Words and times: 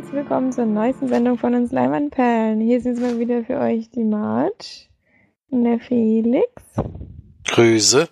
herzlich 0.00 0.16
willkommen 0.16 0.50
zur 0.50 0.64
neuesten 0.64 1.08
Sendung 1.08 1.36
von 1.36 1.54
uns 1.54 1.72
Leimanperlen. 1.72 2.58
Hier 2.58 2.80
sind 2.80 2.98
wir 3.02 3.18
wieder 3.18 3.44
für 3.44 3.58
euch 3.58 3.90
die 3.90 4.02
Marge 4.02 4.86
und 5.50 5.64
der 5.64 5.78
Felix. 5.78 6.50
Grüße. 7.44 8.08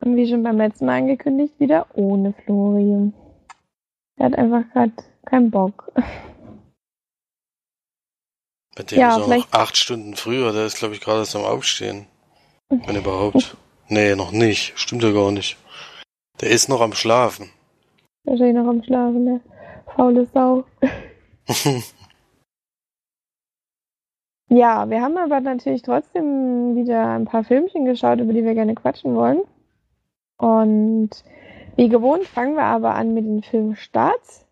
Und 0.00 0.16
wie 0.16 0.28
schon 0.28 0.42
beim 0.42 0.56
letzten 0.56 0.86
Mal 0.86 0.98
angekündigt, 0.98 1.54
wieder 1.60 1.86
ohne 1.94 2.34
Florian. 2.44 3.14
Er 4.16 4.26
hat 4.26 4.34
einfach 4.34 4.64
gerade 4.72 4.92
keinen 5.24 5.52
Bock. 5.52 5.92
Bei 8.74 8.82
dem 8.82 8.98
ja, 8.98 9.18
ist 9.18 9.28
noch 9.28 9.52
acht 9.52 9.76
Stunden 9.76 10.16
früher, 10.16 10.52
der 10.52 10.66
ist 10.66 10.78
glaube 10.78 10.94
ich 10.94 11.00
gerade 11.00 11.20
erst 11.20 11.36
am 11.36 11.44
Aufstehen. 11.44 12.06
Wenn 12.70 12.96
überhaupt. 12.96 13.56
nee, 13.86 14.16
noch 14.16 14.32
nicht. 14.32 14.72
Stimmt 14.76 15.04
ja 15.04 15.12
gar 15.12 15.30
nicht. 15.30 15.56
Der 16.40 16.50
ist 16.50 16.68
noch 16.68 16.80
am 16.80 16.94
Schlafen. 16.94 17.50
Wahrscheinlich 18.24 18.56
noch 18.56 18.68
am 18.68 18.82
Schlafen, 18.82 19.26
der 19.26 19.40
faule 19.94 20.26
Sau. 20.32 20.64
ja, 24.48 24.88
wir 24.88 25.02
haben 25.02 25.16
aber 25.16 25.40
natürlich 25.40 25.82
trotzdem 25.82 26.76
wieder 26.76 27.08
ein 27.08 27.24
paar 27.24 27.44
Filmchen 27.44 27.84
geschaut, 27.84 28.20
über 28.20 28.32
die 28.32 28.44
wir 28.44 28.54
gerne 28.54 28.74
quatschen 28.74 29.14
wollen. 29.14 29.42
Und 30.36 31.10
wie 31.76 31.88
gewohnt 31.88 32.26
fangen 32.26 32.54
wir 32.54 32.64
aber 32.64 32.94
an 32.94 33.14
mit 33.14 33.24
den 33.24 33.42
Filmstarts 33.42 34.46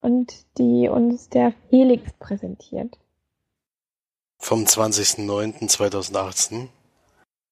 und 0.00 0.46
die 0.58 0.88
uns 0.88 1.28
der 1.28 1.52
Felix 1.70 2.12
präsentiert. 2.18 2.98
Vom 4.38 4.64
20.09.2018 4.64 6.68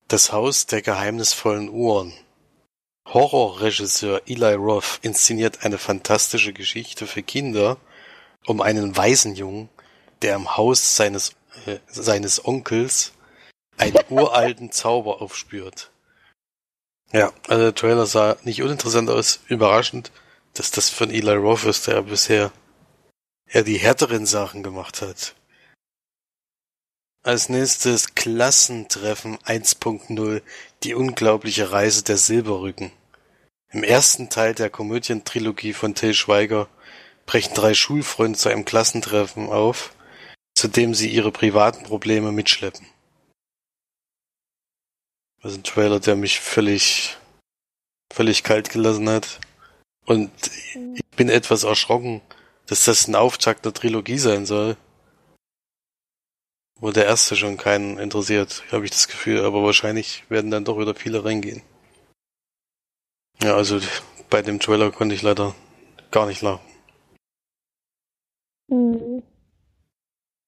Das 0.08 0.32
Haus 0.32 0.66
der 0.66 0.82
geheimnisvollen 0.82 1.68
Uhren 1.68 2.12
Horrorregisseur 3.06 4.22
Eli 4.26 4.54
Roth 4.54 4.98
inszeniert 5.02 5.64
eine 5.64 5.78
fantastische 5.78 6.52
Geschichte 6.52 7.06
für 7.06 7.22
Kinder 7.22 7.78
um 8.46 8.60
einen 8.60 8.96
Waisenjungen, 8.96 9.68
der 10.22 10.34
im 10.36 10.56
Haus 10.56 10.96
seines, 10.96 11.34
äh, 11.66 11.78
seines 11.86 12.44
Onkels 12.44 13.12
einen 13.78 13.98
uralten 14.10 14.72
Zauber 14.72 15.22
aufspürt. 15.22 15.90
Ja, 17.12 17.32
also 17.48 17.62
der 17.62 17.74
Trailer 17.74 18.06
sah 18.06 18.36
nicht 18.42 18.62
uninteressant 18.62 19.08
aus, 19.08 19.40
überraschend, 19.46 20.10
dass 20.54 20.70
das 20.70 20.90
von 20.90 21.10
Eli 21.10 21.34
Roth 21.34 21.64
ist, 21.64 21.86
der 21.86 22.02
bisher 22.02 22.50
eher 23.46 23.62
die 23.62 23.78
härteren 23.78 24.26
Sachen 24.26 24.62
gemacht 24.62 25.02
hat. 25.02 25.34
Als 27.26 27.48
nächstes 27.48 28.14
Klassentreffen 28.14 29.36
1.0 29.38 30.42
Die 30.84 30.94
unglaubliche 30.94 31.72
Reise 31.72 32.04
der 32.04 32.18
Silberrücken. 32.18 32.92
Im 33.72 33.82
ersten 33.82 34.30
Teil 34.30 34.54
der 34.54 34.70
Komödientrilogie 34.70 35.72
von 35.72 35.96
Till 35.96 36.14
Schweiger 36.14 36.68
brechen 37.26 37.52
drei 37.52 37.74
Schulfreunde 37.74 38.38
zu 38.38 38.48
einem 38.48 38.64
Klassentreffen 38.64 39.48
auf, 39.48 39.92
zu 40.54 40.68
dem 40.68 40.94
sie 40.94 41.08
ihre 41.08 41.32
privaten 41.32 41.82
Probleme 41.82 42.30
mitschleppen. 42.30 42.86
Das 45.42 45.50
ist 45.50 45.58
ein 45.58 45.64
Trailer, 45.64 45.98
der 45.98 46.14
mich 46.14 46.38
völlig, 46.38 47.16
völlig 48.12 48.44
kalt 48.44 48.70
gelassen 48.70 49.08
hat. 49.08 49.40
Und 50.04 50.30
ich 50.94 51.16
bin 51.16 51.28
etwas 51.28 51.64
erschrocken, 51.64 52.20
dass 52.66 52.84
das 52.84 53.08
ein 53.08 53.16
Auftakt 53.16 53.64
der 53.64 53.74
Trilogie 53.74 54.18
sein 54.18 54.46
soll. 54.46 54.76
Wo 56.78 56.90
der 56.90 57.06
erste 57.06 57.36
schon 57.36 57.56
keinen 57.56 57.98
interessiert, 57.98 58.62
habe 58.70 58.84
ich 58.84 58.90
das 58.90 59.08
Gefühl, 59.08 59.44
aber 59.44 59.62
wahrscheinlich 59.62 60.24
werden 60.28 60.50
dann 60.50 60.64
doch 60.64 60.78
wieder 60.78 60.94
viele 60.94 61.24
reingehen. 61.24 61.62
Ja, 63.42 63.56
also 63.56 63.80
bei 64.28 64.42
dem 64.42 64.60
Trailer 64.60 64.90
konnte 64.90 65.14
ich 65.14 65.22
leider 65.22 65.54
gar 66.10 66.26
nicht 66.26 66.42
lachen. 66.42 66.60
Mhm. 68.68 69.22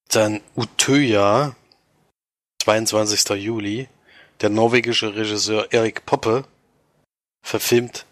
Dann 0.09 0.41
Utöya, 0.57 1.55
22. 2.63 3.31
Juli. 3.43 3.89
Der 4.41 4.51
norwegische 4.51 5.17
Regisseur 5.17 5.73
Erik 5.73 6.07
Poppe 6.07 6.45
verfilmt 7.43 8.07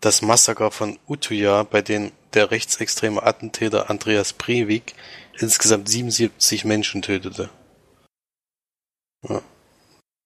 das 0.00 0.22
Massaker 0.22 0.70
von 0.70 0.98
Utøya, 1.06 1.62
bei 1.62 1.82
dem 1.82 2.12
der 2.34 2.50
rechtsextreme 2.50 3.22
Attentäter 3.22 3.88
Andreas 3.88 4.32
Breivik 4.32 4.94
insgesamt 5.38 5.88
77 5.88 6.64
Menschen 6.64 7.02
tötete. 7.02 7.50
Ja. 9.26 9.42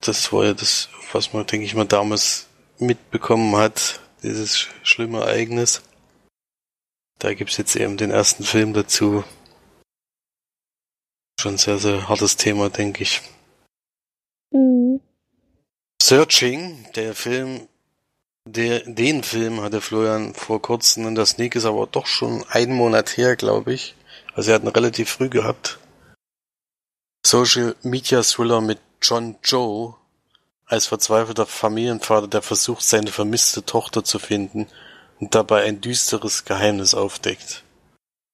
Das 0.00 0.32
war 0.32 0.44
ja 0.44 0.54
das, 0.54 0.88
was 1.12 1.32
man, 1.32 1.47
denke 1.47 1.64
ich 1.64 1.75
mal, 1.75 1.86
damals 1.86 2.48
mitbekommen 2.78 3.54
hat, 3.56 4.00
dieses 4.22 4.66
schlimme 4.82 5.20
Ereignis. 5.20 5.82
Da 7.19 7.34
gibt's 7.34 7.56
jetzt 7.56 7.76
eben 7.76 7.97
den 7.97 8.10
ersten 8.10 8.42
Film 8.42 8.72
dazu. 8.72 9.22
Schon 11.41 11.56
sehr, 11.58 11.78
sehr 11.78 12.08
hartes 12.08 12.36
Thema, 12.36 12.69
denke 12.69 13.04
ich. 13.04 13.22
Mhm. 14.50 15.00
Searching, 16.00 16.88
der 16.97 17.14
Film, 17.14 17.69
der, 18.44 18.81
den 18.81 19.22
Film 19.22 19.60
hatte 19.60 19.81
Florian 19.81 20.34
vor 20.34 20.60
kurzem 20.60 21.06
in 21.06 21.14
der 21.14 21.26
Sneak, 21.26 21.54
ist 21.54 21.64
aber 21.64 21.86
doch 21.86 22.06
schon 22.06 22.44
einen 22.48 22.75
Monat 22.75 23.16
her, 23.16 23.36
glaube 23.36 23.72
ich. 23.72 23.94
Also 24.34 24.50
er 24.50 24.56
hat 24.56 24.64
ihn 24.64 24.69
relativ 24.69 25.10
früh 25.10 25.28
gehabt. 25.28 25.78
Social 27.24 27.76
Media 27.82 28.22
Thriller 28.22 28.60
mit 28.60 28.80
John 29.00 29.36
Joe 29.42 29.94
als 30.66 30.86
verzweifelter 30.86 31.46
Familienvater, 31.46 32.28
der 32.28 32.42
versucht, 32.42 32.82
seine 32.82 33.12
vermisste 33.12 33.64
Tochter 33.64 34.04
zu 34.04 34.18
finden 34.18 34.66
und 35.20 35.34
dabei 35.34 35.64
ein 35.64 35.80
düsteres 35.80 36.44
Geheimnis 36.44 36.94
aufdeckt. 36.94 37.62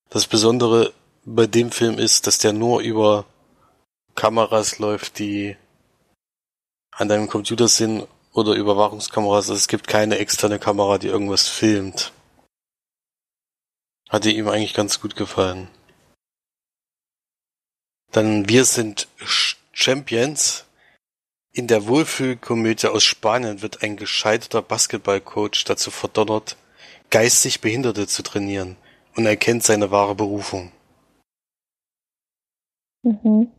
Das 0.08 0.26
Besondere 0.26 0.92
bei 1.24 1.46
dem 1.46 1.70
Film 1.70 1.98
ist, 1.98 2.26
dass 2.26 2.38
der 2.38 2.52
nur 2.52 2.80
über 2.80 3.26
Kameras 4.14 4.78
läuft, 4.78 5.18
die 5.18 5.56
an 6.90 7.08
deinem 7.08 7.28
Computer 7.28 7.68
sind 7.68 8.06
oder 8.32 8.54
Überwachungskameras. 8.54 9.50
Also 9.50 9.54
es 9.54 9.68
gibt 9.68 9.86
keine 9.86 10.18
externe 10.18 10.58
Kamera, 10.58 10.98
die 10.98 11.08
irgendwas 11.08 11.46
filmt. 11.46 12.12
Hat 14.08 14.24
ihm 14.24 14.48
eigentlich 14.48 14.74
ganz 14.74 15.00
gut 15.00 15.14
gefallen. 15.14 15.68
Dann 18.12 18.48
Wir 18.48 18.64
sind 18.64 19.08
Champions. 19.72 20.64
In 21.52 21.66
der 21.66 21.86
Wohlfühlkomödie 21.86 22.86
aus 22.86 23.04
Spanien 23.04 23.62
wird 23.62 23.82
ein 23.82 23.96
gescheiterter 23.96 24.62
Basketballcoach 24.62 25.64
dazu 25.66 25.90
verdonnert, 25.90 26.56
geistig 27.10 27.60
Behinderte 27.60 28.06
zu 28.06 28.22
trainieren 28.22 28.76
und 29.16 29.26
erkennt 29.26 29.64
seine 29.64 29.90
wahre 29.90 30.14
Berufung. 30.14 30.72
Mhm. 33.02 33.52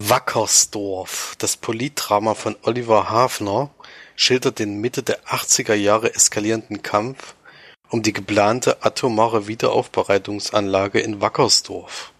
Wackersdorf, 0.00 1.34
das 1.38 1.56
Politdrama 1.56 2.34
von 2.34 2.56
Oliver 2.62 3.10
Hafner, 3.10 3.70
schildert 4.16 4.58
den 4.58 4.80
Mitte 4.80 5.02
der 5.02 5.22
80er 5.24 5.74
Jahre 5.74 6.14
eskalierenden 6.14 6.82
Kampf 6.82 7.34
um 7.90 8.02
die 8.02 8.12
geplante 8.12 8.84
atomare 8.84 9.46
Wiederaufbereitungsanlage 9.46 11.00
in 11.00 11.20
Wackersdorf. 11.20 12.12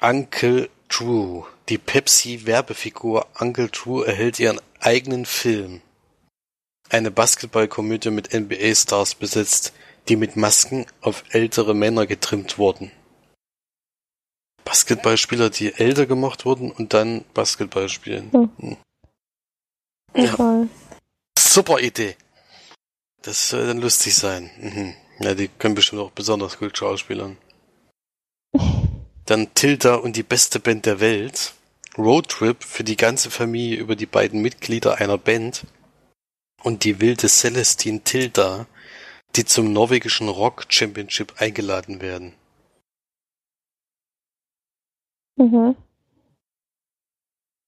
Uncle 0.00 0.68
Drew. 0.88 1.44
Die 1.68 1.78
Pepsi-Werbefigur 1.78 3.26
Uncle 3.38 3.68
Drew 3.68 4.02
erhält 4.02 4.40
ihren 4.40 4.60
eigenen 4.80 5.26
Film. 5.26 5.80
Eine 6.90 7.10
Basketballkomödie 7.10 8.10
mit 8.10 8.34
NBA-Stars 8.34 9.14
besetzt, 9.14 9.72
die 10.08 10.16
mit 10.16 10.36
Masken 10.36 10.86
auf 11.00 11.22
ältere 11.30 11.74
Männer 11.74 12.06
getrimmt 12.06 12.58
wurden. 12.58 12.90
Basketballspieler, 14.64 15.50
die 15.50 15.72
älter 15.72 16.06
gemacht 16.06 16.44
wurden 16.44 16.72
und 16.72 16.92
dann 16.94 17.24
Basketball 17.32 17.88
spielen. 17.88 18.32
Hm. 18.32 18.76
Ja. 20.14 20.66
Super 21.38 21.80
Idee. 21.80 22.16
Das 23.22 23.48
soll 23.48 23.66
dann 23.66 23.78
lustig 23.78 24.14
sein. 24.14 24.50
Mhm. 24.58 24.94
Ja, 25.20 25.34
die 25.34 25.48
können 25.48 25.74
bestimmt 25.74 26.02
auch 26.02 26.10
besonders 26.10 26.58
gut 26.58 26.76
schauspielern. 26.76 27.36
Dann 29.26 29.54
Tilda 29.54 29.94
und 29.94 30.16
die 30.16 30.24
beste 30.24 30.58
Band 30.58 30.84
der 30.86 30.98
Welt. 31.00 31.54
Roadtrip 31.96 32.64
für 32.64 32.82
die 32.84 32.96
ganze 32.96 33.30
Familie 33.30 33.78
über 33.78 33.94
die 33.94 34.06
beiden 34.06 34.42
Mitglieder 34.42 34.98
einer 34.98 35.18
Band. 35.18 35.64
Und 36.62 36.84
die 36.84 37.00
wilde 37.00 37.28
Celestine 37.28 38.00
Tilda, 38.00 38.66
die 39.36 39.44
zum 39.44 39.72
norwegischen 39.72 40.28
Rock 40.28 40.66
Championship 40.68 41.40
eingeladen 41.40 42.00
werden. 42.00 42.34
Mhm. 45.36 45.76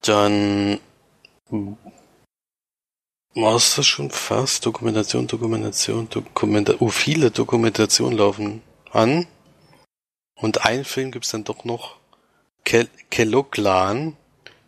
Dann 0.01 0.81
war 3.35 3.57
es 3.57 3.75
das 3.75 3.87
schon 3.87 4.11
fast? 4.11 4.65
Dokumentation, 4.65 5.27
Dokumentation, 5.27 6.09
Dokumentation. 6.09 6.81
Oh, 6.81 6.91
viele 6.91 7.31
Dokumentationen 7.31 8.19
laufen 8.19 8.63
an. 8.93 9.27
Und 10.37 10.65
einen 10.65 10.85
Film 10.85 11.11
gibt's 11.11 11.31
dann 11.31 11.45
doch 11.45 11.65
noch. 11.65 11.97
Ke 12.65 12.89
Keloglan, 13.11 14.17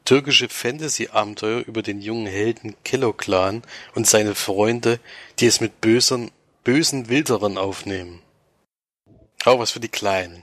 türkische 0.04 0.48
Fantasy-Abenteuer 0.48 1.60
über 1.60 1.82
den 1.82 2.00
jungen 2.00 2.26
Helden 2.26 2.76
Killer-Clan 2.84 3.62
und 3.94 4.06
seine 4.06 4.34
Freunde, 4.34 5.00
die 5.38 5.46
es 5.46 5.60
mit 5.60 5.80
bösen, 5.80 6.30
bösen 6.62 7.08
Wilderern 7.08 7.58
aufnehmen. 7.58 8.22
Auch 9.44 9.58
was 9.58 9.70
für 9.70 9.80
die 9.80 9.88
Kleinen. 9.88 10.42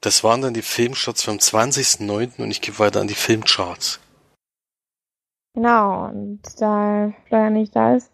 Das 0.00 0.22
waren 0.24 0.42
dann 0.42 0.54
die 0.54 0.62
Filmstarts 0.62 1.22
vom 1.22 1.38
20.09. 1.38 2.42
und 2.42 2.50
ich 2.50 2.60
gebe 2.60 2.78
weiter 2.78 3.00
an 3.00 3.08
die 3.08 3.14
Filmcharts. 3.14 4.00
Genau, 5.54 6.08
und 6.08 6.42
da 6.60 7.12
Florian 7.26 7.52
nicht 7.52 7.74
da 7.76 7.94
ist, 7.94 8.12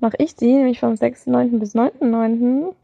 mache 0.00 0.16
ich 0.18 0.34
die, 0.34 0.54
nämlich 0.54 0.80
vom 0.80 0.94
6.9. 0.94 1.58
bis 1.58 1.74
9.9. 1.74 2.74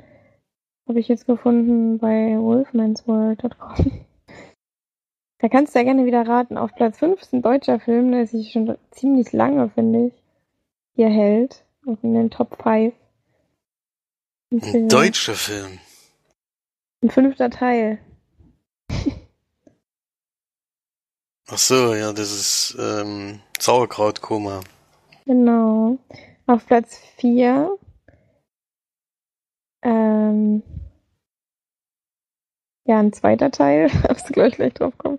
Habe 0.87 1.01
ich 1.01 1.09
jetzt 1.09 1.27
gefunden 1.27 1.99
bei 1.99 2.37
wolfmansworld.com. 2.39 4.05
Da 5.39 5.51
kannst 5.51 5.75
du 5.75 5.79
ja 5.79 5.85
gerne 5.85 6.07
wieder 6.07 6.27
raten. 6.27 6.57
Auf 6.57 6.75
Platz 6.75 7.01
5 7.01 7.21
ist 7.21 7.35
ein 7.35 7.43
deutscher 7.43 7.79
Film, 7.79 8.13
der 8.13 8.27
sich 8.27 8.53
schon 8.53 8.79
ziemlich 8.93 9.31
lange, 9.35 9.69
finde 9.69 10.07
ich, 10.07 10.13
hier 10.95 11.11
hält. 11.11 11.67
Und 11.85 12.03
in 12.03 12.15
den 12.15 12.31
Top 12.31 12.57
5. 12.63 12.95
Ein 14.51 14.89
deutscher 14.89 15.35
Film. 15.35 15.81
Ein 17.03 17.11
fünfter 17.11 17.51
Teil. 17.51 17.99
Ach 21.47 21.59
so, 21.59 21.95
ja, 21.95 22.13
das 22.13 22.33
ist 22.33 22.77
ähm, 22.79 23.41
Sauerkrautkoma. 23.59 24.61
Genau. 25.27 25.99
Auf 26.47 26.67
Platz 26.67 26.99
4 27.19 27.79
ähm, 29.85 30.63
ja, 32.87 32.99
ein 32.99 33.13
zweiter 33.13 33.51
Teil. 33.51 33.91
Hast 34.09 34.29
du 34.29 34.33
gleich 34.33 34.57
gleich 34.57 34.75
drauf 34.75 34.97
kommen. 34.99 35.19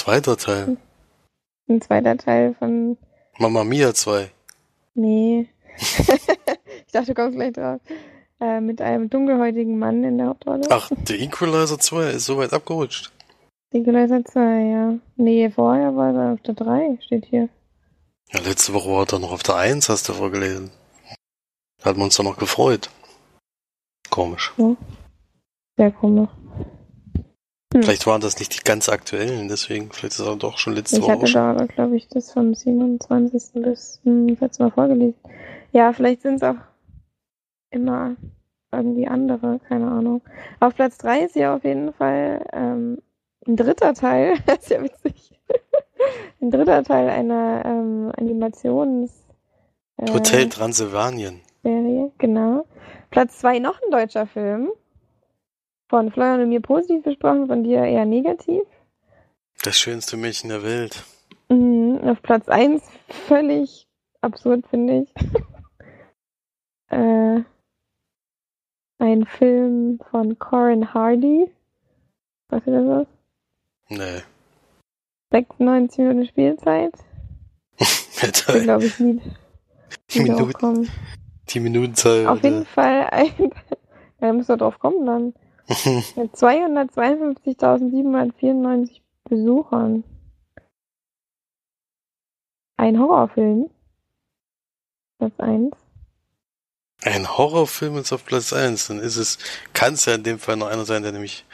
Zweiter 0.00 0.36
Teil? 0.36 0.76
Ein 1.68 1.82
zweiter 1.82 2.16
Teil 2.16 2.54
von 2.54 2.96
Mama 3.38 3.64
Mia 3.64 3.92
2. 3.92 4.30
Nee. 4.94 5.48
ich 5.76 6.92
dachte, 6.92 7.06
du 7.06 7.14
kommst 7.14 7.36
gleich 7.36 7.52
drauf. 7.52 7.80
Äh, 8.40 8.60
mit 8.60 8.80
einem 8.80 9.10
dunkelhäutigen 9.10 9.78
Mann 9.78 10.04
in 10.04 10.18
der 10.18 10.28
Hauptrolle. 10.28 10.66
Ach, 10.70 10.90
der 10.90 11.18
Equalizer 11.18 11.78
2 11.78 12.10
ist 12.10 12.26
so 12.26 12.38
weit 12.38 12.52
abgerutscht. 12.52 13.10
Equalizer 13.76 14.24
2, 14.24 14.40
ja. 14.40 14.94
Nee, 15.16 15.50
vorher 15.50 15.94
war 15.96 16.14
er 16.14 16.32
auf 16.34 16.40
der 16.42 16.54
3, 16.54 16.98
steht 17.02 17.26
hier. 17.26 17.48
Ja, 18.32 18.40
letzte 18.40 18.72
Woche 18.72 18.90
war 18.90 19.06
er 19.10 19.18
noch 19.18 19.32
auf 19.32 19.42
der 19.42 19.56
1, 19.56 19.88
hast 19.88 20.08
du 20.08 20.12
vorgelesen. 20.12 20.70
Da 21.78 21.90
hat 21.90 21.96
man 21.96 22.06
uns 22.06 22.16
doch 22.16 22.24
noch 22.24 22.38
gefreut. 22.38 22.90
Komisch. 24.10 24.52
Ja. 24.56 24.76
Sehr 25.76 25.92
komisch. 25.92 26.30
Hm. 27.74 27.82
Vielleicht 27.82 28.06
waren 28.06 28.20
das 28.20 28.38
nicht 28.38 28.58
die 28.58 28.64
ganz 28.64 28.88
aktuellen, 28.88 29.48
deswegen, 29.48 29.90
vielleicht 29.90 30.14
ist 30.14 30.26
er 30.26 30.36
doch 30.36 30.58
schon 30.58 30.74
letzte 30.74 30.96
ich 30.96 31.02
Woche. 31.02 31.26
Ich 31.26 31.36
hatte 31.36 31.58
da 31.58 31.66
glaube 31.66 31.96
ich, 31.96 32.08
das 32.08 32.32
vom 32.32 32.54
27. 32.54 33.62
bis 33.62 34.00
hm, 34.04 34.28
letztes 34.28 34.58
Mal 34.58 34.70
vorgelesen. 34.70 35.20
Ja, 35.72 35.92
vielleicht 35.92 36.22
sind 36.22 36.36
es 36.36 36.42
auch 36.42 36.56
immer 37.70 38.16
irgendwie 38.72 39.06
andere, 39.06 39.60
keine 39.68 39.88
Ahnung. 39.88 40.22
Auf 40.60 40.74
Platz 40.74 40.98
3 40.98 41.24
ist 41.24 41.36
ja 41.36 41.54
auf 41.54 41.64
jeden 41.64 41.92
Fall 41.92 42.44
ähm, 42.52 42.98
ein 43.46 43.56
dritter 43.56 43.94
Teil, 43.94 44.38
das 44.46 44.58
ist 44.58 44.70
ja 44.70 44.82
witzig. 44.82 45.32
ein 46.40 46.50
dritter 46.50 46.82
Teil 46.84 47.08
einer 47.08 47.62
ähm, 47.64 48.12
Animations. 48.16 49.24
Äh, 49.96 50.12
Hotel 50.12 50.48
Transylvanien. 50.48 51.40
Serie, 51.62 52.12
genau. 52.18 52.66
Platz 53.10 53.38
2 53.38 53.58
noch 53.58 53.80
ein 53.82 53.90
deutscher 53.90 54.26
Film. 54.26 54.70
Von 55.88 56.10
Florian 56.10 56.42
und 56.42 56.48
mir 56.48 56.60
positiv 56.60 57.04
besprochen, 57.04 57.46
von 57.46 57.62
dir 57.62 57.84
eher 57.84 58.04
negativ. 58.04 58.62
Das 59.62 59.78
schönste 59.78 60.16
Mädchen 60.16 60.50
der 60.50 60.62
Welt. 60.62 61.04
Mhm, 61.48 62.00
auf 62.02 62.20
Platz 62.22 62.48
1 62.48 62.82
völlig 63.28 63.86
absurd, 64.20 64.66
finde 64.68 65.02
ich. 65.02 65.14
äh, 66.88 67.42
ein 68.98 69.26
Film 69.26 70.00
von 70.10 70.38
Corin 70.38 70.92
Hardy. 70.92 71.50
Weißt 72.48 72.66
du 72.66 72.70
das 72.72 72.86
was? 72.86 73.15
Nee. 73.88 74.22
96 75.32 75.98
Minuten 75.98 76.26
Spielzeit. 76.26 76.92
ja, 77.78 78.58
glaube 78.60 78.86
ich 78.86 78.98
nie. 78.98 79.20
Die 80.10 80.20
Minuten, 80.20 80.90
die 81.48 81.60
Minutenzahl. 81.60 82.26
Auf 82.26 82.42
jeden 82.42 82.66
Fall 82.66 83.08
ein, 83.10 83.52
da 84.20 84.32
muss 84.32 84.48
er 84.48 84.56
drauf 84.56 84.78
kommen 84.78 85.04
dann. 85.06 85.34
Mit 86.16 86.34
252.794 86.34 89.00
Besuchern. 89.24 90.04
Ein 92.76 93.00
Horrorfilm. 93.00 93.70
Platz 95.18 95.32
1. 95.38 95.74
Ein 97.02 97.36
Horrorfilm 97.36 97.98
ist 97.98 98.12
auf 98.12 98.24
Platz 98.24 98.52
1. 98.52 98.86
Dann 98.88 99.00
ist 99.00 99.16
es, 99.16 99.38
kann 99.72 99.94
es 99.94 100.04
ja 100.04 100.14
in 100.14 100.22
dem 100.22 100.38
Fall 100.38 100.56
noch 100.56 100.68
einer 100.68 100.84
sein, 100.84 101.02
der 101.02 101.10
nämlich 101.12 101.44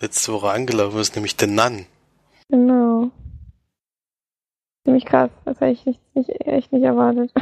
letzte 0.00 0.32
Woche 0.32 0.50
angelaufen 0.50 0.98
ist, 0.98 1.14
nämlich 1.14 1.36
The 1.38 1.46
Nun. 1.46 1.86
Genau. 2.48 3.10
Ziemlich 4.84 5.04
krass. 5.04 5.30
Das 5.44 5.60
hätte 5.60 5.72
ich 5.72 5.86
nicht, 5.86 6.00
nicht, 6.14 6.28
echt 6.46 6.72
nicht 6.72 6.84
erwartet. 6.84 7.32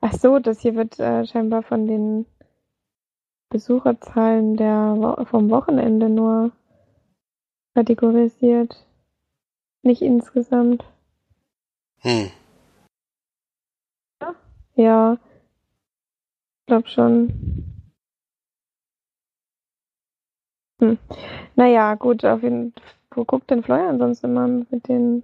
Ach 0.00 0.12
so, 0.12 0.38
das 0.38 0.60
hier 0.60 0.74
wird 0.74 0.98
äh, 0.98 1.26
scheinbar 1.26 1.62
von 1.62 1.86
den 1.86 2.26
Besucherzahlen 3.48 4.56
der 4.56 5.26
vom 5.30 5.50
Wochenende 5.50 6.08
nur 6.08 6.52
kategorisiert. 7.74 8.86
Nicht 9.82 10.02
insgesamt. 10.02 10.84
Hm. 12.00 12.30
Ja. 14.76 15.18
Ich 16.60 16.66
glaube 16.66 16.88
schon. 16.88 17.73
Hm. 20.84 20.98
Naja, 21.56 21.94
gut, 21.94 22.24
auf 22.24 22.42
jeden 22.42 22.72
Fall. 22.72 22.82
Wo 23.16 23.24
guckt 23.24 23.48
denn 23.48 23.62
Florian 23.62 23.98
sonst 23.98 24.24
immer 24.24 24.48
mit 24.48 24.88
den 24.88 25.22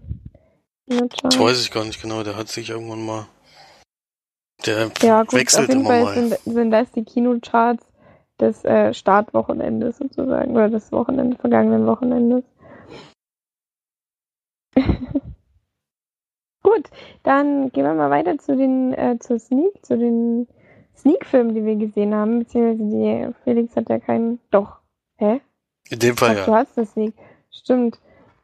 Das 0.87 1.39
weiß 1.39 1.61
ich 1.61 1.73
gar 1.73 1.85
nicht 1.85 2.01
genau, 2.01 2.23
der 2.23 2.37
hat 2.37 2.49
sich 2.49 2.71
irgendwann 2.71 3.05
mal. 3.05 3.27
Der 4.65 4.93
ja, 5.03 5.23
gut, 5.23 5.33
wechselt 5.33 5.65
auf 5.65 5.69
jeden 5.69 5.81
immer 5.81 5.91
Fall 5.91 6.05
mal. 6.05 6.15
Sind, 6.15 6.39
sind 6.45 6.71
das 6.71 6.93
die 6.93 7.05
Kinocharts 7.05 7.85
des 8.39 8.65
äh, 8.65 8.95
Startwochenendes 8.95 9.99
sozusagen, 9.99 10.53
oder 10.53 10.69
des 10.69 10.93
Wochenende, 10.93 11.37
vergangenen 11.37 11.85
Wochenendes. 11.87 12.45
Gut, 16.63 16.91
dann 17.25 17.71
gehen 17.73 17.85
wir 17.85 17.95
mal 17.95 18.11
weiter 18.11 18.39
zu 18.39 18.57
den 18.57 18.93
äh, 18.95 19.19
zur 19.19 19.41
Sneak, 19.41 19.85
zu 19.85 19.99
den 19.99 20.47
Sneak-Filmen, 20.97 21.55
die 21.55 21.65
wir 21.65 21.75
gesehen 21.75 22.15
haben, 22.15 22.39
beziehungsweise 22.41 22.89
die 22.89 23.35
Felix 23.43 23.75
hat 23.75 23.89
ja 23.89 23.99
keinen. 23.99 24.39
Doch. 24.51 24.79
Hä? 25.17 25.41
In 25.89 25.99
dem 25.99 26.17
Fall 26.17 26.31
Ach, 26.31 26.37
ja. 26.37 26.47
Du 26.47 26.55
hast 26.55 26.77
eine 26.77 26.87
Sneak. 26.87 27.15
Stimmt. 27.51 27.99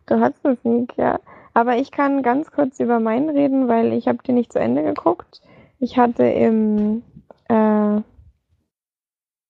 Du 0.07 0.21
hast 0.21 0.45
eine 0.45 0.57
Sneak, 0.57 0.97
ja. 0.97 1.21
Aber 1.55 1.77
ich 1.77 1.91
kann 1.91 2.23
ganz 2.23 2.51
kurz 2.51 2.81
über 2.81 3.01
meinen 3.01 3.31
reden, 3.31 3.69
weil 3.69 3.93
ich 3.93 4.09
habe 4.09 4.23
den 4.23 4.35
nicht 4.35 4.53
zu 4.53 4.59
Ende 4.59 4.83
geguckt. 4.83 5.41
Ich 5.79 5.99
hatte 5.99 6.25
im 6.25 7.03
äh, 7.49 8.01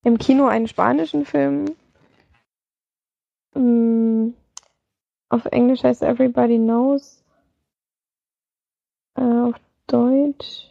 im 0.04 0.18
Kino 0.18 0.46
einen 0.46 0.68
spanischen 0.68 1.24
Film. 1.24 1.74
Mm, 3.54 4.34
auf 5.28 5.46
Englisch 5.46 5.82
heißt 5.82 6.02
Everybody 6.02 6.58
Knows. 6.58 7.24
Äh, 9.16 9.22
auf 9.22 9.56
Deutsch. 9.88 10.70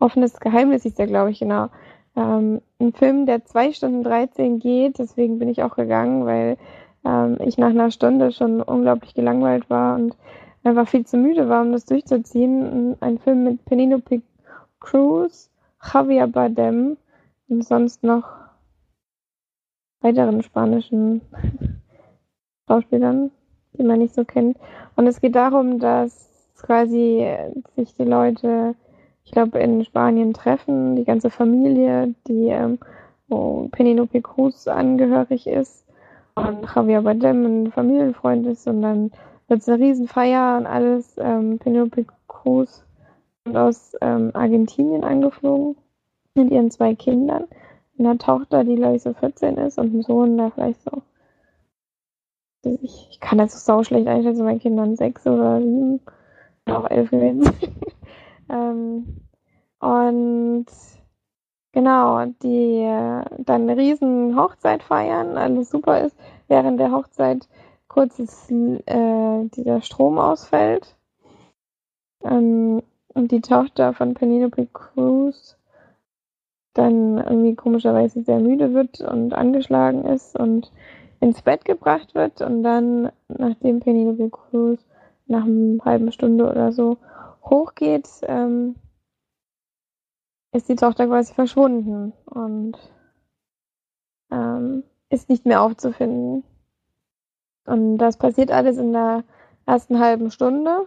Offenes 0.00 0.40
Geheimnis 0.40 0.84
ist 0.84 0.98
der, 0.98 1.06
glaube 1.06 1.30
ich, 1.30 1.38
genau. 1.38 1.68
Ähm, 2.16 2.60
ein 2.78 2.92
Film, 2.92 3.26
der 3.26 3.44
2 3.44 3.72
Stunden 3.72 4.02
13 4.02 4.58
geht, 4.58 4.98
deswegen 4.98 5.38
bin 5.38 5.48
ich 5.48 5.62
auch 5.62 5.76
gegangen, 5.76 6.26
weil 6.26 6.58
ähm, 7.04 7.38
ich 7.40 7.58
nach 7.58 7.70
einer 7.70 7.90
Stunde 7.90 8.32
schon 8.32 8.60
unglaublich 8.60 9.14
gelangweilt 9.14 9.70
war 9.70 9.94
und 9.96 10.16
einfach 10.64 10.88
viel 10.88 11.06
zu 11.06 11.16
müde 11.16 11.48
war, 11.48 11.62
um 11.62 11.72
das 11.72 11.86
durchzuziehen. 11.86 12.96
Ein 13.00 13.18
Film 13.18 13.44
mit 13.44 13.64
Penelope 13.64 14.22
Cruz, 14.80 15.50
Javier 15.82 16.26
Bardem 16.26 16.96
und 17.48 17.64
sonst 17.64 18.02
noch 18.02 18.24
weiteren 20.00 20.42
spanischen 20.42 21.22
Schauspielern, 22.68 23.30
die 23.74 23.82
man 23.82 23.98
nicht 23.98 24.14
so 24.14 24.24
kennt. 24.24 24.58
Und 24.96 25.06
es 25.06 25.20
geht 25.20 25.34
darum, 25.34 25.78
dass 25.78 26.52
quasi 26.60 27.26
sich 27.76 27.94
die 27.96 28.04
Leute, 28.04 28.74
ich 29.24 29.32
glaube, 29.32 29.58
in 29.58 29.84
Spanien 29.84 30.32
treffen, 30.34 30.96
die 30.96 31.04
ganze 31.04 31.30
Familie, 31.30 32.14
die 32.26 32.48
ähm, 32.48 32.78
wo 33.28 33.68
Penelope 33.72 34.20
Cruz 34.20 34.68
angehörig 34.68 35.46
ist 35.46 35.86
und 36.34 36.66
Javier 36.74 37.02
Bardem 37.02 37.44
ein 37.44 37.72
Familienfreund 37.72 38.46
ist 38.46 38.66
und 38.66 38.82
dann 38.82 39.12
wird 39.48 39.60
es 39.60 39.68
eine 39.68 39.82
Riesenfeier 39.82 40.56
und 40.58 40.66
alles. 40.66 41.16
Ähm, 41.18 41.58
Penelope 41.58 42.06
Cruz 42.28 42.84
kommt 43.44 43.56
aus 43.56 43.96
ähm, 44.00 44.30
Argentinien 44.34 45.04
angeflogen 45.04 45.76
mit 46.34 46.50
ihren 46.50 46.70
zwei 46.70 46.94
Kindern. 46.94 47.44
Einer 47.98 48.18
Tochter, 48.18 48.64
die 48.64 48.76
glaube 48.76 48.96
ich 48.96 49.02
so 49.02 49.12
14 49.12 49.56
ist 49.58 49.78
und 49.78 49.90
einem 49.90 50.02
Sohn, 50.02 50.36
der 50.36 50.50
vielleicht 50.50 50.82
so 50.82 51.02
ich, 52.64 53.18
kann 53.20 53.38
das 53.38 53.64
so 53.64 53.82
schlecht 53.82 54.06
einschätzen, 54.06 54.44
mein 54.44 54.60
Kindern 54.60 54.96
sechs 54.96 55.26
oder 55.26 55.60
sieben 55.60 56.00
auch 56.66 56.88
elf 56.88 57.10
gewesen. 57.10 57.44
ähm, 58.48 59.22
und 59.80 60.66
genau, 61.72 62.26
die 62.42 62.84
dann 63.38 63.62
eine 63.62 63.76
riesen 63.76 64.36
Hochzeit 64.38 64.82
feiern, 64.82 65.36
alles 65.36 65.70
super 65.70 66.00
ist, 66.00 66.16
während 66.48 66.78
der 66.78 66.92
Hochzeit 66.92 67.48
kurz 67.88 68.18
ist, 68.18 68.50
äh, 68.50 69.44
dieser 69.54 69.82
Strom 69.82 70.18
ausfällt. 70.18 70.96
Ähm, 72.22 72.82
und 73.14 73.30
die 73.30 73.40
Tochter 73.40 73.92
von 73.92 74.14
Penelope 74.14 74.66
Cruz 74.72 75.58
dann 76.74 77.18
irgendwie 77.18 77.54
komischerweise 77.54 78.22
sehr 78.22 78.38
müde 78.38 78.72
wird 78.72 79.00
und 79.00 79.34
angeschlagen 79.34 80.04
ist 80.06 80.38
und 80.38 80.72
ins 81.20 81.42
Bett 81.42 81.64
gebracht 81.64 82.14
wird 82.14 82.40
und 82.40 82.62
dann, 82.62 83.10
nachdem 83.28 83.80
Penelope 83.80 84.30
Cruz 84.30 84.80
nach 85.26 85.44
einer 85.44 85.84
halben 85.84 86.10
Stunde 86.12 86.50
oder 86.50 86.72
so 86.72 86.96
hochgeht, 87.44 88.08
ähm, 88.22 88.76
ist 90.52 90.68
die 90.68 90.76
Tochter 90.76 91.06
quasi 91.06 91.34
verschwunden 91.34 92.12
und 92.26 92.76
ähm, 94.30 94.84
ist 95.08 95.28
nicht 95.28 95.46
mehr 95.46 95.62
aufzufinden. 95.62 96.44
Und 97.64 97.98
das 97.98 98.16
passiert 98.16 98.50
alles 98.50 98.76
in 98.76 98.92
der 98.92 99.24
ersten 99.66 99.98
halben 99.98 100.30
Stunde. 100.30 100.86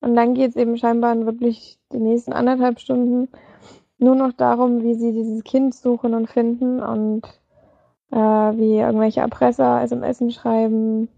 Und 0.00 0.14
dann 0.14 0.34
geht 0.34 0.50
es 0.50 0.56
eben 0.56 0.76
scheinbar 0.76 1.16
wirklich 1.24 1.78
die 1.92 1.98
nächsten 1.98 2.32
anderthalb 2.32 2.78
Stunden 2.78 3.28
nur 3.98 4.14
noch 4.14 4.32
darum, 4.32 4.82
wie 4.82 4.94
sie 4.94 5.12
dieses 5.12 5.42
Kind 5.42 5.74
suchen 5.74 6.14
und 6.14 6.28
finden 6.28 6.80
und 6.80 7.22
äh, 8.10 8.16
wie 8.16 8.76
irgendwelche 8.76 9.20
Erpresser 9.20 9.82
SMS 9.82 10.22
schreiben 10.34 11.08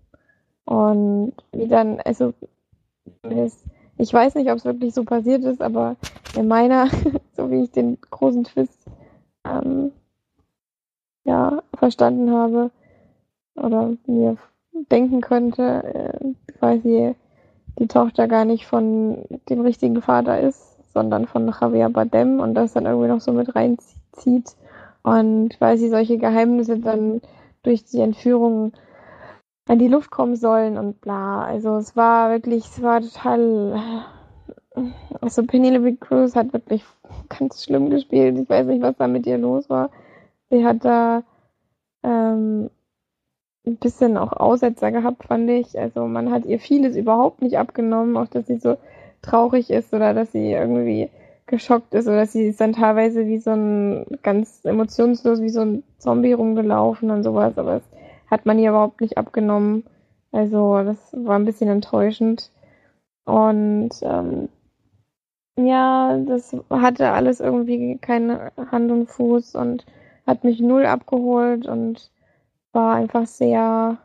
und 0.64 1.32
wie 1.52 1.66
dann, 1.66 2.00
also 2.00 2.34
ich 3.98 4.12
weiß 4.12 4.36
nicht, 4.36 4.50
ob 4.50 4.56
es 4.56 4.64
wirklich 4.64 4.94
so 4.94 5.04
passiert 5.04 5.44
ist, 5.44 5.60
aber 5.60 5.96
in 6.34 6.48
meiner, 6.48 6.88
so 7.36 7.50
wie 7.50 7.64
ich 7.64 7.70
den 7.70 7.98
großen 8.00 8.44
Twist 8.44 8.86
ähm, 9.44 9.92
ja, 11.24 11.62
verstanden 11.74 12.30
habe 12.30 12.70
oder 13.56 13.92
mir 14.06 14.36
denken 14.90 15.20
könnte, 15.20 15.62
äh, 15.84 16.52
quasi 16.58 17.14
die 17.78 17.88
Tochter 17.88 18.28
gar 18.28 18.44
nicht 18.44 18.66
von 18.66 19.24
dem 19.48 19.60
richtigen 19.60 20.00
Vater 20.00 20.40
ist, 20.40 20.92
sondern 20.92 21.26
von 21.26 21.52
Javier 21.60 21.90
Badem 21.90 22.40
und 22.40 22.54
das 22.54 22.72
dann 22.72 22.86
irgendwie 22.86 23.08
noch 23.08 23.20
so 23.20 23.32
mit 23.32 23.54
reinzieht. 23.54 24.56
Und 25.02 25.60
weil 25.60 25.76
sie 25.76 25.88
solche 25.88 26.18
Geheimnisse 26.18 26.78
dann 26.78 27.20
durch 27.62 27.84
die 27.84 28.00
Entführung 28.00 28.72
an 29.68 29.78
die 29.78 29.88
Luft 29.88 30.10
kommen 30.10 30.34
sollen 30.34 30.76
und 30.78 31.00
bla. 31.00 31.44
Also 31.44 31.76
es 31.76 31.94
war 31.96 32.30
wirklich, 32.30 32.64
es 32.64 32.82
war 32.82 33.00
total. 33.00 33.80
Also 35.20 35.44
Penelope 35.44 35.96
Cruz 35.96 36.36
hat 36.36 36.52
wirklich 36.52 36.84
ganz 37.28 37.64
schlimm 37.64 37.90
gespielt. 37.90 38.38
Ich 38.38 38.48
weiß 38.48 38.66
nicht, 38.66 38.82
was 38.82 38.96
da 38.96 39.08
mit 39.08 39.26
ihr 39.26 39.38
los 39.38 39.68
war. 39.68 39.90
Sie 40.50 40.64
hat 40.64 40.84
da 40.84 41.22
ähm, 42.02 42.70
ein 43.66 43.76
bisschen 43.76 44.16
auch 44.16 44.32
Aussetzer 44.32 44.90
gehabt, 44.92 45.24
fand 45.24 45.50
ich. 45.50 45.78
Also 45.78 46.06
man 46.06 46.30
hat 46.30 46.46
ihr 46.46 46.58
vieles 46.58 46.96
überhaupt 46.96 47.42
nicht 47.42 47.58
abgenommen, 47.58 48.16
auch 48.16 48.28
dass 48.28 48.46
sie 48.46 48.58
so 48.58 48.76
traurig 49.20 49.70
ist 49.70 49.92
oder 49.92 50.14
dass 50.14 50.32
sie 50.32 50.52
irgendwie 50.52 51.10
geschockt 51.46 51.94
ist 51.94 52.06
oder 52.06 52.26
sie 52.26 52.48
ist 52.48 52.60
dann 52.60 52.74
teilweise 52.74 53.26
wie 53.26 53.38
so 53.38 53.50
ein 53.50 54.06
ganz 54.22 54.64
emotionslos 54.64 55.40
wie 55.40 55.48
so 55.48 55.62
ein 55.62 55.82
Zombie 55.98 56.34
rumgelaufen 56.34 57.10
und 57.10 57.22
sowas, 57.22 57.56
aber 57.56 57.74
das 57.74 57.97
hat 58.30 58.46
man 58.46 58.58
ihr 58.58 58.70
überhaupt 58.70 59.00
nicht 59.00 59.18
abgenommen. 59.18 59.84
Also 60.32 60.82
das 60.82 60.98
war 61.12 61.38
ein 61.38 61.44
bisschen 61.44 61.68
enttäuschend. 61.68 62.50
Und 63.24 63.90
ähm, 64.02 64.48
ja, 65.56 66.16
das 66.18 66.56
hatte 66.70 67.10
alles 67.10 67.40
irgendwie 67.40 67.98
keine 67.98 68.52
Hand 68.70 68.90
und 68.90 69.06
Fuß 69.06 69.54
und 69.54 69.84
hat 70.26 70.44
mich 70.44 70.60
null 70.60 70.86
abgeholt 70.86 71.66
und 71.66 72.10
war 72.72 72.94
einfach 72.94 73.26
sehr 73.26 73.98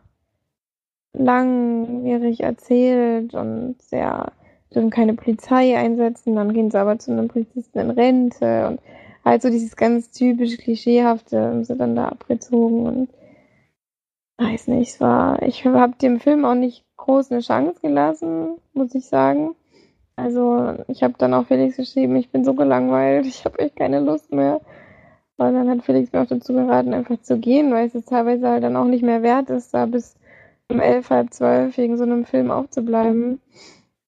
langwierig 1.13 2.41
erzählt 2.41 3.33
und 3.35 3.81
sehr 3.81 4.31
dürfen 4.73 4.89
keine 4.89 5.13
Polizei 5.13 5.77
einsetzen, 5.77 6.35
dann 6.35 6.53
gehen 6.53 6.71
sie 6.71 6.79
aber 6.79 6.97
zu 6.97 7.11
einem 7.11 7.27
Polizisten 7.27 7.79
in 7.79 7.89
Rente 7.91 8.67
und 8.67 8.79
halt 9.23 9.41
so 9.41 9.49
dieses 9.49 9.75
ganz 9.75 10.11
typisch 10.11 10.57
klischeehafte 10.57 11.39
haben 11.39 11.63
sie 11.63 11.75
dann 11.75 11.95
da 11.95 12.07
abgezogen 12.07 12.87
und 12.87 13.09
weiß 14.37 14.67
nicht, 14.67 14.99
war, 14.99 15.41
ich 15.43 15.65
habe 15.65 15.95
dem 16.01 16.19
Film 16.19 16.45
auch 16.45 16.55
nicht 16.55 16.83
groß 16.97 17.31
eine 17.31 17.41
Chance 17.41 17.79
gelassen, 17.81 18.57
muss 18.73 18.95
ich 18.95 19.05
sagen. 19.05 19.55
Also 20.15 20.75
ich 20.87 21.03
habe 21.03 21.15
dann 21.17 21.33
auch 21.33 21.47
Felix 21.47 21.77
geschrieben, 21.77 22.15
ich 22.15 22.29
bin 22.29 22.43
so 22.43 22.53
gelangweilt, 22.53 23.25
ich 23.27 23.45
habe 23.45 23.59
echt 23.59 23.75
keine 23.75 23.99
Lust 23.99 24.31
mehr. 24.31 24.61
Und 25.37 25.53
dann 25.53 25.69
hat 25.69 25.83
Felix 25.83 26.13
mir 26.13 26.21
auch 26.21 26.27
dazu 26.27 26.53
geraten, 26.53 26.93
einfach 26.93 27.19
zu 27.21 27.37
gehen, 27.37 27.71
weil 27.71 27.89
es 27.93 28.05
teilweise 28.05 28.47
halt 28.47 28.63
dann 28.63 28.77
auch 28.77 28.85
nicht 28.85 29.03
mehr 29.03 29.23
wert 29.23 29.49
ist, 29.49 29.73
da 29.73 29.85
bis 29.85 30.15
um 30.69 30.79
elf, 30.79 31.09
halb 31.09 31.33
zwölf 31.33 31.77
wegen 31.77 31.97
so 31.97 32.03
einem 32.03 32.25
Film 32.25 32.51
aufzubleiben. 32.51 33.41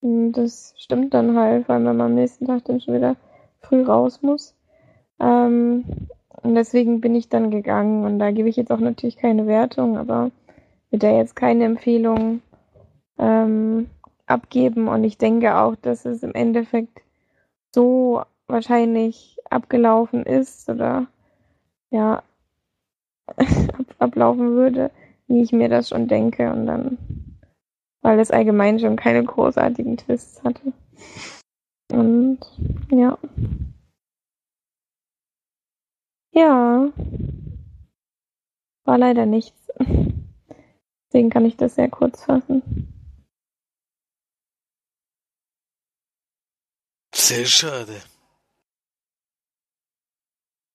Und 0.02 0.34
das 0.34 0.76
stimmt 0.78 1.14
dann 1.14 1.38
halt, 1.38 1.68
weil 1.68 1.80
man 1.80 2.00
am 2.00 2.14
nächsten 2.14 2.46
Tag 2.46 2.64
dann 2.66 2.80
schon 2.80 2.94
wieder 2.94 3.16
früh 3.60 3.84
raus 3.84 4.22
muss. 4.22 4.56
Ähm, 5.20 5.84
und 6.46 6.56
deswegen 6.56 7.02
bin 7.02 7.16
ich 7.16 7.30
dann 7.30 7.52
gegangen 7.52 8.06
und 8.06 8.20
da 8.20 8.32
gebe 8.32 8.48
ich 8.50 8.56
jetzt 8.56 8.72
auch 8.72 8.80
natürlich 8.80 9.18
keine 9.18 9.48
Wertung, 9.48 9.98
aber 9.98 10.32
wird 10.92 11.04
da 11.04 11.12
jetzt 11.12 11.36
keine 11.36 11.66
Empfehlung 11.66 12.42
ähm, 13.18 13.90
abgeben 14.28 14.88
und 14.88 15.04
ich 15.04 15.18
denke 15.18 15.58
auch, 15.58 15.76
dass 15.76 16.06
es 16.06 16.24
im 16.24 16.34
Endeffekt 16.34 17.02
so 17.74 18.24
wahrscheinlich 18.48 19.38
abgelaufen 19.50 20.24
ist 20.24 20.70
oder 20.70 21.08
ja, 21.92 22.24
ablaufen 24.00 24.52
würde, 24.52 24.92
wie 25.28 25.42
ich 25.42 25.52
mir 25.52 25.70
das 25.70 25.90
schon 25.90 26.08
denke. 26.08 26.52
Und 26.52 26.68
dann, 26.68 26.98
weil 28.02 28.20
es 28.20 28.32
allgemein 28.32 28.80
schon 28.80 28.96
keine 28.96 29.24
großartigen 29.24 29.98
Twists 29.98 30.44
hatte. 30.44 30.74
Und 31.92 32.40
ja. 32.92 33.18
Ja. 36.36 36.92
War 38.84 38.98
leider 38.98 39.26
nichts. 39.26 39.58
Deswegen 41.08 41.30
kann 41.30 41.46
ich 41.46 41.56
das 41.56 41.76
sehr 41.76 41.90
kurz 41.90 42.26
fassen. 42.26 42.62
Sehr 47.14 47.46
schade. 47.46 48.02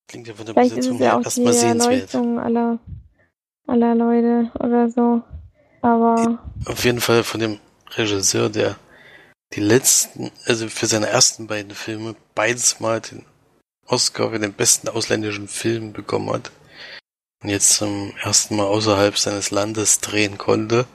Klingt 0.09 0.27
ja 0.27 0.35
von 0.35 0.47
der 0.47 0.55
Vielleicht 0.55 0.75
Besetzung 0.75 0.95
ist 0.97 1.01
es 1.01 1.07
ja 1.07 1.19
auch 1.19 1.25
erstmal 1.25 1.53
die 1.53 1.59
Erleuchtung 1.59 2.39
aller, 2.41 2.79
aller 3.67 3.95
Leute 3.95 4.51
oder 4.59 4.89
so. 4.89 5.23
Aber. 5.83 6.43
Auf 6.65 6.85
jeden 6.85 7.01
Fall 7.01 7.23
von 7.23 7.41
dem 7.41 7.61
Regisseur, 7.91 8.49
der 8.49 8.77
die 9.53 9.61
letzten, 9.61 10.33
also 10.47 10.69
für 10.69 10.87
seine 10.87 11.09
ersten 11.09 11.47
beiden 11.47 11.75
Filme 11.75 12.17
beides 12.35 12.81
mal 12.81 13.01
den 13.01 13.25
Oscar 13.91 14.31
für 14.31 14.39
den 14.39 14.53
besten 14.53 14.89
ausländischen 14.89 15.49
Film 15.49 15.93
bekommen 15.93 16.33
hat. 16.33 16.51
Und 17.43 17.51
jetzt 17.51 17.71
zum 17.75 18.13
ersten 18.23 18.57
Mal 18.57 18.67
außerhalb 18.67 19.17
seines 19.17 19.51
Landes 19.51 20.01
drehen 20.01 20.39
konnte. 20.39 20.87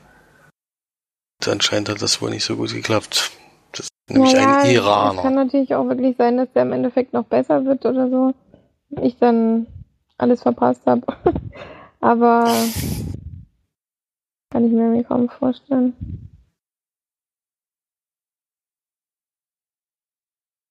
Und 1.42 1.48
anscheinend 1.48 1.90
hat 1.90 2.02
das 2.02 2.22
wohl 2.22 2.30
nicht 2.30 2.46
so 2.46 2.56
gut 2.56 2.72
geklappt. 2.72 3.32
Das 3.72 3.86
ist 3.88 3.92
nämlich 4.10 4.34
naja, 4.34 4.60
ein 4.60 4.70
Iraner. 4.70 5.18
Es 5.18 5.24
kann 5.24 5.36
natürlich 5.36 5.76
auch 5.76 5.88
wirklich 5.88 6.16
sein, 6.18 6.38
dass 6.38 6.52
der 6.54 6.64
im 6.64 6.74
Endeffekt 6.74 7.14
noch 7.14 7.26
besser 7.26 7.66
wird 7.66 7.86
oder 7.86 8.10
so 8.10 8.34
ich 9.02 9.18
dann 9.18 9.68
alles 10.18 10.42
verpasst 10.42 10.86
habe. 10.86 11.06
Aber 12.00 12.46
kann 14.52 14.66
ich 14.66 14.72
mir 14.72 14.84
irgendwie 14.84 15.04
kaum 15.04 15.30
vorstellen. 15.30 15.94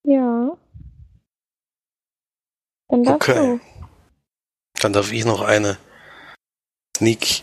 Ja. 0.04 0.56
Dann 2.94 3.02
darfst 3.02 3.28
okay. 3.28 3.58
Du. 3.58 3.60
Dann 4.80 4.92
darf 4.92 5.10
ich 5.10 5.24
noch 5.24 5.40
eine 5.40 5.78
Sneak 6.96 7.42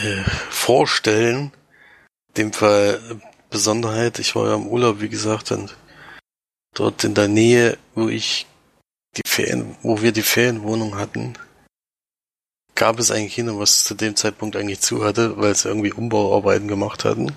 äh, 0.00 0.22
vorstellen. 0.48 1.52
In 2.28 2.34
dem 2.34 2.52
Fall 2.52 3.00
Besonderheit. 3.50 4.20
Ich 4.20 4.36
war 4.36 4.48
ja 4.48 4.54
im 4.54 4.68
Urlaub, 4.68 5.00
wie 5.00 5.08
gesagt, 5.08 5.50
und 5.50 5.76
dort 6.74 7.02
in 7.02 7.14
der 7.14 7.26
Nähe, 7.26 7.78
wo 7.94 8.08
ich 8.08 8.46
die 9.16 9.28
Ferien, 9.28 9.76
wo 9.82 10.02
wir 10.02 10.12
die 10.12 10.22
Ferienwohnung 10.22 10.96
hatten, 10.96 11.34
gab 12.76 13.00
es 13.00 13.10
ein 13.10 13.28
Kino, 13.28 13.58
was 13.58 13.82
zu 13.84 13.94
dem 13.94 14.14
Zeitpunkt 14.14 14.54
eigentlich 14.54 14.80
zu 14.80 15.04
hatte, 15.04 15.36
weil 15.38 15.54
sie 15.56 15.68
irgendwie 15.68 15.92
Umbauarbeiten 15.92 16.68
gemacht 16.68 17.04
hatten. 17.04 17.34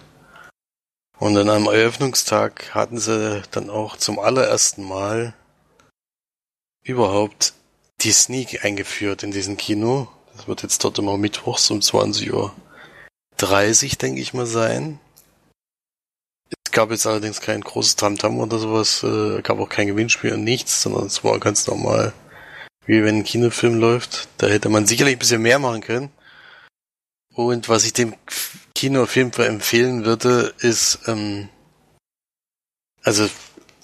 Und 1.18 1.38
an 1.38 1.50
einem 1.50 1.66
Eröffnungstag 1.66 2.76
hatten 2.76 3.00
sie 3.00 3.42
dann 3.52 3.70
auch 3.70 3.98
zum 3.98 4.20
allerersten 4.20 4.84
Mal 4.84 5.34
überhaupt 6.84 7.54
die 8.02 8.12
Sneak 8.12 8.64
eingeführt 8.64 9.24
in 9.24 9.32
diesem 9.32 9.58
Kino. 9.58 10.08
Das 10.36 10.48
wird 10.48 10.64
jetzt 10.64 10.84
dort 10.84 10.98
immer 11.00 11.18
mittwochs 11.18 11.70
um 11.70 11.80
20.30 11.80 12.32
Uhr, 12.32 13.98
denke 14.02 14.22
ich 14.22 14.34
mal, 14.34 14.46
sein. 14.46 15.00
Es 16.66 16.72
gab 16.72 16.92
jetzt 16.92 17.06
allerdings 17.06 17.42
kein 17.42 17.62
großes 17.62 17.96
Tamtam 17.96 18.40
oder 18.40 18.58
sowas, 18.60 19.04
äh, 19.04 19.42
gab 19.42 19.60
auch 19.60 19.70
kein 19.70 19.88
Gewinnspiel 19.88 20.34
und 20.34 20.44
nichts, 20.44 20.82
sondern 20.82 21.08
es 21.08 21.24
war 21.24 21.40
ganz 21.40 21.68
normal, 21.68 22.14
wie 22.86 23.04
wenn 23.04 23.18
ein 23.18 23.24
Kinofilm 23.24 23.80
läuft. 23.80 24.30
Da 24.38 24.48
hätte 24.48 24.70
man 24.70 24.86
sicherlich 24.86 25.16
ein 25.16 25.20
bisschen 25.20 25.42
mehr 25.42 25.60
machen 25.60 25.82
können. 25.82 26.12
Und 27.34 27.70
was 27.70 27.86
ich 27.86 27.94
dem 27.94 28.16
Kino 28.76 29.04
auf 29.04 29.16
jeden 29.16 29.34
Fall 29.34 29.48
empfehlen 29.48 30.06
würde, 30.06 30.54
ist, 30.60 31.00
ähm, 31.08 31.50
also 33.02 33.30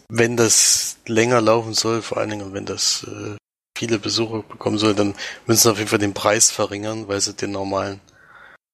wenn 0.10 0.38
das 0.38 0.98
länger 1.06 1.42
laufen 1.42 1.74
soll, 1.74 2.02
vor 2.02 2.18
allen 2.18 2.30
Dingen 2.30 2.54
wenn 2.54 2.66
das 2.66 3.04
äh, 3.04 3.36
viele 3.78 4.00
Besucher 4.00 4.44
bekommen 4.44 4.78
soll, 4.78 4.96
dann 4.96 5.16
müssen 5.46 5.64
sie 5.64 5.72
auf 5.72 5.78
jeden 5.78 5.90
Fall 5.90 6.00
den 6.00 6.14
Preis 6.14 6.52
verringern, 6.52 7.08
weil 7.08 7.22
sie 7.22 7.34
den 7.34 7.52
normalen 7.52 8.00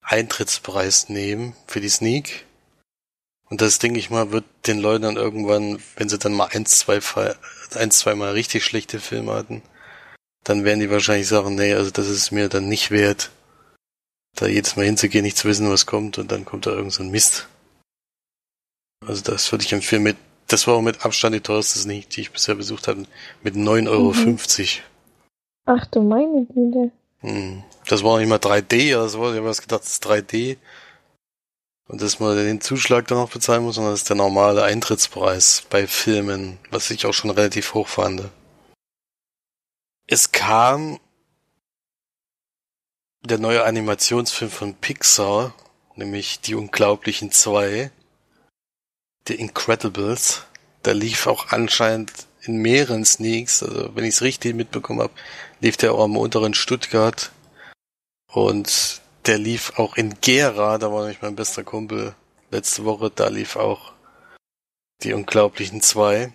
Eintrittspreis 0.01 1.09
nehmen 1.09 1.55
für 1.67 1.81
die 1.81 1.89
Sneak. 1.89 2.45
Und 3.49 3.61
das, 3.61 3.79
denke 3.79 3.99
ich 3.99 4.09
mal, 4.09 4.31
wird 4.31 4.45
den 4.67 4.79
Leuten 4.79 5.03
dann 5.03 5.17
irgendwann, 5.17 5.81
wenn 5.97 6.07
sie 6.07 6.17
dann 6.17 6.33
mal 6.33 6.49
ein, 6.51 6.65
zwei, 6.65 6.99
ein, 7.75 7.91
zwei 7.91 8.15
Mal 8.15 8.31
richtig 8.31 8.63
schlechte 8.63 8.99
Filme 8.99 9.33
hatten, 9.33 9.61
dann 10.43 10.63
werden 10.63 10.79
die 10.79 10.89
wahrscheinlich 10.89 11.27
sagen, 11.27 11.55
nee, 11.55 11.73
also 11.73 11.91
das 11.91 12.07
ist 12.07 12.31
mir 12.31 12.49
dann 12.49 12.69
nicht 12.69 12.91
wert, 12.91 13.29
da 14.35 14.47
jedes 14.47 14.75
Mal 14.75 14.85
hinzugehen, 14.85 15.23
nicht 15.23 15.37
zu 15.37 15.47
wissen, 15.47 15.69
was 15.69 15.85
kommt 15.85 16.17
und 16.17 16.31
dann 16.31 16.45
kommt 16.45 16.65
da 16.65 16.71
irgend 16.71 16.93
so 16.93 17.03
ein 17.03 17.11
Mist. 17.11 17.47
Also 19.05 19.21
das 19.21 19.51
würde 19.51 19.65
ich 19.65 19.73
empfehlen 19.73 20.03
mit, 20.03 20.17
das 20.51 20.67
war 20.67 20.75
auch 20.75 20.81
mit 20.81 21.05
Abstand 21.05 21.35
die 21.35 21.41
teuerste 21.41 21.79
Sneak, 21.79 22.09
die 22.09 22.21
ich 22.21 22.31
bisher 22.31 22.55
besucht 22.55 22.87
habe, 22.87 23.05
mit 23.43 23.55
9,50 23.55 23.89
Euro. 23.89 24.13
Ach 25.65 25.85
du 25.87 26.01
meine 26.01 26.45
Güte. 26.45 26.91
Hm. 27.19 27.63
Das 27.87 28.03
war 28.03 28.19
nicht 28.19 28.27
mal 28.27 28.37
3D 28.37 28.95
oder 28.95 29.09
so, 29.09 29.31
ich 29.31 29.37
habe 29.37 29.47
was 29.47 29.61
gedacht, 29.61 29.81
das 29.81 29.93
ist 29.93 30.05
3D. 30.05 30.57
Und 31.87 32.01
dass 32.01 32.19
man 32.19 32.35
den 32.35 32.61
Zuschlag 32.61 33.07
dann 33.07 33.17
auch 33.17 33.29
bezahlen 33.29 33.63
muss, 33.63 33.75
sondern 33.75 33.93
das 33.93 34.01
ist 34.01 34.09
der 34.09 34.15
normale 34.15 34.63
Eintrittspreis 34.63 35.63
bei 35.69 35.87
Filmen, 35.87 36.57
was 36.69 36.89
ich 36.89 37.05
auch 37.05 37.13
schon 37.13 37.31
relativ 37.31 37.73
hoch 37.73 37.87
fand. 37.87 38.29
Es 40.07 40.31
kam 40.31 40.99
der 43.23 43.37
neue 43.37 43.63
Animationsfilm 43.63 44.51
von 44.51 44.73
Pixar, 44.73 45.53
nämlich 45.95 46.39
Die 46.41 46.55
Unglaublichen 46.55 47.31
zwei, 47.31 47.91
The 49.27 49.35
Incredibles. 49.35 50.45
Der 50.85 50.93
lief 50.93 51.27
auch 51.27 51.49
anscheinend 51.49 52.11
in 52.41 52.57
mehreren 52.57 53.05
Sneaks, 53.05 53.61
also 53.61 53.95
wenn 53.95 54.03
ich 54.03 54.15
es 54.15 54.21
richtig 54.21 54.55
mitbekommen 54.55 55.01
habe, 55.01 55.13
lief 55.59 55.77
der 55.77 55.93
auch 55.93 56.03
am 56.03 56.17
unteren 56.17 56.55
Stuttgart 56.55 57.31
und 58.31 59.01
der 59.27 59.37
lief 59.37 59.77
auch 59.77 59.95
in 59.95 60.19
Gera, 60.21 60.79
da 60.79 60.91
war 60.91 61.01
nämlich 61.01 61.21
mein 61.21 61.35
bester 61.35 61.63
Kumpel 61.63 62.15
letzte 62.49 62.83
Woche, 62.85 63.11
da 63.11 63.27
lief 63.27 63.55
auch 63.55 63.93
die 65.03 65.13
Unglaublichen 65.13 65.81
zwei. 65.81 66.33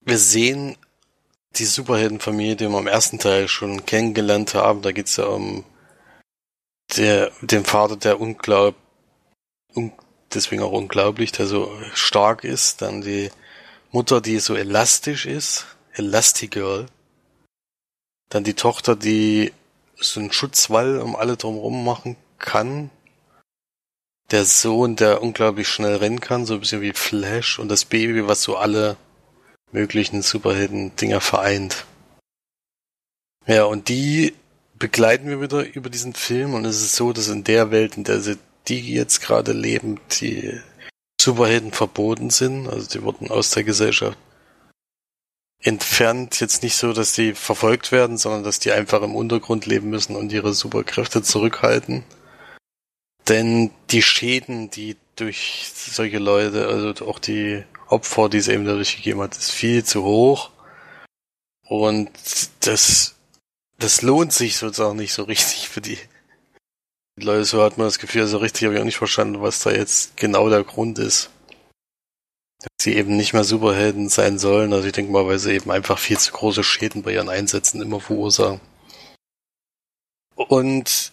Wir 0.00 0.18
sehen 0.18 0.76
die 1.56 1.64
Superheldenfamilie, 1.64 2.56
die 2.56 2.68
wir 2.68 2.78
im 2.78 2.86
ersten 2.86 3.18
Teil 3.18 3.48
schon 3.48 3.84
kennengelernt 3.84 4.54
haben. 4.54 4.82
Da 4.82 4.92
geht's 4.92 5.16
ja 5.16 5.24
um 5.24 5.64
der, 6.96 7.32
den 7.42 7.64
Vater, 7.64 7.96
der 7.96 8.20
unglaub, 8.20 8.74
un, 9.74 9.92
deswegen 10.34 10.62
auch 10.62 10.72
unglaublich, 10.72 11.32
der 11.32 11.46
so 11.46 11.72
stark 11.94 12.44
ist. 12.44 12.82
Dann 12.82 13.02
die 13.02 13.30
Mutter, 13.90 14.20
die 14.20 14.38
so 14.38 14.54
elastisch 14.54 15.26
ist, 15.26 15.66
Elastigirl. 15.94 16.86
Dann 18.28 18.44
die 18.44 18.54
Tochter, 18.54 18.96
die 18.96 19.52
so 19.96 20.20
einen 20.20 20.32
Schutzwall 20.32 21.00
um 21.00 21.16
alle 21.16 21.36
drumherum 21.36 21.84
machen 21.84 22.16
kann. 22.38 22.90
Der 24.30 24.44
Sohn, 24.44 24.96
der 24.96 25.22
unglaublich 25.22 25.68
schnell 25.68 25.96
rennen 25.96 26.20
kann, 26.20 26.46
so 26.46 26.54
ein 26.54 26.60
bisschen 26.60 26.80
wie 26.80 26.92
Flash. 26.92 27.58
Und 27.58 27.68
das 27.68 27.84
Baby, 27.84 28.26
was 28.28 28.42
so 28.42 28.56
alle 28.56 28.96
möglichen 29.72 30.22
Superhelden-Dinger 30.22 31.20
vereint. 31.20 31.84
Ja, 33.46 33.64
und 33.64 33.88
die 33.88 34.34
begleiten 34.78 35.28
wir 35.28 35.40
wieder 35.40 35.64
über 35.74 35.90
diesen 35.90 36.14
Film 36.14 36.54
und 36.54 36.64
es 36.64 36.80
ist 36.80 36.96
so, 36.96 37.12
dass 37.12 37.28
in 37.28 37.44
der 37.44 37.70
Welt, 37.70 37.96
in 37.96 38.04
der 38.04 38.20
sie 38.20 38.38
die 38.68 38.94
jetzt 38.94 39.20
gerade 39.20 39.52
leben, 39.52 40.00
die 40.20 40.60
Superhelden 41.20 41.72
verboten 41.72 42.30
sind, 42.30 42.68
also 42.68 42.88
die 42.88 43.02
wurden 43.02 43.30
aus 43.30 43.50
der 43.50 43.64
Gesellschaft 43.64 44.18
entfernt. 45.62 46.40
Jetzt 46.40 46.62
nicht 46.62 46.76
so, 46.76 46.92
dass 46.92 47.12
die 47.12 47.34
verfolgt 47.34 47.92
werden, 47.92 48.16
sondern 48.16 48.42
dass 48.44 48.58
die 48.58 48.72
einfach 48.72 49.02
im 49.02 49.14
Untergrund 49.14 49.66
leben 49.66 49.90
müssen 49.90 50.16
und 50.16 50.32
ihre 50.32 50.54
Superkräfte 50.54 51.22
zurückhalten. 51.22 52.04
Denn 53.28 53.70
die 53.90 54.02
Schäden, 54.02 54.70
die 54.70 54.96
durch 55.16 55.70
solche 55.74 56.18
Leute, 56.18 56.66
also 56.66 57.06
auch 57.06 57.18
die 57.18 57.62
Opfer, 57.88 58.28
die 58.28 58.38
es 58.38 58.48
eben 58.48 58.64
dadurch 58.64 58.96
gegeben 58.96 59.20
hat, 59.20 59.36
ist 59.36 59.52
viel 59.52 59.84
zu 59.84 60.02
hoch. 60.02 60.50
Und 61.68 62.10
das, 62.60 63.14
das 63.78 64.02
lohnt 64.02 64.32
sich 64.32 64.56
sozusagen 64.56 64.96
nicht 64.96 65.12
so 65.12 65.24
richtig 65.24 65.68
für 65.68 65.80
die 65.80 65.98
Leute. 67.24 67.44
So 67.44 67.62
hat 67.62 67.78
man 67.78 67.86
das 67.86 67.98
Gefühl, 67.98 68.26
so 68.26 68.38
richtig 68.38 68.64
habe 68.64 68.74
ich 68.74 68.80
auch 68.80 68.84
nicht 68.84 68.98
verstanden, 68.98 69.42
was 69.42 69.60
da 69.60 69.70
jetzt 69.70 70.16
genau 70.16 70.48
der 70.48 70.64
Grund 70.64 70.98
ist. 70.98 71.30
Dass 72.58 72.70
sie 72.82 72.94
eben 72.94 73.16
nicht 73.16 73.32
mehr 73.32 73.44
Superhelden 73.44 74.08
sein 74.08 74.38
sollen. 74.38 74.72
Also 74.72 74.86
ich 74.86 74.92
denke 74.92 75.12
mal, 75.12 75.26
weil 75.26 75.38
sie 75.38 75.52
eben 75.52 75.70
einfach 75.70 75.98
viel 75.98 76.18
zu 76.18 76.32
große 76.32 76.64
Schäden 76.64 77.02
bei 77.02 77.12
ihren 77.12 77.28
Einsätzen 77.28 77.80
immer 77.80 78.00
verursachen. 78.00 78.60
Und 80.34 81.12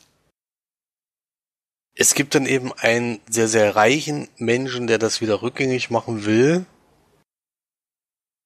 es 1.96 2.14
gibt 2.14 2.36
dann 2.36 2.46
eben 2.46 2.72
einen 2.74 3.20
sehr, 3.30 3.48
sehr 3.48 3.76
reichen 3.76 4.30
Menschen, 4.38 4.88
der 4.88 5.00
das 5.00 5.20
wieder 5.20 5.42
rückgängig 5.42 5.90
machen 5.90 6.26
will. 6.26 6.66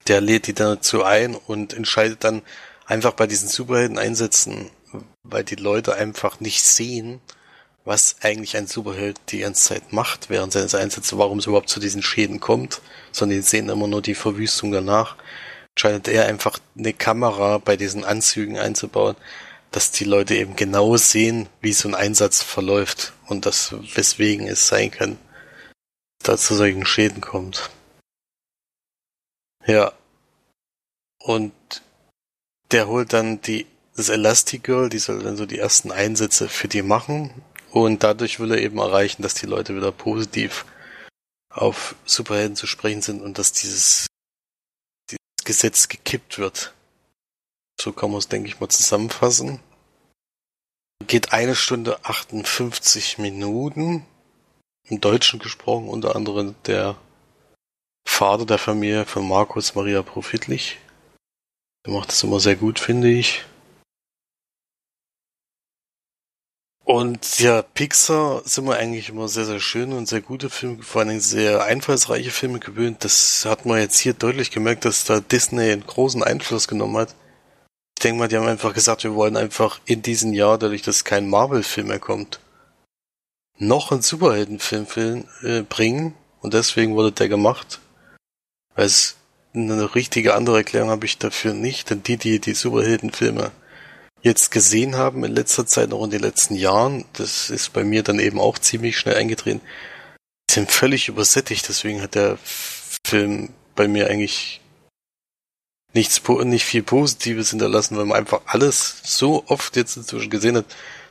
Der 0.08 0.22
lädt 0.22 0.48
die 0.48 0.54
dazu 0.54 1.04
ein 1.04 1.36
und 1.36 1.74
entscheidet 1.74 2.24
dann 2.24 2.42
einfach 2.86 3.14
bei 3.14 3.28
diesen 3.28 3.50
Superhelden-Einsätzen, 3.50 4.72
weil 5.24 5.44
die 5.44 5.56
Leute 5.56 5.96
einfach 5.96 6.40
nicht 6.40 6.64
sehen, 6.64 7.22
was 7.92 8.16
eigentlich 8.22 8.56
ein 8.56 8.68
Superheld 8.68 9.20
die 9.32 9.40
ganze 9.40 9.66
Zeit 9.66 9.92
macht 9.92 10.30
während 10.30 10.54
seines 10.54 10.76
Einsätze, 10.76 11.18
warum 11.18 11.40
es 11.40 11.46
überhaupt 11.46 11.68
zu 11.68 11.82
diesen 11.82 12.02
Schäden 12.02 12.40
kommt, 12.40 12.82
sondern 13.12 13.40
die 13.40 13.44
sehen 13.44 13.68
immer 13.68 13.86
nur 13.86 14.02
die 14.02 14.16
Verwüstung 14.16 14.72
danach. 14.72 15.18
Entscheidet 15.76 16.08
er 16.08 16.26
einfach 16.26 16.58
eine 16.78 16.94
Kamera 16.94 17.58
bei 17.58 17.76
diesen 17.76 18.06
Anzügen 18.06 18.58
einzubauen, 18.58 19.18
dass 19.72 19.92
die 19.92 20.06
Leute 20.06 20.36
eben 20.36 20.56
genau 20.56 20.96
sehen, 20.96 21.50
wie 21.60 21.74
so 21.74 21.90
ein 21.90 21.96
Einsatz 21.96 22.42
verläuft 22.42 23.12
und 23.28 23.46
das, 23.46 23.76
weswegen 23.94 24.48
es 24.48 24.70
sein 24.70 24.90
kann, 24.90 25.18
dass 26.24 26.46
zu 26.46 26.56
solchen 26.56 26.86
Schäden 26.86 27.20
kommt. 27.20 27.72
Ja. 29.68 29.92
Und 31.20 31.52
der 32.72 32.88
holt 32.88 33.12
dann 33.12 33.42
die, 33.42 33.68
das 33.98 34.08
Elastigirl, 34.08 34.88
die 34.88 35.00
soll 35.00 35.22
dann 35.22 35.36
so 35.36 35.46
die 35.46 35.60
ersten 35.60 35.92
Einsätze 35.92 36.48
für 36.48 36.70
die 36.70 36.84
machen 36.84 37.34
und 37.72 38.04
dadurch 38.04 38.40
will 38.40 38.52
er 38.52 38.62
eben 38.62 38.78
erreichen, 38.78 39.22
dass 39.24 39.34
die 39.34 39.46
Leute 39.46 39.76
wieder 39.76 39.92
positiv 39.92 40.66
auf 41.50 41.96
Superhelden 42.06 42.56
zu 42.56 42.68
sprechen 42.68 43.02
sind 43.02 43.22
und 43.22 43.38
dass 43.38 43.54
dieses, 43.54 44.08
dieses 45.10 45.46
Gesetz 45.46 45.88
gekippt 45.88 46.38
wird. 46.38 46.74
So 47.80 47.94
kann 47.94 48.12
man 48.12 48.20
es, 48.20 48.28
denke 48.28 48.48
ich 48.48 48.60
mal, 48.60 48.70
zusammenfassen. 48.70 49.60
Geht 51.08 51.34
eine 51.34 51.56
Stunde 51.56 52.04
58 52.06 53.18
Minuten. 53.18 54.06
Im 54.88 55.00
Deutschen 55.00 55.40
gesprochen, 55.40 55.88
unter 55.88 56.16
anderem 56.16 56.56
der 56.66 56.98
Vater 58.06 58.46
der 58.46 58.58
Familie 58.58 59.06
von 59.06 59.28
Markus 59.28 59.76
Maria 59.76 60.02
Profitlich. 60.02 60.80
Der 61.86 61.94
macht 61.94 62.10
das 62.10 62.24
immer 62.24 62.40
sehr 62.40 62.56
gut, 62.56 62.80
finde 62.80 63.10
ich. 63.10 63.46
Und 66.92 67.40
ja, 67.40 67.62
Pixar 67.62 68.42
sind 68.44 68.66
wir 68.66 68.76
eigentlich 68.76 69.10
immer 69.10 69.30
sehr, 69.30 69.46
sehr 69.46 69.62
schön 69.62 69.94
und 69.94 70.08
sehr 70.08 70.22
gute 70.22 70.50
Filme, 70.50 70.84
vor 70.84 71.02
allem 71.02 71.22
sehr 71.22 71.64
einfallsreiche 71.64 72.32
Filme 72.32 72.60
gewöhnt. 72.60 73.06
Das 73.06 73.46
hat 73.46 73.66
man 73.66 73.80
jetzt 73.80 73.98
hier 74.00 74.14
deutlich 74.14 74.52
gemerkt, 74.52 74.84
dass 74.84 75.06
da 75.06 75.22
Disney 75.22 75.72
einen 75.72 75.88
großen 75.88 76.22
Einfluss 76.22 76.68
genommen 76.68 76.98
hat 76.98 77.16
ich 78.02 78.04
denke 78.04 78.18
mal, 78.18 78.28
die 78.28 78.36
haben 78.36 78.48
einfach 78.48 78.74
gesagt, 78.74 79.04
wir 79.04 79.14
wollen 79.14 79.38
einfach 79.38 79.80
in 79.86 80.02
diesem 80.02 80.34
Jahr, 80.34 80.58
dadurch, 80.58 80.82
dass 80.82 81.04
kein 81.04 81.30
Marvel-Film 81.30 81.90
mehr 81.90 82.00
kommt, 82.00 82.40
noch 83.60 83.92
einen 83.92 84.02
Superheldenfilm 84.02 85.28
äh, 85.44 85.62
bringen 85.62 86.16
und 86.40 86.56
deswegen 86.56 86.96
wurde 86.96 87.12
der 87.12 87.30
gemacht. 87.30 87.80
Weil 88.74 88.88
es 88.88 89.18
eine 89.54 89.94
richtige 89.94 90.34
andere 90.34 90.58
Erklärung 90.58 90.90
habe 90.90 91.06
ich 91.06 91.20
dafür 91.20 91.54
nicht, 91.54 91.92
denn 91.92 92.02
die, 92.02 92.18
die 92.18 92.40
die 92.40 92.56
Superheldenfilme 92.56 93.52
jetzt 94.22 94.52
gesehen 94.52 94.96
haben 94.96 95.24
in 95.24 95.34
letzter 95.34 95.66
Zeit, 95.66 95.90
noch 95.90 96.04
in 96.04 96.12
den 96.12 96.22
letzten 96.22 96.56
Jahren, 96.56 97.06
das 97.14 97.50
ist 97.50 97.74
bei 97.74 97.84
mir 97.84 98.04
dann 98.04 98.20
eben 98.20 98.40
auch 98.40 98.58
ziemlich 98.60 98.98
schnell 98.98 99.16
eingetreten, 99.16 99.62
sind 100.50 100.72
völlig 100.72 101.08
übersättigt, 101.08 101.68
deswegen 101.68 102.02
hat 102.02 102.16
der 102.16 102.38
Film 102.44 103.50
bei 103.76 103.88
mir 103.88 104.08
eigentlich 104.10 104.62
nichts, 105.94 106.22
nicht 106.44 106.66
viel 106.66 106.84
Positives 106.84 107.50
hinterlassen, 107.50 107.98
weil 107.98 108.06
man 108.06 108.18
einfach 108.18 108.42
alles 108.46 109.02
so 109.04 109.44
oft 109.48 109.76
jetzt 109.76 109.98
inzwischen 109.98 110.30
gesehen 110.30 110.58
hat, 110.58 110.66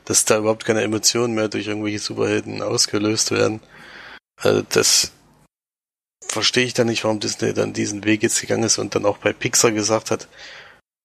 dass 0.04 0.24
da 0.24 0.38
überhaupt 0.38 0.64
keine 0.64 0.82
Emotionen 0.82 1.34
mehr 1.34 1.48
durch 1.48 1.66
irgendwelche 1.66 1.98
Superhelden 1.98 2.62
ausgelöst 2.62 3.30
werden. 3.30 3.60
Also 4.36 4.62
das 4.62 5.12
verstehe 6.26 6.64
ich 6.64 6.74
dann 6.74 6.86
nicht, 6.86 7.04
warum 7.04 7.20
Disney 7.20 7.52
dann 7.52 7.72
diesen 7.72 8.04
Weg 8.04 8.22
jetzt 8.22 8.40
gegangen 8.40 8.62
ist 8.62 8.78
und 8.78 8.94
dann 8.94 9.04
auch 9.04 9.18
bei 9.18 9.32
Pixar 9.32 9.72
gesagt 9.72 10.10
hat, 10.10 10.28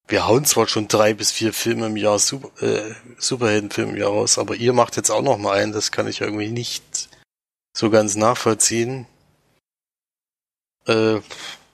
wir 0.07 0.27
hauen 0.27 0.45
zwar 0.45 0.67
schon 0.67 0.87
drei 0.87 1.13
bis 1.13 1.31
vier 1.31 1.53
Filme 1.53 1.87
im 1.87 1.97
Jahr, 1.97 2.19
Super, 2.19 2.49
äh, 2.61 2.93
Superheldenfilme 3.17 3.93
im 3.93 3.97
Jahr 3.97 4.11
raus, 4.11 4.37
aber 4.37 4.55
ihr 4.55 4.73
macht 4.73 4.97
jetzt 4.97 5.09
auch 5.09 5.21
noch 5.21 5.37
mal 5.37 5.57
einen, 5.57 5.71
das 5.71 5.91
kann 5.91 6.07
ich 6.07 6.21
irgendwie 6.21 6.51
nicht 6.51 7.09
so 7.75 7.89
ganz 7.89 8.15
nachvollziehen. 8.15 9.07
Äh, 10.85 11.21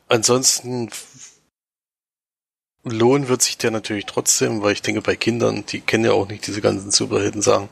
ansonsten 0.07 0.89
lohnen 2.83 3.27
wird 3.27 3.41
sich 3.41 3.57
der 3.57 3.71
natürlich 3.71 4.05
trotzdem, 4.05 4.61
weil 4.61 4.73
ich 4.73 4.81
denke, 4.81 5.01
bei 5.01 5.15
Kindern, 5.15 5.65
die 5.65 5.81
kennen 5.81 6.05
ja 6.05 6.13
auch 6.13 6.27
nicht 6.27 6.47
diese 6.47 6.61
ganzen 6.61 6.91
Superhelden-Sachen, 6.91 7.69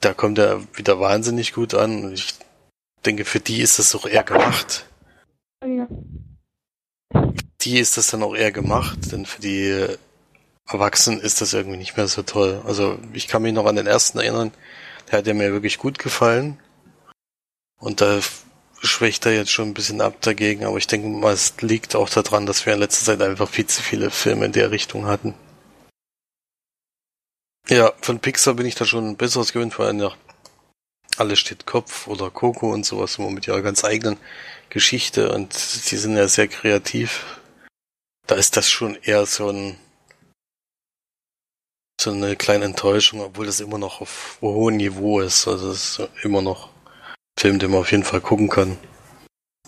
da 0.00 0.14
kommt 0.14 0.38
er 0.38 0.62
wieder 0.76 1.00
wahnsinnig 1.00 1.52
gut 1.52 1.74
an 1.74 2.04
und 2.04 2.12
ich 2.14 2.34
denke, 3.06 3.24
für 3.24 3.40
die 3.40 3.60
ist 3.60 3.78
das 3.78 3.94
auch 3.94 4.06
eher 4.06 4.24
gemacht. 4.24 4.86
Ja. 5.64 5.86
Die 7.60 7.78
ist 7.78 7.96
das 7.96 8.08
dann 8.08 8.22
auch 8.22 8.34
eher 8.34 8.52
gemacht, 8.52 9.12
denn 9.12 9.26
für 9.26 9.40
die 9.40 9.86
Erwachsenen 10.66 11.20
ist 11.20 11.40
das 11.40 11.54
irgendwie 11.54 11.78
nicht 11.78 11.96
mehr 11.96 12.08
so 12.08 12.22
toll. 12.22 12.62
Also 12.64 12.98
ich 13.12 13.28
kann 13.28 13.42
mich 13.42 13.52
noch 13.52 13.66
an 13.66 13.76
den 13.76 13.86
ersten 13.86 14.18
erinnern, 14.18 14.52
der 15.10 15.18
hat 15.18 15.26
ja 15.26 15.34
mir 15.34 15.52
wirklich 15.52 15.78
gut 15.78 15.98
gefallen. 15.98 16.58
Und 17.78 18.00
da 18.00 18.20
schwächt 18.80 19.26
er 19.26 19.34
jetzt 19.34 19.50
schon 19.50 19.68
ein 19.68 19.74
bisschen 19.74 20.00
ab 20.00 20.20
dagegen, 20.20 20.64
aber 20.64 20.76
ich 20.76 20.86
denke 20.86 21.08
mal, 21.08 21.32
es 21.32 21.54
liegt 21.60 21.96
auch 21.96 22.08
daran, 22.08 22.46
dass 22.46 22.66
wir 22.66 22.74
in 22.74 22.80
letzter 22.80 23.04
Zeit 23.04 23.22
einfach 23.22 23.48
viel 23.48 23.66
zu 23.66 23.82
viele 23.82 24.10
Filme 24.10 24.44
in 24.44 24.52
der 24.52 24.70
Richtung 24.70 25.06
hatten. 25.06 25.34
Ja, 27.68 27.92
von 28.00 28.20
Pixar 28.20 28.54
bin 28.54 28.66
ich 28.66 28.76
da 28.76 28.84
schon 28.84 29.08
ein 29.08 29.16
besseres 29.16 29.52
gewöhnt, 29.52 29.74
vor 29.74 29.86
allem 29.86 30.00
ja 30.00 30.12
alles 31.20 31.38
steht 31.38 31.66
Kopf 31.66 32.06
oder 32.06 32.30
Coco 32.30 32.72
und 32.72 32.84
sowas 32.84 33.18
immer 33.18 33.30
mit 33.30 33.46
ihrer 33.46 33.62
ganz 33.62 33.84
eigenen 33.84 34.18
Geschichte 34.70 35.32
und 35.32 35.54
die 35.90 35.96
sind 35.96 36.16
ja 36.16 36.28
sehr 36.28 36.48
kreativ. 36.48 37.40
Da 38.26 38.36
ist 38.36 38.56
das 38.56 38.68
schon 38.68 38.94
eher 38.96 39.26
so 39.26 39.50
ein 39.50 39.78
so 42.00 42.10
eine 42.12 42.36
kleine 42.36 42.64
Enttäuschung, 42.64 43.20
obwohl 43.20 43.46
das 43.46 43.60
immer 43.60 43.78
noch 43.78 44.00
auf 44.00 44.38
hohem 44.40 44.76
Niveau 44.76 45.20
ist. 45.20 45.48
Also 45.48 45.70
es 45.70 45.98
ist 45.98 46.08
immer 46.22 46.42
noch 46.42 46.70
Film, 47.38 47.58
den 47.58 47.72
man 47.72 47.80
auf 47.80 47.90
jeden 47.90 48.04
Fall 48.04 48.20
gucken 48.20 48.48
kann. 48.48 48.78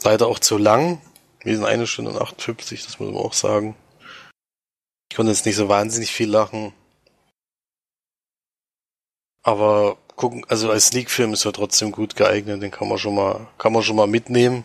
Leider 0.02 0.28
auch 0.28 0.38
zu 0.38 0.56
lang. 0.56 1.00
Wir 1.42 1.56
sind 1.56 1.64
eine 1.64 1.86
Stunde 1.86 2.12
und 2.12 2.20
58, 2.20 2.84
das 2.84 3.00
muss 3.00 3.12
man 3.12 3.20
auch 3.20 3.32
sagen. 3.32 3.74
Ich 5.10 5.16
konnte 5.16 5.32
jetzt 5.32 5.46
nicht 5.46 5.56
so 5.56 5.68
wahnsinnig 5.68 6.12
viel 6.12 6.30
lachen. 6.30 6.72
Aber 9.42 9.98
gucken, 10.20 10.44
also 10.48 10.70
als 10.70 10.88
Sneak-Film 10.88 11.32
ist 11.32 11.46
er 11.46 11.52
trotzdem 11.52 11.92
gut 11.92 12.14
geeignet, 12.14 12.62
den 12.62 12.70
kann 12.70 12.88
man 12.88 12.98
schon 12.98 13.14
mal, 13.14 13.48
kann 13.58 13.72
man 13.72 13.82
schon 13.82 13.96
mal 13.96 14.06
mitnehmen. 14.06 14.64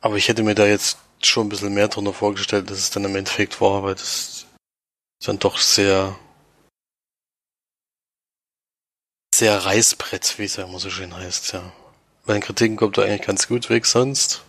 Aber 0.00 0.16
ich 0.16 0.28
hätte 0.28 0.42
mir 0.42 0.54
da 0.54 0.66
jetzt 0.66 0.98
schon 1.22 1.46
ein 1.46 1.50
bisschen 1.50 1.74
mehr 1.74 1.88
drunter 1.88 2.14
vorgestellt, 2.14 2.70
dass 2.70 2.78
es 2.78 2.90
dann 2.90 3.04
im 3.04 3.16
Endeffekt 3.16 3.60
war, 3.60 3.82
weil 3.82 3.94
das 3.94 4.46
dann 5.22 5.38
doch 5.38 5.58
sehr 5.58 6.18
sehr 9.34 9.64
Reißbrett, 9.64 10.38
wie 10.38 10.44
es 10.44 10.56
ja 10.56 10.64
immer 10.64 10.78
so 10.78 10.90
schön 10.90 11.14
heißt, 11.14 11.52
ja. 11.52 11.72
Bei 12.26 12.34
den 12.34 12.42
Kritiken 12.42 12.76
kommt 12.76 12.98
er 12.98 13.04
eigentlich 13.04 13.26
ganz 13.26 13.46
gut 13.48 13.68
weg 13.70 13.86
sonst. 13.86 14.42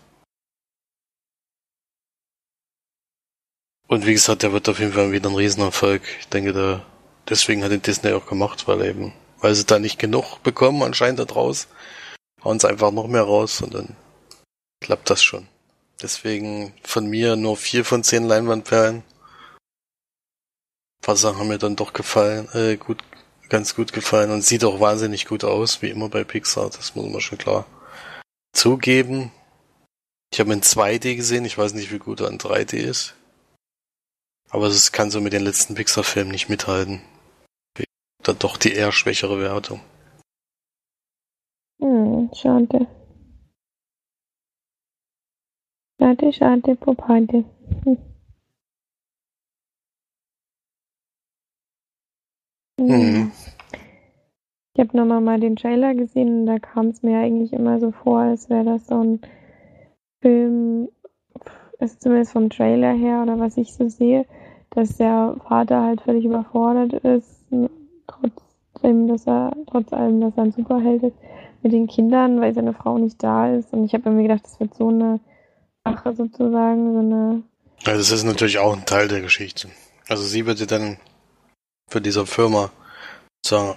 Und 3.88 4.06
wie 4.06 4.14
gesagt, 4.14 4.44
der 4.44 4.54
wird 4.54 4.70
auf 4.70 4.80
jeden 4.80 4.94
Fall 4.94 5.12
wieder 5.12 5.30
ein 5.30 5.36
Riesenerfolg. 5.36 6.02
Ich 6.20 6.28
denke, 6.28 6.54
da, 6.54 6.86
deswegen 7.32 7.64
hat 7.64 7.72
den 7.72 7.82
Disney 7.82 8.12
auch 8.12 8.28
gemacht, 8.28 8.68
weil 8.68 8.86
eben, 8.86 9.14
weil 9.40 9.56
sie 9.56 9.66
da 9.66 9.80
nicht 9.80 9.98
genug 9.98 10.44
bekommen 10.44 10.84
anscheinend 10.84 11.20
da 11.20 11.26
draus, 11.26 11.68
hauen 12.44 12.60
sie 12.60 12.70
einfach 12.70 12.92
noch 12.92 13.08
mehr 13.08 13.24
raus 13.24 13.62
und 13.62 13.74
dann 13.74 13.96
klappt 14.82 15.10
das 15.10 15.24
schon. 15.24 15.48
Deswegen 16.02 16.74
von 16.84 17.08
mir 17.08 17.36
nur 17.36 17.58
vier 17.58 17.86
von 17.86 18.04
zehn 18.04 18.26
Leinwandperlen. 18.26 18.98
Ein 18.98 19.04
paar 21.02 21.16
Sachen 21.16 21.40
haben 21.40 21.48
mir 21.48 21.58
dann 21.58 21.76
doch 21.76 21.94
gefallen, 21.94 22.50
äh, 22.54 22.78
gut 22.78 23.04
ganz 23.50 23.76
gut 23.76 23.92
gefallen 23.92 24.32
und 24.32 24.44
sieht 24.44 24.64
auch 24.64 24.80
wahnsinnig 24.80 25.26
gut 25.26 25.44
aus, 25.44 25.82
wie 25.82 25.90
immer 25.90 26.08
bei 26.08 26.24
Pixar, 26.24 26.70
das 26.70 26.96
muss 26.96 27.12
man 27.12 27.20
schon 27.20 27.38
klar 27.38 27.66
zugeben. 28.54 29.32
Ich 30.34 30.40
habe 30.40 30.54
in 30.54 30.62
2D 30.62 31.16
gesehen, 31.16 31.44
ich 31.44 31.58
weiß 31.58 31.74
nicht, 31.74 31.92
wie 31.92 32.00
gut 32.00 32.22
er 32.22 32.30
in 32.30 32.38
3D 32.38 32.78
ist. 32.78 33.16
Aber 34.50 34.68
es 34.68 34.92
kann 34.94 35.12
so 35.12 35.20
mit 35.20 35.34
den 35.34 35.44
letzten 35.44 35.76
Pixar-Filmen 35.76 36.32
nicht 36.32 36.50
mithalten. 36.50 37.02
Da 38.24 38.34
doch 38.34 38.58
die 38.58 38.74
eher 38.74 38.92
schwächere 38.92 39.40
Wertung. 39.40 39.82
Hm, 41.80 42.30
schade. 42.36 42.88
Schade, 46.00 46.34
schade, 46.34 46.76
Popade. 46.76 47.44
Hm. 47.84 47.98
Mhm. 52.80 53.32
Ich 54.74 54.80
habe 54.80 54.98
nochmal 54.98 55.22
mal 55.22 55.40
den 55.40 55.56
Trailer 55.56 55.94
gesehen 55.94 56.42
und 56.42 56.46
da 56.46 56.58
kam 56.60 56.88
es 56.88 57.04
mir 57.04 57.20
eigentlich 57.20 57.54
immer 57.54 57.80
so 57.80 57.92
vor, 57.92 58.20
als 58.20 58.50
wäre 58.50 58.64
das 58.64 58.88
so 58.88 59.04
ein 59.04 59.22
Film, 60.22 60.90
ist 61.80 62.02
zumindest 62.02 62.32
vom 62.32 62.50
Trailer 62.50 62.94
her 62.94 63.22
oder 63.24 63.40
was 63.40 63.58
ich 63.58 63.74
so 63.74 63.90
sehe, 63.90 64.26
dass 64.70 64.98
der 64.98 65.36
Vater 65.48 65.84
halt 65.84 66.02
völlig 66.02 66.26
überfordert 66.26 66.94
ist, 66.94 67.42
trotzdem, 68.74 69.08
dass 69.08 69.28
er, 69.28 69.56
trotz 69.68 69.94
allem, 69.94 70.22
dass 70.22 70.34
er 70.38 70.44
ein 70.44 70.52
Superheld 70.52 71.04
ist, 71.04 71.18
mit 71.64 71.74
den 71.74 71.88
Kindern, 71.88 72.42
weil 72.42 72.54
seine 72.54 72.74
Frau 72.74 72.98
nicht 72.98 73.22
da 73.22 73.54
ist. 73.54 73.72
Und 73.72 73.86
ich 73.86 73.94
habe 73.94 74.10
mir 74.10 74.24
gedacht, 74.24 74.44
das 74.44 74.60
wird 74.60 74.74
so 74.76 74.90
eine 74.90 75.20
Sache 75.84 76.16
sozusagen, 76.16 76.94
so 76.94 77.00
eine. 77.00 77.44
Ja, 77.86 77.94
das 77.94 78.12
ist 78.12 78.24
natürlich 78.24 78.60
auch 78.60 78.76
ein 78.76 78.86
Teil 78.86 79.08
der 79.08 79.22
Geschichte. 79.22 79.70
Also 80.08 80.24
sie 80.24 80.46
wird 80.46 80.60
ja 80.60 80.66
dann 80.66 80.98
für 81.90 82.02
dieser 82.02 82.26
Firma 82.26 82.72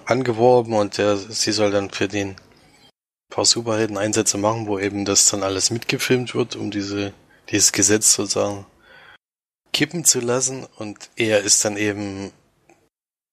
angeworben 0.05 0.73
und 0.73 0.97
der, 0.97 1.17
sie 1.17 1.51
soll 1.51 1.71
dann 1.71 1.89
für 1.89 2.07
den 2.07 2.35
paar 3.29 3.45
Superhelden 3.45 3.97
Einsätze 3.97 4.37
machen, 4.37 4.67
wo 4.67 4.79
eben 4.79 5.03
das 5.05 5.29
dann 5.29 5.43
alles 5.43 5.71
mitgefilmt 5.71 6.35
wird, 6.35 6.55
um 6.55 6.71
diese, 6.71 7.13
dieses 7.49 7.71
Gesetz 7.71 8.13
sozusagen 8.13 8.65
kippen 9.73 10.05
zu 10.05 10.21
lassen 10.21 10.65
und 10.77 11.09
er 11.17 11.41
ist 11.41 11.65
dann 11.65 11.75
eben 11.75 12.31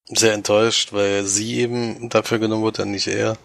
sehr 0.06 0.34
enttäuscht, 0.34 0.92
weil 0.92 1.24
sie 1.24 1.58
eben 1.60 2.08
dafür 2.08 2.38
genommen 2.38 2.62
wurde, 2.62 2.86
nicht 2.86 3.08
er. 3.08 3.36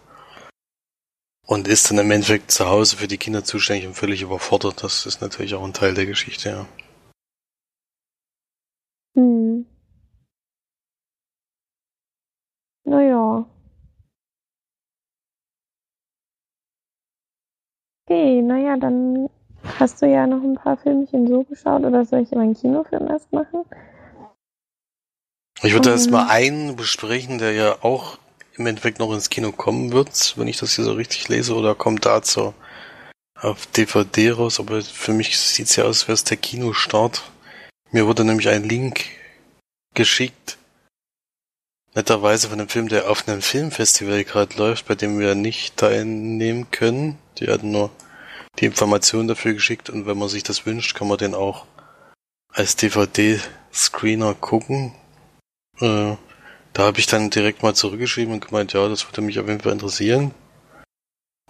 Und 1.45 1.67
ist 1.67 1.89
dann 1.89 1.99
im 1.99 2.11
Endeffekt 2.11 2.51
zu 2.51 2.67
Hause 2.67 2.97
für 2.97 3.07
die 3.07 3.17
Kinder 3.17 3.43
zuständig 3.43 3.87
und 3.87 3.93
völlig 3.93 4.21
überfordert. 4.21 4.83
Das 4.83 5.05
ist 5.05 5.21
natürlich 5.21 5.55
auch 5.55 5.63
ein 5.63 5.73
Teil 5.73 5.93
der 5.93 6.05
Geschichte, 6.05 6.49
ja. 6.49 6.65
Hm. 9.15 9.65
Naja. 12.85 13.45
Okay, 18.05 18.41
naja, 18.41 18.77
dann 18.77 19.29
hast 19.79 20.01
du 20.01 20.05
ja 20.07 20.27
noch 20.27 20.41
ein 20.41 20.55
paar 20.55 20.77
Filmchen 20.77 21.27
so 21.27 21.43
geschaut 21.43 21.83
oder 21.83 22.05
soll 22.05 22.21
ich 22.21 22.31
meinen 22.31 22.53
Kinofilm 22.55 23.07
erst 23.07 23.31
machen? 23.33 23.65
Ich 25.63 25.73
würde 25.73 25.89
erst 25.89 26.11
mal 26.11 26.27
einen 26.27 26.75
besprechen, 26.75 27.39
der 27.39 27.53
ja 27.53 27.77
auch 27.83 28.19
im 28.55 28.67
Endeffekt 28.67 28.99
noch 28.99 29.11
ins 29.13 29.29
Kino 29.29 29.51
kommen 29.51 29.91
wird, 29.91 30.33
wenn 30.37 30.47
ich 30.47 30.57
das 30.57 30.75
hier 30.75 30.85
so 30.85 30.93
richtig 30.93 31.27
lese, 31.29 31.55
oder 31.55 31.75
kommt 31.75 32.05
dazu 32.05 32.53
auf 33.35 33.65
DVD 33.67 34.31
raus, 34.31 34.59
aber 34.59 34.81
für 34.81 35.13
mich 35.13 35.37
sieht's 35.37 35.75
ja 35.75 35.83
aus, 35.83 36.01
als 36.01 36.07
wäre 36.07 36.13
es 36.13 36.23
der 36.23 36.37
Kinostart. 36.37 37.23
Mir 37.91 38.07
wurde 38.07 38.23
nämlich 38.23 38.49
ein 38.49 38.63
Link 38.63 39.05
geschickt 39.93 40.57
netterweise 41.97 42.49
von 42.49 42.59
einem 42.59 42.69
Film, 42.69 42.89
der 42.89 43.09
auf 43.09 43.27
einem 43.27 43.41
Filmfestival 43.41 44.23
gerade 44.23 44.55
läuft, 44.55 44.87
bei 44.87 44.93
dem 44.93 45.17
wir 45.19 45.33
nicht 45.33 45.77
teilnehmen 45.77 46.69
können. 46.69 47.17
Die 47.39 47.47
hatten 47.47 47.71
nur 47.71 47.89
die 48.59 48.65
Information 48.65 49.27
dafür 49.27 49.53
geschickt 49.53 49.89
und 49.89 50.05
wenn 50.05 50.17
man 50.17 50.29
sich 50.29 50.43
das 50.43 50.67
wünscht, 50.67 50.95
kann 50.95 51.07
man 51.07 51.17
den 51.17 51.33
auch 51.33 51.65
als 52.53 52.75
DVD-Screener 52.75 54.35
gucken. 54.35 54.93
Äh, 55.79 56.17
da 56.73 56.83
habe 56.83 56.99
ich 56.99 57.07
dann 57.07 57.29
direkt 57.29 57.63
mal 57.63 57.75
zurückgeschrieben 57.75 58.33
und 58.33 58.45
gemeint, 58.45 58.73
ja, 58.73 58.87
das 58.87 59.07
würde 59.07 59.21
mich 59.21 59.39
auf 59.39 59.47
jeden 59.47 59.61
Fall 59.61 59.73
interessieren. 59.73 60.33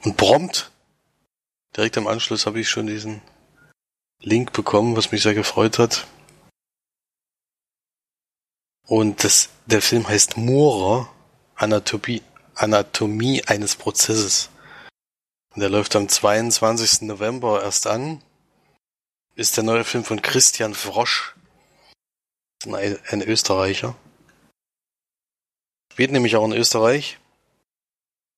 Und 0.04 0.16
prompt, 0.18 0.72
direkt 1.76 1.98
am 1.98 2.08
Anschluss 2.08 2.46
habe 2.46 2.60
ich 2.60 2.70
schon 2.70 2.88
diesen 2.88 3.22
Link 4.22 4.54
bekommen, 4.54 4.96
was 4.96 5.12
mich 5.12 5.22
sehr 5.22 5.34
gefreut 5.34 5.80
hat. 5.80 6.08
Und 8.88 9.24
das, 9.24 9.50
der 9.66 9.82
Film 9.82 10.08
heißt 10.08 10.38
Moorer, 10.38 11.10
Anatomie, 11.56 12.22
Anatomie 12.56 13.44
eines 13.46 13.76
Prozesses. 13.76 14.50
Und 15.54 15.62
der 15.62 15.70
läuft 15.70 15.96
am 15.96 16.08
22. 16.08 17.02
November 17.02 17.62
erst 17.62 17.88
an. 17.88 18.22
ist 19.36 19.58
der 19.58 19.64
neue 19.64 19.84
Film 19.84 20.04
von 20.04 20.22
Christian 20.22 20.74
Frosch. 20.74 21.36
Ein, 22.66 22.98
ein 23.10 23.22
Österreicher. 23.22 23.96
Spielt 25.98 26.12
nämlich 26.12 26.36
auch 26.36 26.46
in 26.46 26.52
Österreich. 26.52 27.18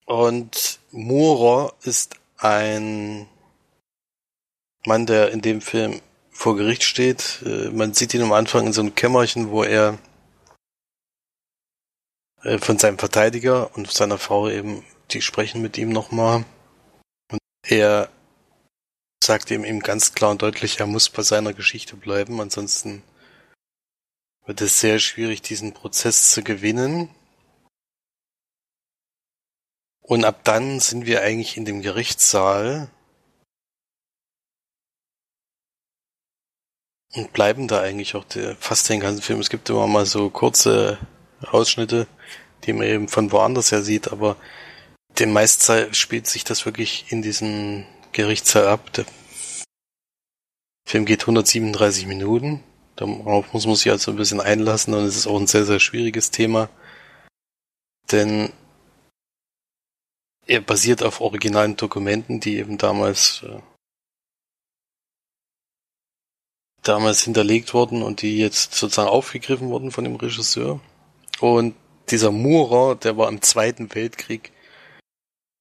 Und 0.06 0.80
Murer 0.92 1.74
ist 1.82 2.14
ein 2.38 3.28
Mann, 4.86 5.04
der 5.04 5.30
in 5.30 5.42
dem 5.42 5.60
Film 5.60 6.00
vor 6.30 6.56
Gericht 6.56 6.84
steht. 6.84 7.42
Äh, 7.44 7.68
man 7.68 7.92
sieht 7.92 8.14
ihn 8.14 8.22
am 8.22 8.32
Anfang 8.32 8.68
in 8.68 8.72
so 8.72 8.80
einem 8.80 8.94
Kämmerchen, 8.94 9.50
wo 9.50 9.62
er 9.62 9.98
äh, 12.44 12.56
von 12.56 12.78
seinem 12.78 12.98
Verteidiger 12.98 13.76
und 13.76 13.92
seiner 13.92 14.16
Frau 14.16 14.48
eben, 14.48 14.82
die 15.10 15.20
sprechen 15.20 15.60
mit 15.60 15.76
ihm 15.76 15.90
nochmal. 15.90 16.46
Und 17.30 17.40
er 17.66 18.08
sagt 19.22 19.50
ihm 19.50 19.66
eben 19.66 19.80
ganz 19.80 20.14
klar 20.14 20.30
und 20.30 20.40
deutlich, 20.40 20.80
er 20.80 20.86
muss 20.86 21.10
bei 21.10 21.22
seiner 21.22 21.52
Geschichte 21.52 21.94
bleiben, 21.94 22.40
ansonsten 22.40 23.02
wird 24.46 24.62
es 24.62 24.80
sehr 24.80 24.98
schwierig, 24.98 25.42
diesen 25.42 25.74
Prozess 25.74 26.30
zu 26.30 26.42
gewinnen. 26.42 27.10
Und 30.10 30.24
ab 30.24 30.40
dann 30.42 30.80
sind 30.80 31.06
wir 31.06 31.22
eigentlich 31.22 31.56
in 31.56 31.64
dem 31.64 31.82
Gerichtssaal 31.82 32.90
und 37.14 37.32
bleiben 37.32 37.68
da 37.68 37.80
eigentlich 37.80 38.16
auch 38.16 38.24
der, 38.24 38.56
fast 38.56 38.88
den 38.88 38.98
ganzen 38.98 39.22
Film. 39.22 39.38
Es 39.38 39.50
gibt 39.50 39.70
immer 39.70 39.86
mal 39.86 40.06
so 40.06 40.28
kurze 40.28 40.98
Ausschnitte, 41.42 42.08
die 42.64 42.72
man 42.72 42.88
eben 42.88 43.06
von 43.06 43.30
woanders 43.30 43.70
her 43.70 43.84
sieht, 43.84 44.10
aber 44.10 44.36
den 45.20 45.32
meisten 45.32 45.94
spielt 45.94 46.26
sich 46.26 46.42
das 46.42 46.66
wirklich 46.66 47.12
in 47.12 47.22
diesem 47.22 47.86
Gerichtssaal 48.10 48.66
ab. 48.66 48.92
Der 48.94 49.04
Film 50.88 51.04
geht 51.04 51.20
137 51.20 52.06
Minuten. 52.06 52.64
Darauf 52.96 53.52
muss 53.52 53.64
man 53.64 53.76
sich 53.76 53.92
also 53.92 54.10
ein 54.10 54.16
bisschen 54.16 54.40
einlassen 54.40 54.92
und 54.92 55.04
es 55.04 55.16
ist 55.16 55.28
auch 55.28 55.38
ein 55.38 55.46
sehr, 55.46 55.66
sehr 55.66 55.78
schwieriges 55.78 56.32
Thema. 56.32 56.68
Denn 58.10 58.52
er 60.50 60.60
basiert 60.60 61.04
auf 61.04 61.20
originalen 61.20 61.76
Dokumenten, 61.76 62.40
die 62.40 62.56
eben 62.58 62.76
damals 62.76 63.44
äh, 63.44 63.60
damals 66.82 67.22
hinterlegt 67.22 67.72
wurden 67.72 68.02
und 68.02 68.22
die 68.22 68.38
jetzt 68.38 68.74
sozusagen 68.74 69.08
aufgegriffen 69.08 69.68
wurden 69.68 69.92
von 69.92 70.02
dem 70.02 70.16
Regisseur. 70.16 70.80
Und 71.38 71.76
dieser 72.10 72.32
Murer, 72.32 72.96
der 72.96 73.16
war 73.16 73.28
im 73.28 73.42
Zweiten 73.42 73.94
Weltkrieg 73.94 74.50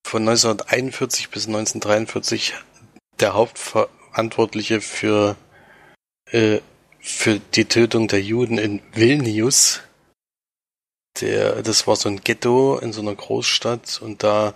von 0.04 0.28
1941 0.28 1.30
bis 1.30 1.46
1943 1.46 2.56
der 3.20 3.36
Hauptverantwortliche 3.36 4.82
für, 4.82 5.36
äh, 6.32 6.62
für 7.00 7.40
die 7.40 7.66
Tötung 7.66 8.08
der 8.08 8.24
Juden 8.24 8.58
in 8.58 8.82
Vilnius. 8.94 9.82
Der, 11.22 11.62
das 11.62 11.86
war 11.86 11.96
so 11.96 12.10
ein 12.10 12.22
Ghetto 12.24 12.80
in 12.80 12.92
so 12.92 13.02
einer 13.02 13.14
Großstadt 13.14 14.02
und 14.02 14.24
da 14.24 14.56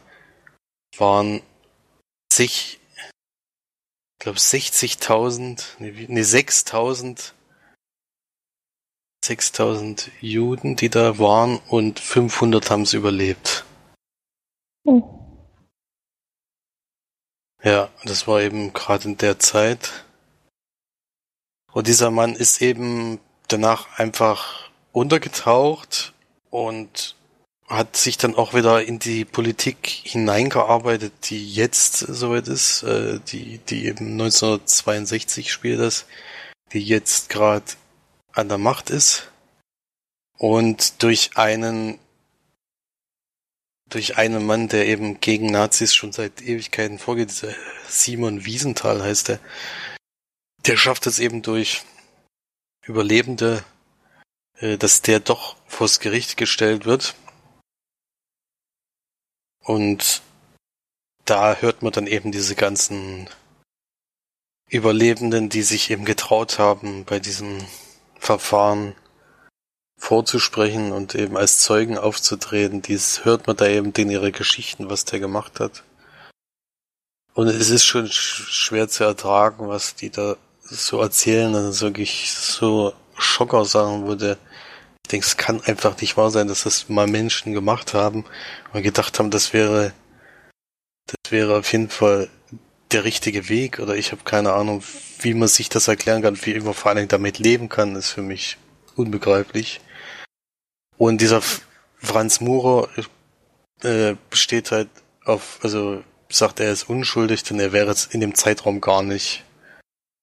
waren 0.99 1.41
sich, 2.31 2.79
ich 4.15 4.19
glaube 4.19 4.39
60.000, 4.39 5.63
nee, 5.79 6.05
nee 6.07 6.21
6.000 6.21 7.33
6000 9.23 10.11
Juden, 10.21 10.75
die 10.75 10.89
da 10.89 11.17
waren 11.17 11.59
und 11.69 11.99
500 11.99 12.69
haben 12.69 12.83
es 12.83 12.93
überlebt. 12.93 13.65
Hm. 14.85 15.03
Ja, 17.63 17.89
das 18.03 18.27
war 18.27 18.41
eben 18.41 18.73
gerade 18.73 19.05
in 19.05 19.17
der 19.17 19.39
Zeit. 19.39 20.05
Und 21.71 21.87
dieser 21.87 22.11
Mann 22.11 22.35
ist 22.35 22.61
eben 22.61 23.19
danach 23.47 23.97
einfach 23.97 24.69
untergetaucht 24.91 26.13
und 26.49 27.15
hat 27.73 27.95
sich 27.95 28.17
dann 28.17 28.35
auch 28.35 28.53
wieder 28.53 28.83
in 28.83 28.99
die 28.99 29.25
Politik 29.25 29.87
hineingearbeitet, 29.87 31.13
die 31.29 31.51
jetzt 31.51 31.97
soweit 31.97 32.47
ist, 32.47 32.83
äh, 32.83 33.19
die, 33.27 33.57
die 33.57 33.85
eben 33.85 34.13
1962 34.13 35.51
spielt 35.51 35.79
das, 35.79 36.05
die 36.71 36.81
jetzt 36.83 37.29
gerade 37.29 37.65
an 38.31 38.49
der 38.49 38.57
Macht 38.57 38.89
ist 38.89 39.31
und 40.37 41.01
durch 41.03 41.31
einen 41.35 41.99
durch 43.89 44.17
einen 44.17 44.45
Mann, 44.45 44.69
der 44.69 44.87
eben 44.87 45.19
gegen 45.19 45.51
Nazis 45.51 45.93
schon 45.93 46.11
seit 46.11 46.41
Ewigkeiten 46.41 46.97
vorgeht, 46.97 47.31
Simon 47.87 48.43
Wiesenthal 48.43 49.03
heißt 49.03 49.29
er, 49.29 49.39
der 50.65 50.77
schafft 50.77 51.05
es 51.05 51.19
eben 51.19 51.43
durch 51.43 51.83
Überlebende, 52.85 53.63
äh, 54.57 54.77
dass 54.77 55.01
der 55.01 55.19
doch 55.19 55.55
vors 55.67 55.99
Gericht 55.99 56.37
gestellt 56.37 56.85
wird. 56.85 57.15
Und 59.63 60.21
da 61.25 61.55
hört 61.55 61.81
man 61.81 61.91
dann 61.91 62.07
eben 62.07 62.31
diese 62.31 62.55
ganzen 62.55 63.29
Überlebenden, 64.69 65.49
die 65.49 65.63
sich 65.63 65.89
eben 65.89 66.05
getraut 66.05 66.59
haben, 66.59 67.05
bei 67.05 67.19
diesem 67.19 67.65
Verfahren 68.19 68.95
vorzusprechen 69.97 70.91
und 70.91 71.15
eben 71.15 71.37
als 71.37 71.59
Zeugen 71.59 71.97
aufzutreten. 71.97 72.81
Dies 72.81 73.23
hört 73.23 73.47
man 73.47 73.55
da 73.55 73.67
eben 73.67 73.93
in 73.93 74.09
ihre 74.09 74.31
Geschichten, 74.31 74.89
was 74.89 75.05
der 75.05 75.19
gemacht 75.19 75.59
hat. 75.59 75.83
Und 77.33 77.47
es 77.47 77.69
ist 77.69 77.85
schon 77.85 78.07
schwer 78.11 78.89
zu 78.89 79.05
ertragen, 79.05 79.67
was 79.69 79.95
die 79.95 80.09
da 80.09 80.35
so 80.61 80.99
erzählen. 81.01 81.53
Das 81.53 81.75
ist 81.75 81.81
wirklich 81.81 82.31
so 82.33 82.93
Schocker-Sachen, 83.17 84.05
wo 84.05 84.15
der, 84.15 84.37
ich 85.05 85.09
denke, 85.09 85.25
es 85.25 85.37
kann 85.37 85.61
einfach 85.61 85.99
nicht 85.99 86.17
wahr 86.17 86.31
sein, 86.31 86.47
dass 86.47 86.63
das 86.63 86.89
mal 86.89 87.07
Menschen 87.07 87.53
gemacht 87.53 87.93
haben 87.93 88.25
und 88.71 88.83
gedacht 88.83 89.19
haben, 89.19 89.31
das 89.31 89.53
wäre, 89.53 89.93
das 91.07 91.31
wäre 91.31 91.57
auf 91.59 91.71
jeden 91.71 91.89
Fall 91.89 92.29
der 92.91 93.03
richtige 93.03 93.49
Weg 93.49 93.79
oder 93.79 93.95
ich 93.95 94.11
habe 94.11 94.23
keine 94.23 94.53
Ahnung, 94.53 94.83
wie 95.19 95.33
man 95.33 95.47
sich 95.47 95.69
das 95.69 95.87
erklären 95.87 96.21
kann, 96.21 96.37
wie 96.45 96.59
man 96.59 96.73
vor 96.73 96.89
allen 96.89 96.97
Dingen 96.97 97.09
damit 97.09 97.39
leben 97.39 97.69
kann, 97.69 97.95
ist 97.95 98.11
für 98.11 98.21
mich 98.21 98.57
unbegreiflich. 98.95 99.81
Und 100.97 101.19
dieser 101.21 101.41
Franz 101.97 102.39
Murer 102.39 102.87
äh, 103.81 104.15
besteht 104.29 104.71
halt 104.71 104.89
auf, 105.25 105.59
also 105.63 106.03
sagt 106.29 106.59
er 106.59 106.71
ist 106.71 106.89
unschuldig, 106.89 107.43
denn 107.43 107.59
er 107.59 107.71
wäre 107.71 107.89
jetzt 107.89 108.13
in 108.13 108.21
dem 108.21 108.35
Zeitraum 108.35 108.79
gar 108.79 109.03
nicht 109.03 109.43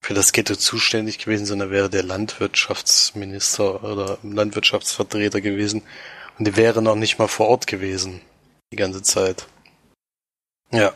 für 0.03 0.15
das 0.15 0.33
Ghetto 0.33 0.57
zuständig 0.57 1.19
gewesen, 1.19 1.47
sondern 1.47 1.71
wäre 1.71 1.91
der 1.91 2.03
Landwirtschaftsminister 2.03 3.85
oder 3.85 4.19
Landwirtschaftsvertreter 4.23 5.41
gewesen 5.41 5.83
und 6.39 6.49
er 6.49 6.57
wäre 6.57 6.83
noch 6.83 6.97
nicht 6.97 7.19
mal 7.19 7.29
vor 7.29 7.49
Ort 7.49 7.67
gewesen 7.67 8.23
die 8.73 8.77
ganze 8.77 9.03
Zeit. 9.03 9.47
Ja. 10.71 10.95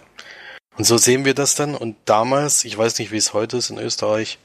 Und 0.77 0.85
so 0.85 0.97
sehen 0.97 1.25
wir 1.25 1.35
das 1.35 1.55
dann. 1.55 1.75
Und 1.75 1.97
damals, 2.05 2.65
ich 2.65 2.77
weiß 2.77 2.99
nicht, 2.99 3.13
wie 3.13 3.17
es 3.17 3.33
heute 3.33 3.59
ist 3.59 3.71
in 3.71 3.79
Österreich, 3.79 4.39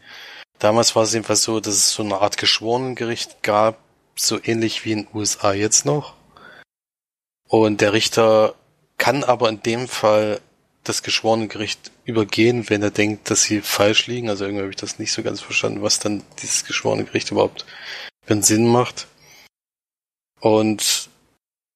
damals 0.59 0.95
war 0.95 1.03
es 1.03 1.13
jedenfalls 1.13 1.43
so, 1.43 1.59
dass 1.59 1.75
es 1.75 1.91
so 1.91 2.03
eine 2.03 2.19
Art 2.19 2.37
Geschworenengericht 2.37 3.41
gab, 3.43 3.79
so 4.15 4.39
ähnlich 4.43 4.85
wie 4.85 4.91
in 4.91 5.05
den 5.05 5.15
USA 5.15 5.53
jetzt 5.53 5.85
noch. 5.85 6.15
Und 7.47 7.81
der 7.81 7.93
Richter 7.93 8.53
kann 8.97 9.23
aber 9.23 9.49
in 9.49 9.63
dem 9.63 9.87
Fall 9.87 10.41
das 10.83 11.03
Geschworenengericht 11.03 11.91
übergehen, 12.05 12.69
wenn 12.69 12.81
er 12.81 12.91
denkt, 12.91 13.29
dass 13.29 13.43
sie 13.43 13.61
falsch 13.61 14.07
liegen. 14.07 14.29
Also 14.29 14.45
irgendwie 14.45 14.61
habe 14.61 14.71
ich 14.71 14.77
das 14.77 14.99
nicht 14.99 15.11
so 15.11 15.23
ganz 15.23 15.41
verstanden, 15.41 15.81
was 15.81 15.99
dann 15.99 16.23
dieses 16.41 16.65
Geschworenengericht 16.65 17.31
überhaupt 17.31 17.65
für 18.25 18.33
einen 18.33 18.43
Sinn 18.43 18.67
macht. 18.67 19.07
Und 20.39 21.09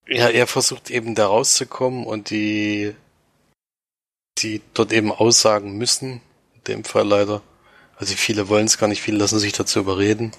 ja, 0.07 0.29
er 0.29 0.47
versucht 0.47 0.89
eben 0.89 1.15
da 1.15 1.27
rauszukommen 1.27 2.05
und 2.05 2.29
die 2.29 2.95
die 4.39 4.61
dort 4.73 4.91
eben 4.91 5.11
aussagen 5.11 5.77
müssen, 5.77 6.21
in 6.55 6.63
dem 6.67 6.83
Fall 6.83 7.07
leider. 7.07 7.41
Also 7.95 8.15
viele 8.15 8.49
wollen 8.49 8.65
es 8.65 8.77
gar 8.77 8.87
nicht, 8.87 9.01
viele 9.01 9.17
lassen 9.17 9.39
sich 9.39 9.53
dazu 9.53 9.79
überreden. 9.79 10.31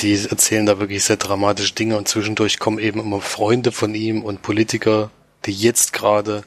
Die 0.00 0.14
erzählen 0.14 0.66
da 0.66 0.78
wirklich 0.78 1.04
sehr 1.04 1.16
dramatische 1.16 1.74
Dinge 1.74 1.96
und 1.96 2.08
zwischendurch 2.08 2.58
kommen 2.58 2.78
eben 2.78 3.00
immer 3.00 3.20
Freunde 3.20 3.72
von 3.72 3.94
ihm 3.94 4.22
und 4.22 4.42
Politiker, 4.42 5.10
die 5.46 5.52
jetzt 5.52 5.92
gerade 5.92 6.44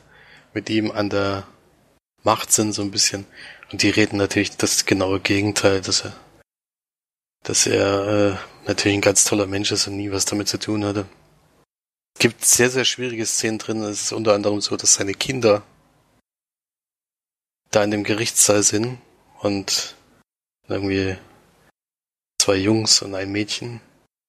mit 0.53 0.69
ihm 0.69 0.91
an 0.91 1.09
der 1.09 1.47
Macht 2.23 2.51
sind, 2.51 2.73
so 2.73 2.81
ein 2.81 2.91
bisschen. 2.91 3.25
Und 3.71 3.83
die 3.83 3.89
reden 3.89 4.17
natürlich 4.17 4.57
das 4.57 4.85
genaue 4.85 5.19
Gegenteil, 5.19 5.81
dass 5.81 6.05
er, 6.05 6.15
dass 7.43 7.65
er 7.65 8.07
äh, 8.07 8.67
natürlich 8.67 8.97
ein 8.97 9.01
ganz 9.01 9.23
toller 9.23 9.47
Mensch 9.47 9.71
ist 9.71 9.87
und 9.87 9.97
nie 9.97 10.11
was 10.11 10.25
damit 10.25 10.47
zu 10.47 10.59
tun 10.59 10.85
hatte. 10.85 11.07
Es 12.15 12.19
gibt 12.19 12.45
sehr, 12.45 12.69
sehr 12.69 12.85
schwierige 12.85 13.25
Szenen 13.25 13.57
drin. 13.57 13.81
Es 13.81 14.01
ist 14.01 14.11
unter 14.11 14.33
anderem 14.33 14.61
so, 14.61 14.75
dass 14.75 14.95
seine 14.95 15.13
Kinder 15.13 15.63
da 17.71 17.83
in 17.83 17.91
dem 17.91 18.03
Gerichtssaal 18.03 18.63
sind 18.63 18.99
und 19.39 19.95
irgendwie 20.67 21.17
zwei 22.39 22.55
Jungs 22.55 23.01
und 23.01 23.15
ein 23.15 23.31
Mädchen. 23.31 23.81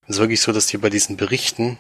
Es 0.03 0.17
ist 0.17 0.21
wirklich 0.21 0.41
so, 0.41 0.53
dass 0.53 0.67
die 0.69 0.79
bei 0.79 0.91
diesen 0.91 1.17
Berichten 1.17 1.79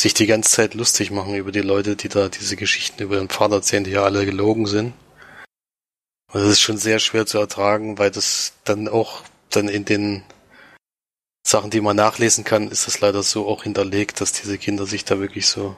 sich 0.00 0.14
die 0.14 0.26
ganze 0.26 0.50
Zeit 0.50 0.74
lustig 0.74 1.10
machen 1.10 1.34
über 1.34 1.52
die 1.52 1.60
Leute, 1.60 1.94
die 1.94 2.08
da 2.08 2.28
diese 2.28 2.56
Geschichten 2.56 3.02
über 3.02 3.16
ihren 3.16 3.28
Vater 3.28 3.56
erzählen, 3.56 3.84
die 3.84 3.90
ja 3.90 4.02
alle 4.02 4.24
gelogen 4.24 4.66
sind. 4.66 4.94
Und 6.32 6.40
das 6.40 6.48
ist 6.48 6.60
schon 6.60 6.78
sehr 6.78 7.00
schwer 7.00 7.26
zu 7.26 7.38
ertragen, 7.38 7.98
weil 7.98 8.10
das 8.10 8.54
dann 8.64 8.88
auch 8.88 9.22
dann 9.50 9.68
in 9.68 9.84
den 9.84 10.22
Sachen, 11.46 11.70
die 11.70 11.82
man 11.82 11.96
nachlesen 11.96 12.44
kann, 12.44 12.68
ist 12.68 12.86
das 12.86 13.00
leider 13.00 13.22
so 13.22 13.46
auch 13.46 13.64
hinterlegt, 13.64 14.20
dass 14.20 14.32
diese 14.32 14.56
Kinder 14.56 14.86
sich 14.86 15.04
da 15.04 15.20
wirklich 15.20 15.48
so 15.48 15.76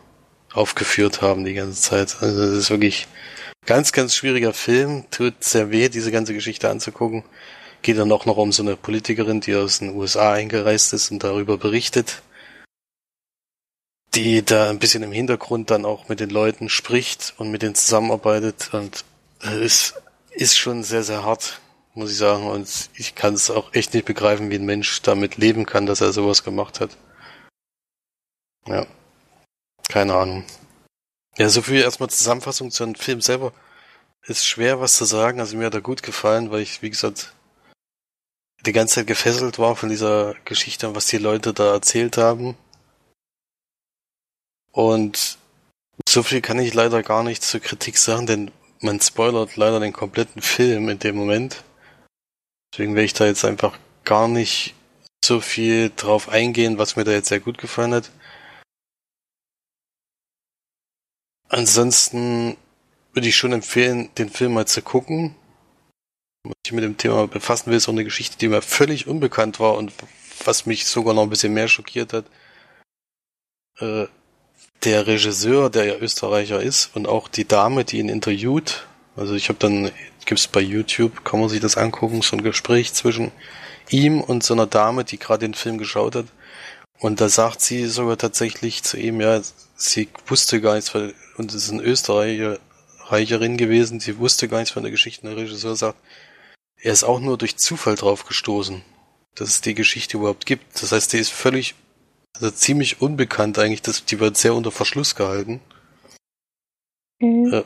aufgeführt 0.53 1.21
haben 1.23 1.45
die 1.45 1.55
ganze 1.55 1.81
Zeit. 1.81 2.17
Also 2.21 2.47
das 2.47 2.57
ist 2.57 2.71
wirklich 2.71 3.09
ganz, 3.67 3.93
ganz 3.93 4.15
schwieriger 4.15 4.53
Film. 4.53 5.05
Tut 5.11 5.43
sehr 5.43 5.71
weh, 5.73 5.89
diese 5.89 6.13
ganze 6.13 6.35
Geschichte 6.35 6.69
anzugucken. 6.69 7.25
Geht 7.81 7.99
dann 7.99 8.13
auch 8.13 8.27
noch 8.27 8.37
um 8.37 8.53
so 8.53 8.63
eine 8.63 8.77
Politikerin, 8.77 9.41
die 9.41 9.57
aus 9.57 9.81
den 9.81 9.97
USA 9.97 10.35
eingereist 10.35 10.93
ist 10.93 11.11
und 11.11 11.25
darüber 11.25 11.59
berichtet. 11.59 12.23
Die 14.15 14.45
da 14.45 14.69
ein 14.69 14.79
bisschen 14.79 15.03
im 15.03 15.13
Hintergrund 15.13 15.71
dann 15.71 15.85
auch 15.85 16.09
mit 16.09 16.21
den 16.21 16.31
Leuten 16.31 16.69
spricht 16.69 17.35
und 17.39 17.51
mit 17.51 17.63
denen 17.63 17.75
zusammenarbeitet 17.75 18.75
und 18.75 19.05
es 19.41 19.95
ist 20.31 20.59
schon 20.59 20.83
sehr, 20.83 21.03
sehr 21.03 21.25
hart 21.25 21.61
muss 21.95 22.13
ich 22.13 22.19
sagen. 22.19 22.47
Und 22.47 22.91
ich 22.95 23.15
kann 23.15 23.35
es 23.35 23.51
auch 23.51 23.73
echt 23.75 23.95
nicht 23.95 24.07
begreifen, 24.07 24.51
wie 24.51 24.57
ein 24.57 24.65
Mensch 24.65 25.03
damit 25.03 25.37
leben 25.37 25.67
kann, 25.67 25.87
dass 25.87 26.01
er 26.01 26.13
sowas 26.13 26.45
gemacht 26.45 26.81
hat. 26.81 26.97
Ja. 28.67 28.87
Keine 29.89 30.15
Ahnung. 30.15 30.45
Ja, 31.37 31.49
so 31.49 31.63
viel 31.63 31.81
erstmal 31.81 32.11
Zusammenfassung 32.11 32.71
zu 32.71 32.85
einem 32.85 32.95
Film 32.95 33.21
selber. 33.21 33.53
Ist 34.25 34.47
schwer, 34.47 34.81
was 34.81 34.97
zu 34.97 35.05
sagen. 35.05 35.41
Also 35.41 35.57
mir 35.57 35.67
hat 35.67 35.75
er 35.75 35.81
gut 35.81 36.03
gefallen, 36.03 36.51
weil 36.51 36.61
ich, 36.61 36.83
wie 36.83 36.91
gesagt, 36.91 37.35
die 38.65 38.73
ganze 38.73 38.97
Zeit 38.97 39.07
gefesselt 39.09 39.59
war 39.59 39.75
von 39.75 39.89
dieser 39.89 40.35
Geschichte 40.45 40.89
und 40.89 40.95
was 40.95 41.07
die 41.07 41.19
Leute 41.19 41.53
da 41.53 41.73
erzählt 41.73 42.17
haben. 42.17 42.57
Und 44.73 45.39
so 46.09 46.23
viel 46.23 46.41
kann 46.41 46.59
ich 46.59 46.75
leider 46.75 47.03
gar 47.03 47.23
nicht 47.23 47.43
zur 47.43 47.61
Kritik 47.61 47.99
sagen, 47.99 48.27
denn 48.27 48.51
man 48.81 49.01
spoilert 49.01 49.57
leider 49.57 49.79
den 49.79 49.93
kompletten 49.93 50.43
Film 50.43 50.89
in 50.89 50.99
dem 50.99 51.17
Moment. 51.17 51.63
Deswegen 52.73 52.95
werde 52.95 53.05
ich 53.05 53.15
da 53.15 53.27
jetzt 53.27 53.45
einfach 53.45 53.79
gar 54.05 54.29
nicht 54.29 54.75
so 55.25 55.41
viel 55.41 55.93
drauf 55.95 56.29
eingehen, 56.29 56.79
was 56.79 56.97
mir 56.97 57.05
da 57.05 57.13
jetzt 57.13 57.29
sehr 57.29 57.41
gut 57.41 57.59
gefallen 57.59 57.95
hat. 57.95 58.11
Ansonsten 61.49 62.57
würde 63.13 63.29
ich 63.29 63.37
schon 63.37 63.53
empfehlen, 63.53 64.09
den 64.17 64.31
Film 64.31 64.55
mal 64.55 64.67
zu 64.67 64.81
gucken. 64.81 65.37
Wenn 66.43 66.55
ich 66.65 66.73
mit 66.73 66.83
dem 66.83 66.97
Thema 66.97 67.29
befassen 67.29 67.71
will, 67.71 67.77
ist 67.77 67.89
auch 67.89 67.93
eine 67.93 68.05
Geschichte, 68.05 68.39
die 68.39 68.49
mir 68.49 68.63
völlig 68.63 69.07
unbekannt 69.07 69.61
war 69.61 69.75
und 69.77 69.93
was 70.45 70.67
mich 70.67 70.87
sogar 70.87 71.15
noch 71.15 71.23
ein 71.23 71.31
bisschen 71.31 71.53
mehr 71.53 71.69
schockiert 71.69 72.15
hat. 72.15 72.25
Äh, 73.79 74.07
der 74.85 75.07
Regisseur, 75.07 75.71
der 75.71 75.85
ja 75.85 75.97
Österreicher 75.97 76.61
ist, 76.61 76.91
und 76.95 77.09
auch 77.09 77.29
die 77.29 77.47
Dame, 77.47 77.85
die 77.85 77.99
ihn 77.99 78.09
interviewt, 78.09 78.87
also 79.17 79.35
ich 79.35 79.49
habe 79.49 79.59
dann, 79.59 79.91
gibt's 80.25 80.49
bei 80.49 80.61
YouTube, 80.61 81.25
kann 81.25 81.41
man 81.41 81.49
sich 81.49 81.61
das 81.61 81.77
angucken, 81.77 82.23
so 82.23 82.37
ein 82.37 82.43
Gespräch 82.43 82.95
zwischen 82.95 83.31
ihm 83.91 84.21
und 84.21 84.43
so 84.43 84.55
einer 84.55 84.67
Dame, 84.67 85.05
die 85.05 85.19
gerade 85.19 85.47
den 85.47 85.55
Film 85.55 85.79
geschaut 85.79 86.15
hat. 86.17 86.27
Und 86.99 87.21
da 87.21 87.29
sagt 87.29 87.61
sie 87.61 87.87
sogar 87.87 88.17
tatsächlich 88.17 88.83
zu 88.85 88.97
ihm, 88.97 89.21
ja, 89.21 89.41
sie 89.77 90.09
wusste 90.27 90.61
gar 90.61 90.77
nichts, 90.77 90.95
weil, 90.95 91.15
und 91.37 91.53
es 91.53 91.65
ist 91.65 91.73
eine 91.73 91.83
Österreicherin 91.83 93.57
gewesen, 93.57 94.01
sie 94.01 94.19
wusste 94.19 94.49
gar 94.49 94.59
nichts 94.59 94.73
von 94.73 94.85
der 94.85 94.93
Geschichte. 94.93 95.27
Und 95.27 95.35
der 95.35 95.45
Regisseur 95.45 95.77
sagt, 95.77 95.99
er 96.81 96.93
ist 96.93 97.05
auch 97.05 97.21
nur 97.21 97.37
durch 97.37 97.57
Zufall 97.57 97.97
drauf 97.97 98.25
gestoßen, 98.25 98.83
dass 99.35 99.49
es 99.49 99.61
die 99.61 99.75
Geschichte 99.75 100.17
überhaupt 100.17 100.47
gibt. 100.47 100.81
Das 100.81 100.93
heißt, 100.93 101.13
die 101.13 101.19
ist 101.19 101.33
völlig, 101.33 101.75
also 102.35 102.51
ziemlich 102.51 103.01
unbekannt 103.01 103.59
eigentlich, 103.59 103.83
das, 103.83 104.05
die 104.05 104.21
wird 104.21 104.37
sehr 104.37 104.55
unter 104.55 104.71
Verschluss 104.71 105.15
gehalten. 105.15 105.61
Mhm. 107.21 107.53
Äh, 107.53 107.63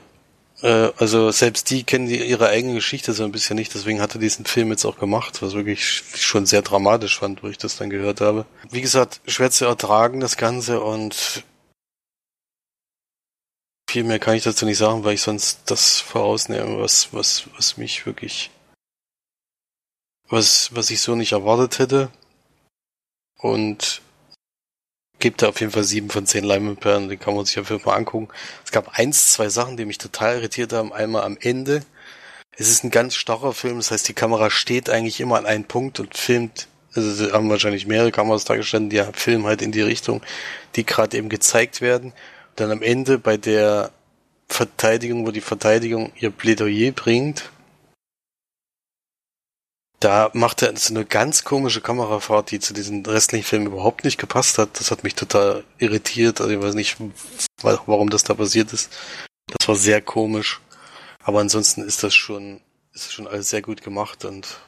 äh, 0.62 0.92
also 0.96 1.30
selbst 1.30 1.70
die 1.70 1.84
kennen 1.84 2.06
die, 2.06 2.22
ihre 2.24 2.48
eigene 2.48 2.74
Geschichte 2.74 3.12
so 3.12 3.24
ein 3.24 3.32
bisschen 3.32 3.56
nicht, 3.56 3.74
deswegen 3.74 4.00
hat 4.00 4.14
er 4.14 4.20
diesen 4.20 4.44
Film 4.44 4.70
jetzt 4.70 4.84
auch 4.84 4.98
gemacht, 4.98 5.42
was 5.42 5.54
wirklich 5.54 6.02
schon 6.14 6.46
sehr 6.46 6.62
dramatisch 6.62 7.18
fand, 7.18 7.42
wo 7.42 7.48
ich 7.48 7.58
das 7.58 7.76
dann 7.76 7.90
gehört 7.90 8.20
habe. 8.20 8.46
Wie 8.70 8.80
gesagt, 8.80 9.20
schwer 9.26 9.50
zu 9.50 9.64
ertragen 9.66 10.20
das 10.20 10.36
Ganze 10.36 10.80
und 10.80 11.44
viel 13.88 14.04
mehr 14.04 14.18
kann 14.18 14.34
ich 14.34 14.42
dazu 14.42 14.66
nicht 14.66 14.78
sagen, 14.78 15.04
weil 15.04 15.14
ich 15.14 15.22
sonst 15.22 15.70
das 15.70 16.00
vorausnehme, 16.00 16.80
was, 16.80 17.12
was, 17.12 17.44
was 17.56 17.76
mich 17.76 18.04
wirklich, 18.04 18.50
was, 20.28 20.74
was 20.74 20.90
ich 20.90 21.00
so 21.00 21.14
nicht 21.14 21.32
erwartet 21.32 21.78
hätte. 21.78 22.10
Und 23.38 24.02
gibt 25.18 25.42
da 25.42 25.48
auf 25.48 25.60
jeden 25.60 25.72
Fall 25.72 25.84
sieben 25.84 26.10
von 26.10 26.26
zehn 26.26 26.44
Leinwandperlen, 26.44 27.08
den 27.08 27.18
kann 27.18 27.34
man 27.34 27.44
sich 27.44 27.58
auf 27.58 27.70
jeden 27.70 27.82
Fall 27.82 27.96
angucken. 27.96 28.28
Es 28.64 28.70
gab 28.70 28.98
eins, 28.98 29.32
zwei 29.32 29.48
Sachen, 29.48 29.76
die 29.76 29.84
mich 29.84 29.98
total 29.98 30.36
irritiert 30.36 30.72
haben. 30.72 30.92
Einmal 30.92 31.22
am 31.22 31.38
Ende. 31.40 31.82
Es 32.52 32.68
ist 32.68 32.84
ein 32.84 32.90
ganz 32.90 33.14
starrer 33.14 33.52
Film, 33.52 33.76
das 33.76 33.90
heißt, 33.90 34.08
die 34.08 34.14
Kamera 34.14 34.50
steht 34.50 34.88
eigentlich 34.88 35.20
immer 35.20 35.36
an 35.36 35.46
einem 35.46 35.64
Punkt 35.64 36.00
und 36.00 36.16
filmt, 36.16 36.68
also 36.94 37.12
sie 37.12 37.32
haben 37.32 37.50
wahrscheinlich 37.50 37.86
mehrere 37.86 38.12
Kameras 38.12 38.44
dargestellt, 38.44 38.92
die 38.92 39.02
filmen 39.12 39.46
halt 39.46 39.60
in 39.60 39.72
die 39.72 39.82
Richtung, 39.82 40.22
die 40.74 40.86
gerade 40.86 41.18
eben 41.18 41.28
gezeigt 41.28 41.82
werden. 41.82 42.12
Und 42.12 42.60
dann 42.60 42.70
am 42.70 42.82
Ende 42.82 43.18
bei 43.18 43.36
der 43.36 43.90
Verteidigung, 44.48 45.26
wo 45.26 45.32
die 45.32 45.42
Verteidigung 45.42 46.12
ihr 46.18 46.30
Plädoyer 46.30 46.92
bringt, 46.92 47.50
da 50.00 50.30
macht 50.34 50.62
er 50.62 50.76
so 50.76 50.94
eine 50.94 51.04
ganz 51.04 51.44
komische 51.44 51.80
Kamerafahrt, 51.80 52.50
die 52.50 52.60
zu 52.60 52.74
diesem 52.74 53.02
restlichen 53.04 53.44
Film 53.44 53.66
überhaupt 53.66 54.04
nicht 54.04 54.18
gepasst 54.18 54.58
hat. 54.58 54.78
Das 54.78 54.90
hat 54.90 55.04
mich 55.04 55.14
total 55.14 55.64
irritiert. 55.78 56.40
Also 56.40 56.52
ich 56.52 56.60
weiß 56.60 56.74
nicht, 56.74 56.96
warum 57.62 58.10
das 58.10 58.24
da 58.24 58.34
passiert 58.34 58.72
ist. 58.72 58.92
Das 59.46 59.68
war 59.68 59.74
sehr 59.74 60.02
komisch. 60.02 60.60
Aber 61.22 61.40
ansonsten 61.40 61.82
ist 61.82 62.02
das 62.02 62.14
schon, 62.14 62.60
ist 62.92 63.12
schon 63.12 63.26
alles 63.26 63.50
sehr 63.50 63.62
gut 63.62 63.82
gemacht 63.82 64.24
und 64.24 64.60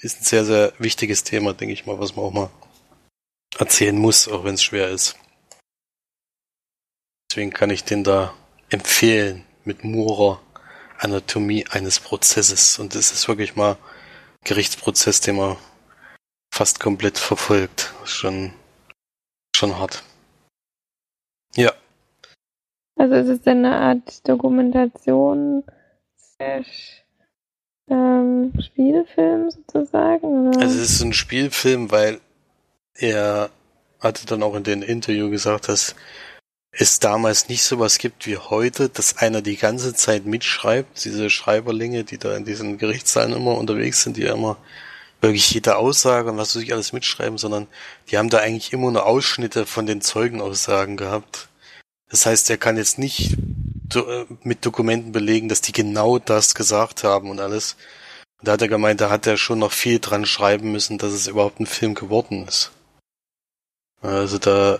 ist 0.00 0.20
ein 0.20 0.24
sehr, 0.24 0.44
sehr 0.44 0.72
wichtiges 0.78 1.24
Thema, 1.24 1.54
denke 1.54 1.72
ich 1.72 1.86
mal, 1.86 1.98
was 1.98 2.16
man 2.16 2.26
auch 2.26 2.32
mal 2.32 2.50
erzählen 3.58 3.96
muss, 3.96 4.28
auch 4.28 4.44
wenn 4.44 4.54
es 4.54 4.62
schwer 4.62 4.90
ist. 4.90 5.16
Deswegen 7.30 7.52
kann 7.52 7.70
ich 7.70 7.84
den 7.84 8.04
da 8.04 8.34
empfehlen 8.70 9.44
mit 9.64 9.84
Murer 9.84 10.42
Anatomie 10.98 11.66
eines 11.68 12.00
Prozesses. 12.00 12.78
Und 12.78 12.94
es 12.94 13.12
ist 13.12 13.28
wirklich 13.28 13.56
mal 13.56 13.78
Gerichtsprozess, 14.46 15.20
den 15.20 15.36
man 15.36 15.56
fast 16.54 16.78
komplett 16.78 17.18
verfolgt. 17.18 17.92
Schon, 18.04 18.52
schon 19.54 19.76
hart. 19.76 20.04
Ja. 21.56 21.72
Also 22.96 23.14
ist 23.16 23.28
es 23.28 23.42
denn 23.42 23.64
eine 23.64 23.76
Art 23.76 24.26
Dokumentation, 24.28 25.64
ähm, 27.88 28.52
Spielfilm 28.60 29.50
sozusagen? 29.50 30.48
Oder? 30.48 30.60
Also 30.60 30.80
es 30.80 30.92
ist 30.92 31.02
ein 31.02 31.12
Spielfilm, 31.12 31.90
weil 31.90 32.20
er 32.94 33.50
hatte 34.00 34.26
dann 34.26 34.42
auch 34.42 34.54
in 34.54 34.62
dem 34.62 34.82
Interview 34.82 35.28
gesagt, 35.28 35.68
dass 35.68 35.96
es 36.78 37.00
damals 37.00 37.48
nicht 37.48 37.62
so 37.62 37.78
was 37.78 37.98
gibt 37.98 38.26
wie 38.26 38.36
heute, 38.36 38.90
dass 38.90 39.16
einer 39.16 39.40
die 39.40 39.56
ganze 39.56 39.94
Zeit 39.94 40.26
mitschreibt, 40.26 41.04
diese 41.04 41.30
Schreiberlinge, 41.30 42.04
die 42.04 42.18
da 42.18 42.36
in 42.36 42.44
diesen 42.44 42.76
Gerichtssaalen 42.76 43.32
immer 43.32 43.56
unterwegs 43.56 44.02
sind, 44.02 44.18
die 44.18 44.22
ja 44.22 44.34
immer 44.34 44.58
wirklich 45.22 45.50
jede 45.50 45.76
Aussage 45.76 46.30
und 46.30 46.36
was 46.36 46.54
weiß 46.54 46.62
ich 46.62 46.74
alles 46.74 46.92
mitschreiben, 46.92 47.38
sondern 47.38 47.66
die 48.10 48.18
haben 48.18 48.28
da 48.28 48.38
eigentlich 48.38 48.74
immer 48.74 48.90
nur 48.90 49.06
Ausschnitte 49.06 49.64
von 49.64 49.86
den 49.86 50.02
Zeugenaussagen 50.02 50.98
gehabt. 50.98 51.48
Das 52.10 52.26
heißt, 52.26 52.50
er 52.50 52.58
kann 52.58 52.76
jetzt 52.76 52.98
nicht 52.98 53.36
äh, 53.94 54.26
mit 54.42 54.66
Dokumenten 54.66 55.12
belegen, 55.12 55.48
dass 55.48 55.62
die 55.62 55.72
genau 55.72 56.18
das 56.18 56.54
gesagt 56.54 57.04
haben 57.04 57.30
und 57.30 57.40
alles. 57.40 57.76
Da 58.42 58.52
hat 58.52 58.62
er 58.62 58.68
gemeint, 58.68 59.00
da 59.00 59.08
hat 59.08 59.26
er 59.26 59.38
schon 59.38 59.60
noch 59.60 59.72
viel 59.72 59.98
dran 59.98 60.26
schreiben 60.26 60.72
müssen, 60.72 60.98
dass 60.98 61.14
es 61.14 61.26
überhaupt 61.26 61.58
ein 61.58 61.66
Film 61.66 61.94
geworden 61.94 62.46
ist. 62.46 62.70
Also 64.02 64.36
da 64.36 64.78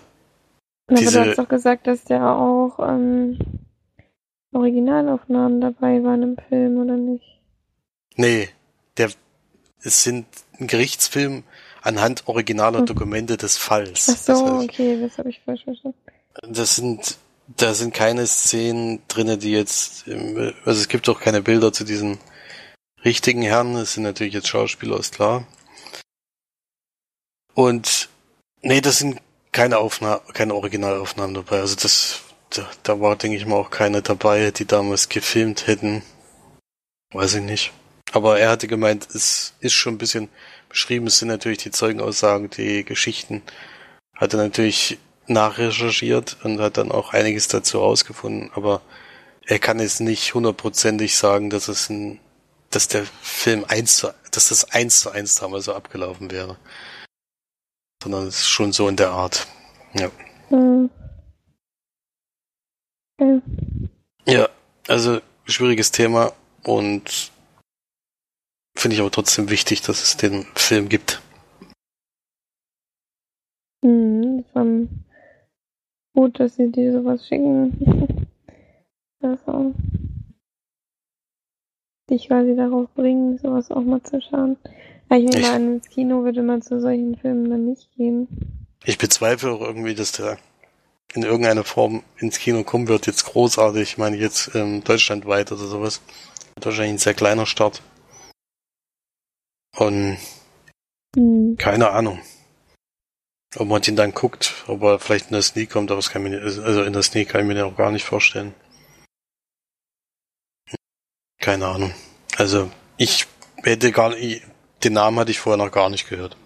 aber 0.86 0.98
diese... 0.98 1.22
du 1.22 1.30
hast 1.30 1.38
doch 1.38 1.48
gesagt, 1.48 1.86
dass 1.86 2.04
da 2.04 2.36
auch 2.36 2.78
ähm, 2.78 3.38
Originalaufnahmen 4.52 5.60
dabei 5.60 6.02
waren 6.02 6.22
im 6.22 6.36
Film, 6.48 6.78
oder 6.78 6.96
nicht? 6.96 7.24
Nee, 8.16 8.48
der, 8.96 9.10
es 9.82 10.02
sind 10.02 10.26
ein 10.58 10.66
Gerichtsfilm 10.66 11.44
anhand 11.82 12.26
originaler 12.26 12.80
hm. 12.80 12.86
Dokumente 12.86 13.36
des 13.36 13.56
Falls. 13.56 14.08
Ach 14.08 14.16
so, 14.16 14.32
das 14.32 14.42
heißt, 14.42 14.70
okay, 14.70 15.00
das 15.00 15.18
habe 15.18 15.30
ich 15.30 15.40
falsch 15.44 15.64
verstanden. 15.64 15.98
Das 16.42 16.76
sind, 16.76 17.18
da 17.56 17.74
sind 17.74 17.94
keine 17.94 18.26
Szenen 18.26 19.00
drinne, 19.08 19.38
die 19.38 19.52
jetzt, 19.52 20.08
also 20.08 20.80
es 20.80 20.88
gibt 20.88 21.08
auch 21.08 21.20
keine 21.20 21.42
Bilder 21.42 21.72
zu 21.72 21.84
diesen 21.84 22.18
richtigen 23.04 23.42
Herren, 23.42 23.76
es 23.76 23.94
sind 23.94 24.02
natürlich 24.02 24.34
jetzt 24.34 24.48
Schauspieler, 24.48 24.98
ist 24.98 25.14
klar. 25.14 25.46
Und 27.54 28.10
nee, 28.62 28.80
das 28.80 28.98
sind 28.98 29.20
keine 29.56 29.78
Aufnahme, 29.78 30.20
keine 30.34 30.54
Originalaufnahmen 30.54 31.34
dabei. 31.34 31.60
Also 31.60 31.76
das, 31.76 32.20
da, 32.50 32.68
da 32.82 33.00
war, 33.00 33.16
denke 33.16 33.38
ich 33.38 33.46
mal, 33.46 33.56
auch 33.56 33.70
keine 33.70 34.02
dabei, 34.02 34.50
die 34.50 34.66
damals 34.66 35.08
gefilmt 35.08 35.66
hätten. 35.66 36.02
Weiß 37.14 37.36
ich 37.36 37.42
nicht. 37.42 37.72
Aber 38.12 38.38
er 38.38 38.50
hatte 38.50 38.68
gemeint, 38.68 39.08
es 39.14 39.54
ist 39.60 39.72
schon 39.72 39.94
ein 39.94 39.98
bisschen 39.98 40.28
beschrieben, 40.68 41.06
es 41.06 41.18
sind 41.18 41.28
natürlich 41.28 41.58
die 41.58 41.70
Zeugenaussagen, 41.70 42.50
die 42.50 42.84
Geschichten. 42.84 43.42
Hat 44.14 44.34
er 44.34 44.40
natürlich 44.40 44.98
nachrecherchiert 45.26 46.36
und 46.44 46.60
hat 46.60 46.76
dann 46.76 46.92
auch 46.92 47.14
einiges 47.14 47.48
dazu 47.48 47.78
rausgefunden, 47.78 48.50
aber 48.54 48.82
er 49.46 49.58
kann 49.58 49.80
jetzt 49.80 50.00
nicht 50.00 50.34
hundertprozentig 50.34 51.16
sagen, 51.16 51.48
dass 51.48 51.68
es 51.68 51.88
ein 51.88 52.20
dass 52.70 52.88
der 52.88 53.06
Film 53.22 53.64
eins 53.68 53.96
zu, 53.96 54.12
dass 54.32 54.48
das 54.48 54.70
eins 54.72 55.00
zu 55.00 55.10
eins 55.10 55.36
damals 55.36 55.64
so 55.64 55.74
abgelaufen 55.74 56.30
wäre. 56.30 56.58
Sondern 58.06 58.28
es 58.28 58.36
ist 58.38 58.48
schon 58.48 58.72
so 58.72 58.86
in 58.88 58.94
der 58.94 59.10
Art. 59.10 59.48
Ja. 59.92 60.12
Mhm. 60.48 60.90
Ja. 63.18 63.42
ja, 64.28 64.48
also 64.86 65.20
schwieriges 65.44 65.90
Thema 65.90 66.32
und 66.62 67.32
finde 68.78 68.94
ich 68.94 69.00
aber 69.00 69.10
trotzdem 69.10 69.50
wichtig, 69.50 69.80
dass 69.80 70.04
es 70.04 70.16
den 70.16 70.44
Film 70.54 70.88
gibt. 70.88 71.20
Mhm, 73.82 74.44
von 74.52 74.88
gut, 76.14 76.38
dass 76.38 76.54
sie 76.54 76.70
dir 76.70 76.92
sowas 76.92 77.26
schicken. 77.26 78.28
also 79.20 79.74
dich 82.08 82.28
quasi 82.28 82.54
darauf 82.54 82.88
bringen, 82.94 83.38
sowas 83.38 83.72
auch 83.72 83.82
mal 83.82 84.00
zu 84.04 84.20
schauen. 84.20 84.56
Ich 85.08 85.24
nehme 85.24 85.50
an, 85.50 85.74
ins 85.74 85.88
Kino 85.88 86.24
würde 86.24 86.42
man 86.42 86.62
zu 86.62 86.80
solchen 86.80 87.16
Filmen 87.16 87.48
dann 87.48 87.64
nicht 87.66 87.88
gehen. 87.96 88.28
Ich 88.84 88.98
bezweifle 88.98 89.52
auch 89.52 89.60
irgendwie, 89.60 89.94
dass 89.94 90.12
der 90.12 90.38
in 91.14 91.22
irgendeiner 91.22 91.64
Form 91.64 92.02
ins 92.18 92.38
Kino 92.38 92.64
kommen 92.64 92.88
wird, 92.88 93.06
jetzt 93.06 93.24
großartig. 93.24 93.82
Ich 93.82 93.98
meine, 93.98 94.16
jetzt 94.16 94.54
ähm, 94.54 94.82
deutschlandweit 94.84 95.52
oder 95.52 95.64
sowas. 95.66 96.00
Wird 96.54 96.66
wahrscheinlich 96.66 96.94
ein 96.94 96.98
sehr 96.98 97.14
kleiner 97.14 97.46
Start. 97.46 97.82
Und 99.76 100.18
hm. 101.14 101.56
keine 101.58 101.90
Ahnung. 101.90 102.20
Ob 103.56 103.68
man 103.68 103.80
den 103.80 103.96
dann 103.96 104.12
guckt, 104.12 104.64
ob 104.66 104.82
er 104.82 104.98
vielleicht 104.98 105.26
in 105.26 105.32
der 105.32 105.42
Sneak 105.42 105.70
kommt, 105.70 105.90
aber 105.90 105.98
das 105.98 106.10
kann 106.10 106.26
ich 106.26 106.32
mir, 106.32 106.42
also 106.42 106.82
in 106.82 106.92
der 106.92 107.02
Sneak 107.02 107.28
kann 107.28 107.42
ich 107.42 107.46
mir 107.46 107.54
den 107.54 107.64
auch 107.64 107.76
gar 107.76 107.90
nicht 107.90 108.04
vorstellen. 108.04 108.54
Keine 111.40 111.66
Ahnung. 111.66 111.94
Also 112.36 112.70
ich 112.98 113.26
hätte 113.62 113.92
gar 113.92 114.10
nicht, 114.10 114.42
den 114.86 114.92
Namen 114.92 115.18
hatte 115.18 115.32
ich 115.32 115.40
vorher 115.40 115.62
noch 115.62 115.72
gar 115.72 115.90
nicht 115.90 116.08
gehört. 116.08 116.36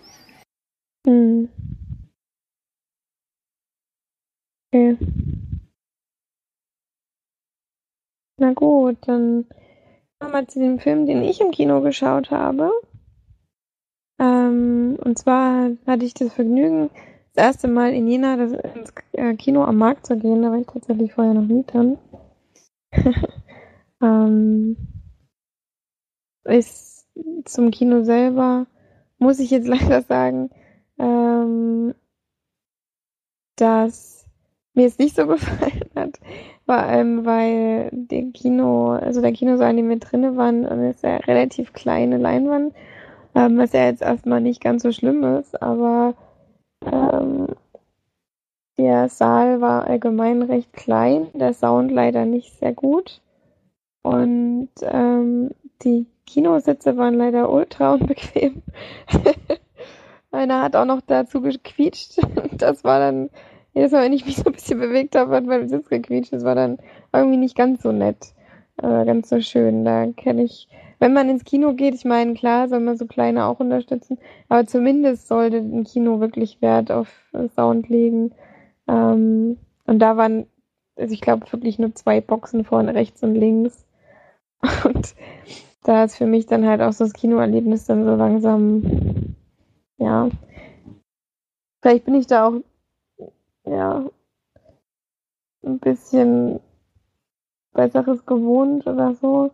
Hm. 1.07 1.49
Okay. 4.73 4.97
Na 8.39 8.53
gut, 8.55 8.97
dann 9.03 9.45
kommen 10.19 10.33
wir 10.33 10.49
zu 10.49 10.59
dem 10.59 10.79
Film, 10.79 11.07
den 11.07 11.23
ich 11.23 11.41
im 11.41 11.51
Kino 11.51 11.83
geschaut 11.83 12.31
habe. 12.31 12.71
Ähm, 14.19 14.99
und 15.03 15.19
zwar 15.19 15.71
hatte 15.87 16.05
ich 16.05 16.15
das 16.15 16.33
Vergnügen, 16.33 16.91
das 17.35 17.45
erste 17.45 17.69
Mal 17.69 17.93
in 17.93 18.09
Jena 18.09 18.37
das, 18.37 18.53
ins 18.53 18.95
äh, 19.13 19.35
Kino 19.35 19.65
am 19.65 19.77
Markt 19.77 20.07
zu 20.07 20.17
gehen. 20.17 20.43
Da 20.43 20.51
war 20.51 20.59
ich 20.59 20.67
tatsächlich 20.67 21.13
vorher 21.13 21.35
noch 21.35 21.47
nie 21.47 21.65
drin. 21.65 21.99
ähm, 24.03 24.77
ist 26.45 27.00
zum 27.45 27.71
Kino 27.71 28.03
selber, 28.05 28.67
muss 29.19 29.39
ich 29.39 29.51
jetzt 29.51 29.69
leider 29.69 30.03
sagen, 30.03 30.51
ähm, 30.99 31.95
dass 33.57 34.27
mir 34.75 34.87
es 34.87 34.99
nicht 34.99 35.17
so 35.17 35.27
gefallen 35.29 35.91
hat. 35.95 36.19
Vor 36.67 36.77
allem, 36.77 37.25
weil 37.25 37.91
der 37.93 38.31
Kino, 38.33 38.93
also 38.93 39.21
der 39.21 39.33
Kinosaal, 39.33 39.71
in 39.71 39.77
dem 39.79 39.89
wir 39.89 39.99
drinnen 39.99 40.37
waren, 40.37 40.65
ist 40.65 41.03
ja 41.03 41.17
relativ 41.17 41.73
kleine 41.73 42.19
Leinwand, 42.19 42.75
ähm, 43.35 43.59
was 43.59 43.73
ja 43.73 43.87
jetzt 43.87 44.03
erstmal 44.03 44.41
nicht 44.41 44.63
ganz 44.63 44.83
so 44.83 44.93
schlimm 44.93 45.25
ist, 45.25 45.61
aber 45.61 46.15
ähm, 46.85 47.49
der 48.79 49.09
Saal 49.09 49.61
war 49.61 49.87
allgemein 49.87 50.43
recht 50.43 50.73
klein, 50.73 51.27
der 51.35 51.53
Sound 51.53 51.91
leider 51.91 52.25
nicht 52.25 52.59
sehr 52.59 52.73
gut 52.73 53.21
und 54.03 54.71
ähm, 54.83 55.51
die 55.83 56.07
Kinositze 56.27 56.97
waren 56.97 57.15
leider 57.15 57.51
ultra 57.51 57.95
unbequem. 57.95 58.63
Einer 60.31 60.63
hat 60.63 60.77
auch 60.77 60.85
noch 60.85 61.01
dazu 61.01 61.41
gequietscht. 61.41 62.19
Das 62.53 62.85
war 62.85 63.01
dann 63.01 63.31
jedes 63.75 63.93
Mal, 63.93 64.05
wenn 64.05 64.13
ich 64.13 64.27
mich 64.27 64.37
so 64.37 64.45
ein 64.45 64.53
bisschen 64.53 64.79
bewegt 64.79 65.17
habe, 65.17 65.35
hat 65.35 65.45
mein 65.45 65.69
Sitz 65.69 65.89
gequietscht. 65.89 66.33
Das 66.33 66.45
war 66.45 66.55
dann 66.55 66.79
irgendwie 67.13 67.37
nicht 67.37 67.57
ganz 67.57 67.83
so 67.83 67.93
nett, 67.93 68.35
äh, 68.79 69.05
ganz 69.05 69.29
so 69.29 69.41
schön. 69.41 69.85
Da 69.85 70.07
kenne 70.07 70.45
ich, 70.45 70.69
wenn 70.99 71.13
man 71.13 71.29
ins 71.29 71.45
Kino 71.45 71.75
geht, 71.75 71.95
ich 71.95 72.05
meine, 72.05 72.35
klar, 72.35 72.69
soll 72.69 72.81
man 72.81 72.97
so 72.97 73.07
kleine 73.07 73.47
auch 73.47 73.61
unterstützen, 73.61 74.19
aber 74.49 74.67
zumindest 74.67 75.29
sollte 75.29 75.59
ein 75.59 75.85
Kino 75.85 76.21
wirklich 76.21 76.61
Wert 76.61 76.91
auf 76.91 77.09
Sound 77.55 77.89
legen. 77.89 78.33
Ähm, 78.89 79.57
und 79.87 79.99
da 79.99 80.17
waren, 80.17 80.47
also 80.97 81.13
ich 81.13 81.21
glaube, 81.21 81.51
wirklich 81.53 81.79
nur 81.79 81.95
zwei 81.95 82.21
Boxen 82.21 82.65
vorne, 82.65 82.95
rechts 82.95 83.23
und 83.23 83.35
links. 83.35 83.87
Und 84.85 85.15
da 85.83 86.05
ist 86.05 86.17
für 86.17 86.27
mich 86.27 86.47
dann 86.47 86.67
halt 86.67 86.81
auch 86.81 86.93
so 86.93 87.05
das 87.05 87.13
Kinoerlebnis 87.13 87.87
dann 87.87 88.05
so 88.05 88.15
langsam, 88.15 89.37
ja. 89.99 90.29
Vielleicht 91.81 92.05
bin 92.05 92.15
ich 92.15 92.27
da 92.27 92.49
auch 92.49 92.55
ja, 93.65 94.05
ein 95.65 95.79
bisschen 95.79 96.61
Besseres 97.73 98.25
gewohnt 98.27 98.87
oder 98.87 99.15
so. 99.15 99.51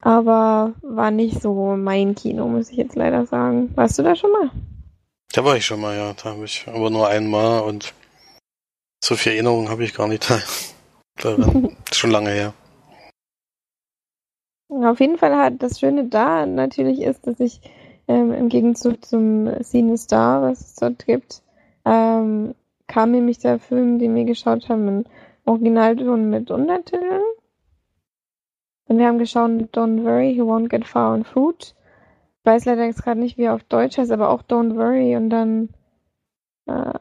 Aber 0.00 0.74
war 0.82 1.10
nicht 1.10 1.40
so 1.40 1.76
mein 1.76 2.14
Kino, 2.14 2.48
muss 2.48 2.70
ich 2.70 2.76
jetzt 2.76 2.96
leider 2.96 3.24
sagen. 3.24 3.70
Warst 3.76 3.98
du 3.98 4.02
da 4.02 4.16
schon 4.16 4.32
mal? 4.32 4.50
Da 5.32 5.44
war 5.44 5.56
ich 5.56 5.64
schon 5.64 5.80
mal, 5.80 5.96
ja. 5.96 6.12
Da 6.12 6.30
habe 6.30 6.44
ich 6.44 6.66
aber 6.66 6.90
nur 6.90 7.08
einmal 7.08 7.62
und 7.62 7.94
so 9.02 9.14
viel 9.14 9.32
Erinnerung 9.32 9.68
habe 9.68 9.84
ich 9.84 9.94
gar 9.94 10.08
nicht. 10.08 10.26
schon 11.92 12.10
lange 12.10 12.30
her. 12.30 12.54
Auf 14.72 15.00
jeden 15.00 15.18
Fall 15.18 15.36
hat 15.36 15.62
das 15.62 15.80
Schöne 15.80 16.04
da 16.04 16.46
natürlich 16.46 17.02
ist, 17.02 17.26
dass 17.26 17.38
ich 17.40 17.60
ähm, 18.08 18.32
im 18.32 18.48
Gegenzug 18.48 19.04
zum 19.04 19.48
Cine 19.62 19.98
Star, 19.98 20.42
was 20.42 20.60
es 20.60 20.74
dort 20.76 21.04
gibt, 21.04 21.42
ähm, 21.84 22.54
kam 22.86 23.10
nämlich 23.10 23.38
der 23.38 23.58
Film, 23.58 23.98
den 23.98 24.14
wir 24.14 24.24
geschaut 24.24 24.68
haben, 24.70 24.88
in 24.88 25.04
Originalton 25.44 26.30
mit 26.30 26.50
Untertiteln. 26.50 27.22
Und 28.88 28.98
wir 28.98 29.06
haben 29.06 29.18
geschaut 29.18 29.50
Don't 29.74 30.04
Worry, 30.04 30.32
He 30.34 30.40
Won't 30.40 30.68
Get 30.68 30.86
Far 30.86 31.12
on 31.14 31.24
Food. 31.24 31.74
Ich 32.38 32.46
weiß 32.46 32.64
leider 32.64 32.86
jetzt 32.86 33.02
gerade 33.02 33.20
nicht, 33.20 33.36
wie 33.36 33.44
er 33.44 33.54
auf 33.54 33.64
Deutsch 33.64 33.98
heißt, 33.98 34.10
aber 34.10 34.30
auch 34.30 34.42
Don't 34.42 34.76
Worry 34.76 35.16
und 35.16 35.28
dann 35.30 35.68
äh, 36.66 36.98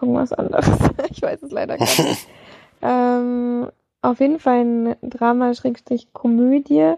irgendwas 0.00 0.32
anderes. 0.34 0.68
ich 1.10 1.22
weiß 1.22 1.42
es 1.42 1.50
leider 1.50 1.78
gar 1.78 1.86
nicht. 1.86 2.28
ähm, 2.82 3.70
auf 4.02 4.20
jeden 4.20 4.38
Fall 4.38 4.60
ein 4.60 4.96
Drama-Komödie, 5.02 6.94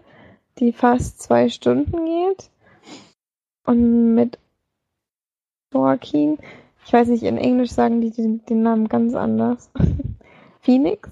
die 0.59 0.71
fast 0.71 1.21
zwei 1.21 1.49
Stunden 1.49 2.05
geht. 2.05 2.49
Und 3.65 4.13
mit 4.13 4.39
Joaquin 5.73 6.37
ich 6.85 6.93
weiß 6.93 7.07
nicht, 7.07 7.23
in 7.23 7.37
Englisch 7.37 7.71
sagen 7.71 8.01
die 8.01 8.11
den, 8.11 8.43
den 8.45 8.61
Namen 8.61 8.87
ganz 8.89 9.15
anders. 9.15 9.69
Phoenix 10.61 11.09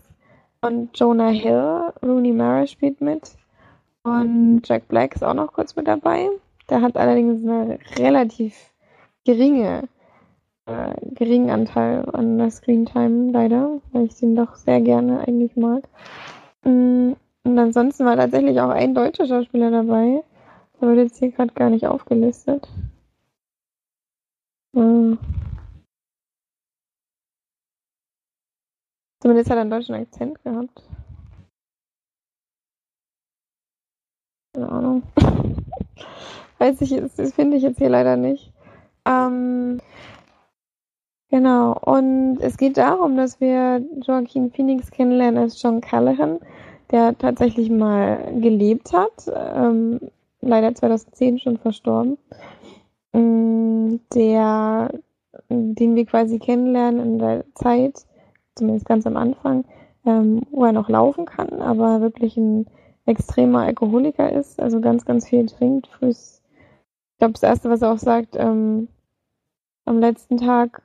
und 0.61 0.97
Jonah 0.97 1.29
Hill, 1.29 1.93
Rooney 2.03 2.31
Mara 2.33 2.67
spielt 2.67 3.01
mit 3.01 3.31
und 4.03 4.61
Jack 4.65 4.87
Black 4.87 5.15
ist 5.15 5.23
auch 5.23 5.33
noch 5.33 5.53
kurz 5.53 5.75
mit 5.75 5.87
dabei. 5.87 6.29
Der 6.69 6.81
hat 6.81 6.97
allerdings 6.97 7.43
eine 7.43 7.79
relativ 7.97 8.55
geringe, 9.25 9.87
äh, 10.65 10.93
geringen 11.13 11.49
Anteil 11.49 12.05
an 12.13 12.37
der 12.37 12.51
Screentime 12.51 13.31
leider, 13.31 13.81
weil 13.91 14.05
ich 14.05 14.15
den 14.15 14.35
doch 14.35 14.55
sehr 14.55 14.81
gerne 14.81 15.19
eigentlich 15.27 15.55
mag. 15.55 15.87
Mm, 16.63 17.13
und 17.43 17.59
ansonsten 17.59 18.05
war 18.05 18.15
tatsächlich 18.15 18.59
auch 18.61 18.69
ein 18.69 18.93
deutscher 18.93 19.25
Schauspieler 19.25 19.71
dabei. 19.71 20.23
Der 20.79 20.87
wird 20.87 20.97
jetzt 20.97 21.19
hier 21.19 21.31
gerade 21.31 21.53
gar 21.53 21.69
nicht 21.69 21.87
aufgelistet. 21.87 22.67
Äh, 24.75 25.17
Zumindest 29.21 29.51
hat 29.51 29.57
er 29.57 29.61
einen 29.61 29.69
deutschen 29.69 29.93
Akzent 29.93 30.43
gehabt. 30.43 30.81
Keine 34.55 34.69
Ahnung. 34.69 35.03
Weiß 36.57 36.81
ich, 36.81 36.89
das 37.15 37.33
finde 37.33 37.57
ich 37.57 37.63
jetzt 37.63 37.77
hier 37.77 37.89
leider 37.89 38.17
nicht. 38.17 38.51
Ähm, 39.05 39.79
genau, 41.31 41.75
und 41.83 42.37
es 42.41 42.57
geht 42.57 42.77
darum, 42.77 43.17
dass 43.17 43.41
wir 43.41 43.83
Joaquin 44.01 44.51
Phoenix 44.51 44.91
kennenlernen 44.91 45.41
als 45.41 45.61
John 45.61 45.81
Callahan, 45.81 46.39
der 46.91 47.17
tatsächlich 47.17 47.69
mal 47.69 48.33
gelebt 48.39 48.93
hat, 48.93 49.31
ähm, 49.33 49.99
leider 50.41 50.75
2010 50.75 51.39
schon 51.39 51.57
verstorben, 51.57 52.17
ähm, 53.13 54.01
der, 54.13 54.91
den 55.49 55.95
wir 55.95 56.05
quasi 56.05 56.37
kennenlernen 56.39 56.99
in 56.99 57.19
der 57.19 57.45
Zeit, 57.55 58.05
zumindest 58.55 58.85
ganz 58.85 59.07
am 59.07 59.17
Anfang, 59.17 59.65
ähm, 60.05 60.41
wo 60.51 60.65
er 60.65 60.73
noch 60.73 60.89
laufen 60.89 61.25
kann, 61.25 61.61
aber 61.61 62.01
wirklich 62.01 62.37
ein 62.37 62.67
extremer 63.05 63.61
Alkoholiker 63.61 64.31
ist, 64.31 64.61
also 64.61 64.81
ganz, 64.81 65.05
ganz 65.05 65.27
viel 65.27 65.45
trinkt. 65.47 65.89
Ich 66.01 66.41
glaube, 67.17 67.33
das 67.33 67.43
Erste, 67.43 67.69
was 67.69 67.81
er 67.81 67.91
auch 67.91 67.97
sagt, 67.97 68.35
ähm, 68.37 68.87
am 69.85 69.99
letzten 69.99 70.37
Tag 70.37 70.83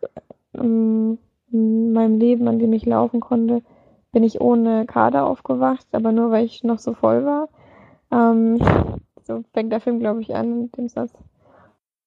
in 0.57 1.19
meinem 1.93 2.19
Leben, 2.19 2.49
an 2.49 2.59
dem 2.59 2.73
ich 2.73 2.87
laufen 2.87 3.21
konnte, 3.21 3.63
bin 4.13 4.23
ich 4.23 4.41
ohne 4.41 4.87
Kader 4.87 5.27
aufgewacht, 5.27 5.87
aber 5.93 6.13
nur 6.13 6.31
weil 6.31 6.45
ich 6.45 6.65
noch 6.65 6.79
so 6.79 6.95
voll 6.95 7.25
war. 7.25 7.49
Ähm, 8.11 8.59
so 9.25 9.43
fängt 9.53 9.73
der 9.73 9.81
Film, 9.81 10.01
glaube 10.01 10.23
ich, 10.23 10.35
an 10.35 10.63
mit 10.63 10.77
dem 10.77 10.89
Satz, 10.89 11.13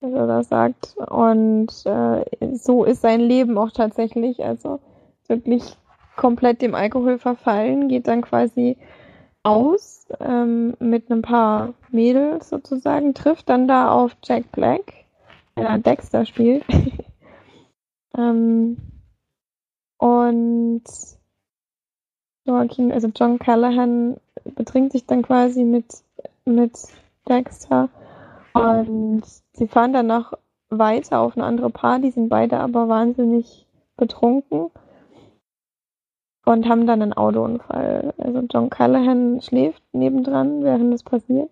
dass 0.02 0.12
er 0.14 0.28
das 0.28 0.50
sagt. 0.50 0.96
Und 0.98 1.68
äh, 1.86 2.26
so 2.56 2.84
ist 2.84 3.02
sein 3.02 3.20
Leben 3.20 3.58
auch 3.58 3.72
tatsächlich. 3.72 4.44
Also 4.44 4.80
wirklich 5.28 5.78
komplett 6.16 6.62
dem 6.62 6.76
Alkohol 6.76 7.18
verfallen, 7.18 7.88
geht 7.88 8.08
dann 8.08 8.22
quasi 8.22 8.78
aus 9.44 10.08
ähm, 10.20 10.76
mit 10.80 11.10
ein 11.10 11.22
paar 11.22 11.74
Mädels 11.92 12.50
sozusagen, 12.50 13.14
trifft 13.14 13.50
dann 13.50 13.68
da 13.68 13.92
auf 13.92 14.16
Jack 14.24 14.52
Black, 14.52 14.94
der 15.56 15.78
Dexter 15.78 16.26
spielt. 16.26 16.64
ähm, 18.20 18.78
und 19.98 20.84
Joaquin, 22.46 22.92
also 22.92 23.10
John 23.16 23.40
Callahan 23.40 24.18
betrinkt 24.56 24.92
sich 24.92 25.06
dann 25.06 25.22
quasi 25.22 25.64
mit, 25.64 25.86
mit 26.46 26.78
Dexter 27.28 27.90
und 28.54 29.24
sie 29.54 29.68
fahren 29.68 29.94
dann 29.94 30.08
noch 30.08 30.34
weiter 30.70 31.20
auf 31.20 31.36
eine 31.38 31.46
andere 31.46 31.70
Party, 31.70 32.12
sind 32.12 32.30
beide 32.30 32.60
aber 32.60 32.90
wahnsinnig 32.90 33.66
betrunken 33.98 34.72
und 36.46 36.68
haben 36.68 36.88
dann 36.88 37.02
einen 37.02 37.14
Autounfall. 37.14 38.14
Also 38.18 38.42
John 38.52 38.70
Callahan 38.70 39.42
schläft 39.42 39.84
nebendran, 39.94 40.64
während 40.64 40.94
es 40.94 41.04
passiert. 41.04 41.52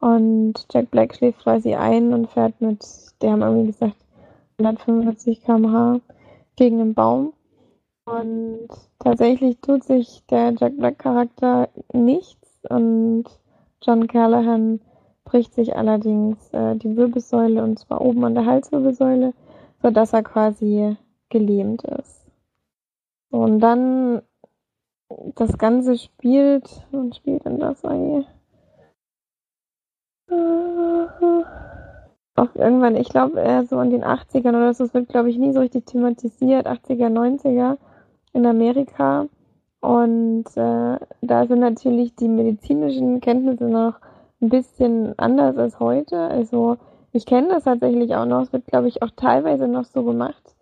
Und 0.00 0.66
Jack 0.72 0.90
Black 0.90 1.14
schläft 1.14 1.40
quasi 1.40 1.74
ein 1.74 2.12
und 2.12 2.28
fährt 2.28 2.60
mit, 2.60 2.84
der 3.22 3.32
haben 3.32 3.42
irgendwie 3.42 3.66
gesagt, 3.66 3.96
145 4.58 5.42
km/h 5.42 6.00
gegen 6.56 6.80
einen 6.80 6.94
Baum. 6.94 7.32
Und 8.06 8.68
tatsächlich 8.98 9.58
tut 9.60 9.84
sich 9.84 10.22
der 10.30 10.52
Jack 10.52 10.76
Black 10.76 10.98
Charakter 10.98 11.68
nichts 11.92 12.60
und 12.68 13.24
John 13.82 14.06
Callahan 14.06 14.80
bricht 15.24 15.54
sich 15.54 15.76
allerdings 15.76 16.52
äh, 16.52 16.76
die 16.76 16.96
Wirbelsäule 16.96 17.62
und 17.62 17.78
zwar 17.78 18.00
oben 18.00 18.24
an 18.24 18.34
der 18.34 18.46
Halswirbelsäule, 18.46 19.34
sodass 19.82 20.12
er 20.12 20.22
quasi 20.22 20.96
gelähmt 21.28 21.82
ist. 21.82 22.26
Und 23.30 23.58
dann 23.60 24.22
das 25.34 25.58
Ganze 25.58 25.98
spielt, 25.98 26.86
und 26.92 27.16
spielt 27.16 27.44
denn 27.44 27.58
das 27.58 27.84
eigentlich? 27.84 28.26
Auch 32.36 32.54
irgendwann, 32.54 32.96
ich 32.96 33.08
glaube, 33.08 33.40
eher 33.40 33.64
so 33.64 33.80
in 33.80 33.90
den 33.90 34.04
80ern 34.04 34.50
oder 34.50 34.74
so, 34.74 34.84
das 34.84 34.94
wird, 34.94 35.08
glaube 35.08 35.30
ich, 35.30 35.38
nie 35.38 35.52
so 35.52 35.60
richtig 35.60 35.86
thematisiert, 35.86 36.66
80er, 36.66 37.08
90er 37.08 37.78
in 38.34 38.44
Amerika. 38.44 39.26
Und 39.80 40.44
äh, 40.56 40.98
da 41.22 41.46
sind 41.46 41.60
natürlich 41.60 42.14
die 42.14 42.28
medizinischen 42.28 43.20
Kenntnisse 43.20 43.64
noch 43.64 43.94
ein 44.42 44.50
bisschen 44.50 45.18
anders 45.18 45.56
als 45.56 45.80
heute. 45.80 46.18
Also 46.18 46.76
ich 47.12 47.24
kenne 47.24 47.48
das 47.48 47.64
tatsächlich 47.64 48.14
auch 48.14 48.26
noch, 48.26 48.42
es 48.42 48.52
wird, 48.52 48.66
glaube 48.66 48.88
ich, 48.88 49.02
auch 49.02 49.10
teilweise 49.16 49.66
noch 49.66 49.84
so 49.84 50.02
gemacht. 50.02 50.54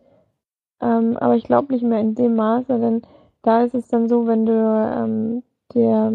Ähm, 0.80 1.16
aber 1.16 1.34
ich 1.34 1.44
glaube 1.44 1.72
nicht 1.72 1.84
mehr 1.84 2.00
in 2.00 2.14
dem 2.14 2.36
Maße, 2.36 2.78
denn 2.78 3.02
da 3.42 3.62
ist 3.62 3.74
es 3.74 3.88
dann 3.88 4.08
so, 4.08 4.26
wenn 4.28 4.46
du 4.46 4.52
ähm, 4.52 5.42
dir 5.72 6.12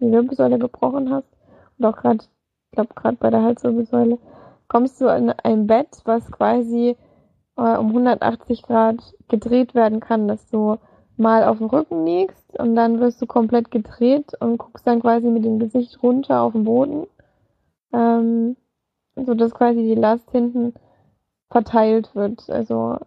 die 0.00 0.10
Wirbelsäule 0.10 0.58
gebrochen 0.58 1.10
hast 1.10 1.28
und 1.78 1.84
auch 1.84 1.96
gerade, 1.96 2.18
ich 2.20 2.70
glaube 2.72 2.94
gerade 2.94 3.16
bei 3.16 3.30
der 3.30 3.42
Halswirbelsäule, 3.42 4.18
kommst 4.68 5.00
du 5.00 5.06
in 5.06 5.30
ein 5.30 5.66
Bett, 5.66 5.88
was 6.04 6.30
quasi 6.30 6.96
äh, 7.56 7.76
um 7.76 7.88
180 7.88 8.62
Grad 8.62 8.96
gedreht 9.28 9.74
werden 9.74 10.00
kann, 10.00 10.28
dass 10.28 10.46
du 10.48 10.78
mal 11.16 11.44
auf 11.44 11.58
dem 11.58 11.68
Rücken 11.68 12.04
liegst 12.04 12.58
und 12.58 12.74
dann 12.74 13.00
wirst 13.00 13.22
du 13.22 13.26
komplett 13.26 13.70
gedreht 13.70 14.32
und 14.40 14.58
guckst 14.58 14.86
dann 14.86 15.00
quasi 15.00 15.28
mit 15.28 15.44
dem 15.44 15.58
Gesicht 15.58 16.02
runter 16.02 16.42
auf 16.42 16.52
den 16.52 16.64
Boden, 16.64 17.06
ähm, 17.92 18.56
so 19.14 19.34
dass 19.34 19.54
quasi 19.54 19.82
die 19.82 19.94
Last 19.94 20.30
hinten 20.32 20.74
verteilt 21.50 22.14
wird. 22.14 22.50
Also 22.50 22.98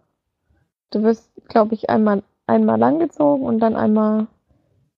Du 0.90 1.02
wirst, 1.02 1.30
glaube 1.48 1.74
ich, 1.74 1.90
einmal, 1.90 2.22
einmal 2.46 2.78
langgezogen 2.78 3.44
und 3.44 3.58
dann 3.60 3.76
einmal 3.76 4.26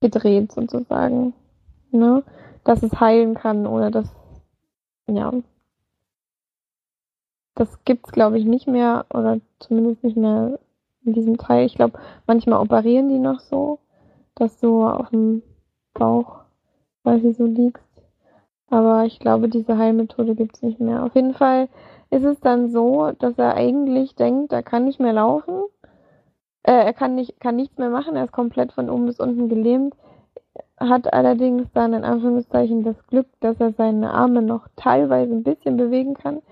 gedreht 0.01 0.53
sozusagen. 0.53 1.35
Ne? 1.91 2.23
Dass 2.65 2.83
es 2.83 3.01
heilen 3.01 3.35
kann, 3.35 3.67
ohne 3.67 3.91
dass, 3.91 4.09
ja. 5.09 5.33
Das 7.55 7.85
gibt's, 7.85 8.13
glaube 8.13 8.39
ich, 8.39 8.45
nicht 8.45 8.67
mehr, 8.67 9.07
oder 9.13 9.39
zumindest 9.59 10.05
nicht 10.05 10.17
mehr 10.17 10.59
in 11.05 11.13
diesem 11.13 11.39
Teil. 11.39 11.67
Ich 11.67 11.75
glaube, 11.75 11.99
manchmal 12.27 12.61
operieren 12.61 13.09
die 13.09 13.19
noch 13.19 13.41
so, 13.41 13.79
dass 14.35 14.59
du 14.61 14.85
auf 14.87 15.11
dem 15.11 15.43
Bauch 15.95 16.41
quasi 17.03 17.33
so 17.33 17.45
liegst. 17.45 17.85
Aber 18.69 19.05
ich 19.05 19.19
glaube, 19.19 19.49
diese 19.49 19.77
Heilmethode 19.77 20.35
gibt's 20.35 20.63
nicht 20.63 20.81
mehr. 20.81 21.05
Auf 21.05 21.15
jeden 21.15 21.35
Fall 21.35 21.69
ist 22.11 22.25
es 22.25 22.41
dann 22.41 22.71
so, 22.71 23.13
dass 23.19 23.39
er 23.39 23.55
eigentlich 23.55 24.15
denkt, 24.15 24.53
er 24.53 24.63
kann 24.63 24.85
nicht 24.85 25.01
mehr 25.01 25.13
laufen 25.13 25.65
äh, 26.63 26.73
er 26.73 26.93
kann, 26.93 27.15
nicht, 27.15 27.41
kann 27.41 27.57
nichts 27.57 27.79
mehr 27.79 27.91
machen, 27.91 28.17
er 28.17 28.25
ist 28.25 28.33
komplett 28.33 28.73
von 28.73 28.91
oben 28.91 29.07
bis 29.07 29.19
unten 29.21 29.49
gelähmt, 29.49 29.95
hat 30.79 31.13
allerdings 31.13 31.71
dann 31.73 31.95
in 31.95 32.05
Anführungszeichen 32.05 32.85
das 32.85 33.07
Glück, 33.07 33.27
dass 33.41 33.59
er 33.61 33.73
seine 33.73 34.13
Arme 34.13 34.43
noch 34.43 34.69
teilweise 34.77 35.33
ein 35.33 35.43
bisschen 35.43 35.77
bewegen 35.77 36.15
kann. 36.15 36.43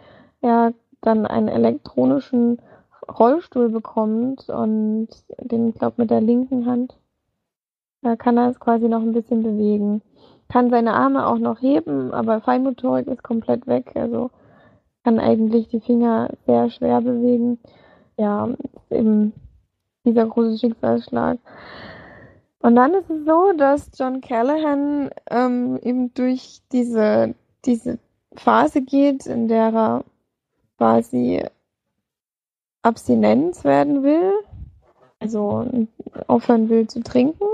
Er 0.41 0.73
dann 1.01 1.27
einen 1.27 1.49
elektronischen 1.49 2.61
Rollstuhl 3.09 3.71
bekommt 3.71 4.49
und 4.49 5.09
den, 5.41 5.69
ich 5.69 5.75
glaube, 5.77 5.95
mit 5.99 6.11
der 6.11 6.21
linken 6.21 6.67
Hand 6.67 6.99
da 8.03 8.17
kann 8.17 8.37
er 8.37 8.51
es 8.51 8.61
quasi 8.61 8.89
noch 8.89 9.03
ein 9.03 9.13
bisschen 9.13 9.43
bewegen. 9.43 10.03
Kann 10.49 10.71
seine 10.71 10.95
Arme 10.95 11.27
auch 11.27 11.39
noch 11.39 11.61
heben, 11.61 12.13
aber 12.13 12.41
Feinmotorik 12.41 13.07
ist 13.07 13.23
komplett 13.23 13.67
weg, 13.67 13.93
also 13.95 14.31
kann 15.05 15.19
eigentlich 15.19 15.69
die 15.69 15.81
Finger 15.81 16.31
sehr 16.47 16.71
schwer 16.71 17.01
bewegen. 17.01 17.59
Ja, 18.17 18.49
eben 18.91 19.33
dieser 20.05 20.27
große 20.27 20.59
Schicksalsschlag. 20.59 21.39
Und 22.61 22.77
dann 22.77 22.95
ist 22.95 23.11
es 23.11 23.25
so, 23.25 23.53
dass 23.57 23.91
John 23.97 24.21
Callahan 24.21 25.11
ähm, 25.31 25.79
eben 25.83 26.13
durch 26.15 26.61
diese, 26.73 27.35
diese 27.65 27.99
Phase 28.35 28.83
geht, 28.83 29.27
in 29.27 29.49
der 29.49 29.73
er 29.73 30.05
quasi 30.79 31.45
Abstinenz 32.83 33.65
werden 33.65 34.03
will, 34.03 34.33
also 35.19 35.67
aufhören 36.27 36.69
will 36.69 36.87
zu 36.87 37.03
trinken 37.03 37.45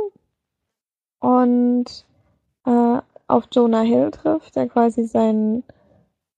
und 1.18 2.04
äh, 2.66 2.98
auf 3.26 3.48
Jonah 3.50 3.80
Hill 3.80 4.10
trifft, 4.10 4.54
der 4.54 4.68
quasi 4.68 5.04
sein, 5.04 5.64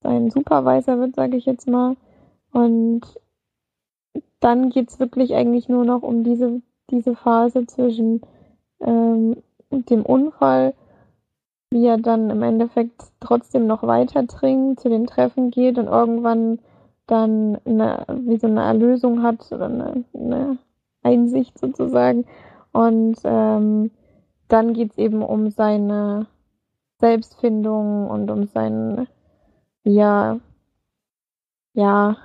sein 0.01 0.31
Supervisor 0.31 0.99
wird, 0.99 1.15
sage 1.15 1.37
ich 1.37 1.45
jetzt 1.45 1.67
mal, 1.67 1.97
und 2.51 3.01
dann 4.39 4.69
geht 4.69 4.89
es 4.89 4.99
wirklich 4.99 5.33
eigentlich 5.35 5.67
nur 5.67 5.83
noch 5.83 6.01
um 6.01 6.23
diese, 6.23 6.61
diese 6.89 7.15
Phase 7.15 7.67
zwischen 7.67 8.21
ähm, 8.79 9.43
dem 9.69 10.05
Unfall, 10.05 10.73
wie 11.71 11.85
er 11.85 11.97
dann 11.97 12.29
im 12.29 12.41
Endeffekt 12.43 13.03
trotzdem 13.19 13.67
noch 13.67 13.83
weiter 13.83 14.25
trinkt, 14.25 14.79
zu 14.79 14.89
den 14.89 15.07
Treffen 15.07 15.51
geht 15.51 15.77
und 15.77 15.87
irgendwann 15.87 16.59
dann 17.07 17.57
eine, 17.65 18.05
wie 18.25 18.37
so 18.37 18.47
eine 18.47 18.63
Erlösung 18.63 19.23
hat 19.23 19.51
oder 19.51 19.65
eine, 19.65 20.03
eine 20.13 20.57
Einsicht 21.03 21.57
sozusagen. 21.57 22.25
Und 22.73 23.17
ähm, 23.23 23.91
dann 24.47 24.73
geht 24.73 24.91
es 24.91 24.97
eben 24.97 25.23
um 25.23 25.49
seine 25.49 26.27
Selbstfindung 26.99 28.09
und 28.09 28.29
um 28.29 28.47
sein, 28.47 29.07
ja, 29.83 30.39
ja, 31.73 32.17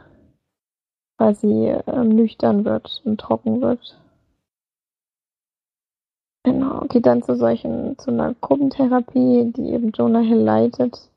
quasi 1.17 1.75
ähm, 1.87 2.09
nüchtern 2.09 2.65
wird 2.65 3.03
und 3.05 3.21
trocken 3.21 3.61
wird. 3.61 3.99
Genau, 6.45 6.81
geht 6.89 7.07
dann 7.07 7.23
zu 7.23 7.37
solchen, 7.37 7.97
zu 7.99 8.11
einer 8.11 8.35
Gruppentherapie, 8.35 9.53
die 9.57 9.71
eben 9.71 9.93
Jonah 9.93 10.21
Hill 10.21 10.41
leitet 10.41 11.09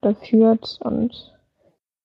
oder 0.00 0.14
führt 0.14 0.78
und 0.82 1.33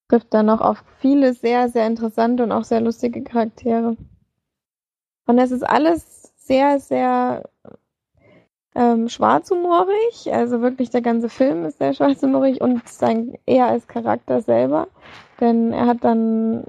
trifft 0.10 0.34
dann 0.34 0.48
noch 0.48 0.60
auf 0.60 0.84
viele 0.98 1.34
sehr, 1.34 1.70
sehr 1.70 1.88
interessante 1.88 2.44
und 2.44 2.52
auch 2.52 2.64
sehr 2.64 2.82
lustige 2.82 3.24
Charaktere. 3.24 3.96
Und 5.26 5.38
es 5.38 5.52
ist 5.52 5.64
alles 5.64 6.34
sehr, 6.38 6.80
sehr 6.80 7.44
ähm, 8.76 9.08
schwarzhumorig, 9.08 10.32
also 10.32 10.62
wirklich 10.62 10.90
der 10.90 11.02
ganze 11.02 11.30
Film 11.30 11.66
ist 11.66 11.78
sehr 11.78 11.94
schwarzhumorig 11.94 12.62
und 12.62 12.88
sein 12.88 13.38
eher 13.46 13.68
als 13.68 13.88
Charakter 13.88 14.42
selber, 14.42 14.88
denn 15.40 15.72
er 15.72 15.86
hat 15.86 16.04
dann 16.04 16.66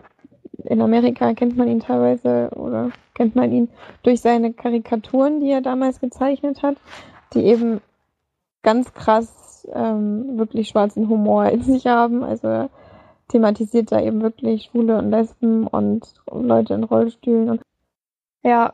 in 0.64 0.82
Amerika 0.82 1.32
kennt 1.34 1.56
man 1.56 1.68
ihn 1.68 1.80
teilweise 1.80 2.50
oder 2.54 2.90
kennt 3.14 3.34
man 3.36 3.50
ihn 3.52 3.68
durch 4.02 4.20
seine 4.20 4.52
Karikaturen, 4.52 5.40
die 5.40 5.50
er 5.50 5.62
damals 5.62 6.00
gezeichnet 6.00 6.62
hat, 6.62 6.76
die 7.32 7.44
eben 7.44 7.80
ganz 8.62 8.92
krass 8.92 9.66
ähm, 9.72 10.38
wirklich 10.38 10.68
schwarzen 10.68 11.08
Humor 11.08 11.46
in 11.46 11.62
sich 11.62 11.86
haben. 11.86 12.22
Also 12.22 12.68
thematisiert 13.30 13.92
da 13.92 14.00
eben 14.00 14.20
wirklich 14.22 14.64
Schwule 14.64 14.98
und 14.98 15.10
Lesben 15.10 15.66
und 15.66 16.14
Leute 16.30 16.74
in 16.74 16.84
Rollstühlen. 16.84 17.50
Und 17.50 17.62
ja, 18.42 18.72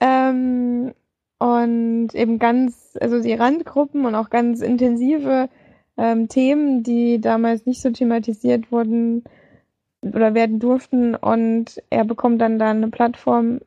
Ähm, 0.00 0.92
und 1.38 2.14
eben 2.14 2.38
ganz, 2.38 2.96
also 3.00 3.20
die 3.22 3.34
Randgruppen 3.34 4.04
und 4.06 4.14
auch 4.14 4.30
ganz 4.30 4.60
intensive 4.60 5.48
ähm, 5.96 6.28
Themen, 6.28 6.82
die 6.82 7.20
damals 7.20 7.66
nicht 7.66 7.80
so 7.80 7.90
thematisiert 7.90 8.70
wurden 8.70 9.24
oder 10.02 10.34
werden 10.34 10.58
durften. 10.58 11.14
Und 11.14 11.82
er 11.90 12.04
bekommt 12.04 12.40
dann 12.40 12.58
da 12.58 12.70
eine 12.70 12.88
Plattform 12.88 13.60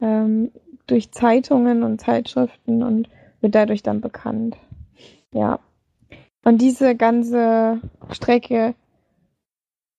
ähm, 0.00 0.52
durch 0.86 1.10
Zeitungen 1.12 1.82
und 1.82 2.00
Zeitschriften 2.00 2.82
und 2.82 3.08
wird 3.40 3.54
dadurch 3.54 3.82
dann 3.82 4.00
bekannt. 4.00 4.56
Ja. 5.32 5.58
Und 6.44 6.60
diese 6.60 6.94
ganze 6.94 7.80
Strecke 8.10 8.74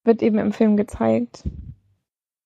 wird 0.07 0.23
eben 0.23 0.39
im 0.39 0.51
Film 0.51 0.77
gezeigt. 0.77 1.43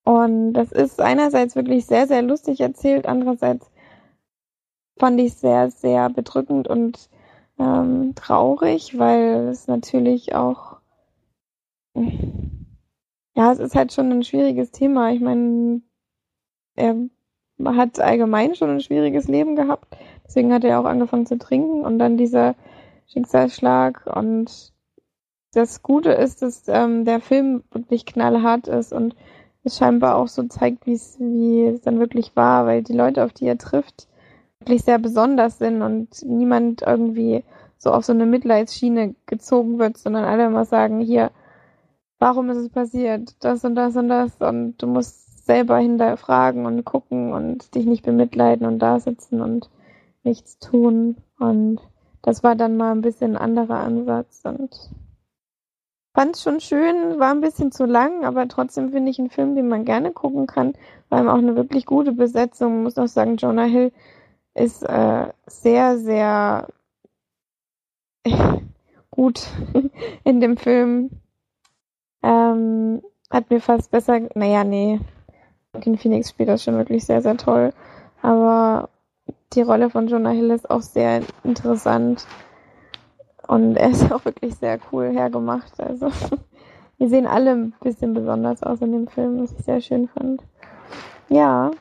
Und 0.03 0.53
das 0.53 0.72
ist 0.72 0.99
einerseits 0.99 1.55
wirklich 1.55 1.86
sehr, 1.86 2.07
sehr 2.07 2.22
lustig 2.22 2.59
erzählt, 2.59 3.05
andererseits 3.05 3.72
fand 4.97 5.20
ich 5.20 5.36
sehr, 5.36 5.72
sehr 5.72 6.09
bedrückend 6.09 6.68
und 6.68 7.09
ähm, 7.59 8.14
traurig, 8.16 8.97
weil 8.97 9.47
es 9.49 9.68
natürlich 9.68 10.36
auch, 10.36 10.78
ja, 11.95 13.51
es 13.51 13.59
ist 13.59 13.76
halt 13.76 13.93
schon 13.93 14.12
ein 14.12 14.24
schwieriges 14.24 14.72
Thema. 14.72 15.12
Ich 15.12 15.22
meine, 15.22 15.82
er 16.76 16.95
hat 17.66 17.99
allgemein 17.99 18.55
schon 18.55 18.72
ein 18.72 18.82
schwieriges 18.82 19.28
Leben 19.28 19.55
gehabt, 19.55 19.95
deswegen 20.26 20.51
hat 20.51 20.64
er 20.64 20.80
auch 20.80 20.86
angefangen 20.86 21.26
zu 21.26 21.38
trinken 21.38 21.86
und 21.86 21.99
dann 21.99 22.18
dieser 22.18 22.55
Schicksalsschlag 23.07 24.07
und 24.07 24.74
das 25.53 25.83
Gute 25.83 26.11
ist, 26.11 26.41
dass 26.41 26.63
ähm, 26.67 27.05
der 27.05 27.19
Film 27.19 27.63
wirklich 27.71 28.05
knallhart 28.05 28.67
ist 28.67 28.93
und 28.93 29.15
es 29.63 29.77
scheinbar 29.77 30.15
auch 30.15 30.27
so 30.27 30.43
zeigt, 30.43 30.87
wie 30.87 31.65
es 31.65 31.81
dann 31.81 31.99
wirklich 31.99 32.35
war, 32.35 32.65
weil 32.65 32.81
die 32.83 32.93
Leute, 32.93 33.23
auf 33.23 33.33
die 33.33 33.45
er 33.45 33.57
trifft, 33.57 34.07
wirklich 34.59 34.83
sehr 34.83 34.97
besonders 34.97 35.57
sind 35.57 35.81
und 35.81 36.23
niemand 36.23 36.81
irgendwie 36.81 37.43
so 37.77 37.91
auf 37.91 38.05
so 38.05 38.13
eine 38.13 38.25
Mitleidsschiene 38.25 39.15
gezogen 39.25 39.79
wird, 39.79 39.97
sondern 39.97 40.23
alle 40.23 40.45
immer 40.45 40.65
sagen, 40.65 40.99
hier, 40.99 41.31
warum 42.19 42.49
ist 42.49 42.57
es 42.57 42.69
passiert? 42.69 43.35
Das 43.43 43.65
und 43.65 43.75
das 43.75 43.95
und 43.95 44.07
das 44.07 44.35
und 44.39 44.77
du 44.77 44.87
musst 44.87 45.45
selber 45.45 45.77
hinterfragen 45.77 46.65
und 46.65 46.85
gucken 46.85 47.33
und 47.33 47.73
dich 47.75 47.85
nicht 47.85 48.03
bemitleiden 48.05 48.67
und 48.67 48.79
da 48.79 48.99
sitzen 48.99 49.41
und 49.41 49.69
nichts 50.23 50.59
tun. 50.59 51.17
Und 51.39 51.79
das 52.21 52.43
war 52.43 52.55
dann 52.55 52.77
mal 52.77 52.91
ein 52.91 53.01
bisschen 53.01 53.35
ein 53.35 53.41
anderer 53.41 53.79
Ansatz 53.79 54.41
und 54.43 54.91
fand 56.14 56.36
es 56.36 56.43
schon 56.43 56.59
schön, 56.59 57.20
war 57.20 57.32
ein 57.32 57.41
bisschen 57.41 57.72
zu 57.72 57.86
lang, 57.86 58.26
aber 58.26 58.47
trotzdem 58.47 58.91
finde 58.91 59.12
ich 59.12 59.20
einen 59.20 59.30
Film, 59.30 59.55
den 59.55 59.68
man 59.68 59.86
gerne 59.86 60.12
gucken 60.12 60.47
kann, 60.47 60.74
vor 61.09 61.18
allem 61.18 61.30
auch 61.30 61.38
eine 61.38 61.55
wirklich 61.55 61.86
gute 61.86 62.12
Besetzung. 62.12 62.84
muss 62.84 62.97
auch 62.97 63.07
sagen, 63.07 63.38
Jonah 63.38 63.66
Hill 63.66 63.91
ist 64.53 64.84
äh, 64.84 65.28
sehr, 65.47 65.97
sehr 65.97 66.68
gut 69.12 69.47
in 70.24 70.41
dem 70.41 70.57
Film. 70.57 71.12
Ähm, 72.24 73.01
hat 73.30 73.49
mir 73.49 73.62
fast 73.62 73.91
besser, 73.91 74.20
naja, 74.36 74.64
nee. 74.64 74.99
Joaquin 75.74 75.97
Phoenix 75.97 76.30
spielt 76.30 76.49
das 76.49 76.64
schon 76.64 76.76
wirklich 76.76 77.05
sehr, 77.05 77.22
sehr 77.22 77.38
toll. 77.38 77.74
Aber 78.22 78.89
die 79.53 79.62
Rolle 79.62 79.89
von 79.89 80.07
Jonah 80.07 80.32
Hill 80.32 80.51
ist 80.51 80.70
auch 80.70 80.82
sehr 80.82 81.22
interessant. 81.43 82.26
Und 83.51 83.75
er 83.75 83.89
ist 83.89 84.09
auch 84.13 84.23
wirklich 84.23 84.55
sehr 84.55 84.79
cool 84.91 85.09
hergemacht. 85.09 85.77
Also, 85.81 86.09
wir 86.97 87.09
sehen 87.09 87.27
alle 87.27 87.51
ein 87.51 87.73
bisschen 87.81 88.13
besonders 88.13 88.63
aus 88.63 88.79
in 88.79 88.93
dem 88.93 89.07
Film, 89.07 89.43
was 89.43 89.51
ich 89.51 89.65
sehr 89.65 89.81
schön 89.81 90.07
fand. 90.07 90.41
Ja, 91.27 91.71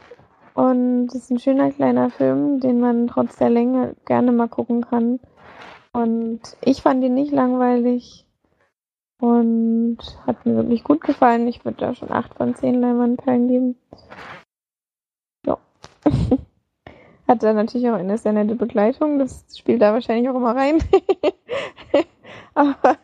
und 0.54 1.06
es 1.06 1.14
ist 1.14 1.30
ein 1.30 1.38
schöner 1.38 1.70
kleiner 1.70 2.10
Film, 2.10 2.58
den 2.58 2.80
man 2.80 3.06
trotz 3.06 3.36
der 3.36 3.50
Länge 3.50 3.94
gerne 4.04 4.32
mal 4.32 4.48
gucken 4.48 4.84
kann. 4.84 5.20
Und 5.92 6.40
ich 6.60 6.82
fand 6.82 7.04
ihn 7.04 7.14
nicht 7.14 7.30
langweilig 7.30 8.26
und 9.20 9.98
hat 10.26 10.44
mir 10.44 10.56
wirklich 10.56 10.82
gut 10.82 11.02
gefallen. 11.02 11.46
Ich 11.46 11.64
würde 11.64 11.78
da 11.78 11.94
schon 11.94 12.10
8 12.10 12.34
von 12.34 12.56
10 12.56 12.80
Leinwandperlen 12.80 13.46
geben. 13.46 13.76
Ja. 15.46 15.56
hat 17.30 17.42
da 17.42 17.52
natürlich 17.52 17.88
auch 17.88 17.94
eine 17.94 18.18
sehr 18.18 18.32
nette 18.32 18.56
Begleitung. 18.56 19.18
Das 19.18 19.46
spielt 19.56 19.80
da 19.80 19.92
wahrscheinlich 19.92 20.28
auch 20.28 20.34
immer 20.34 20.56
rein. 20.56 20.82
aber 22.54 22.96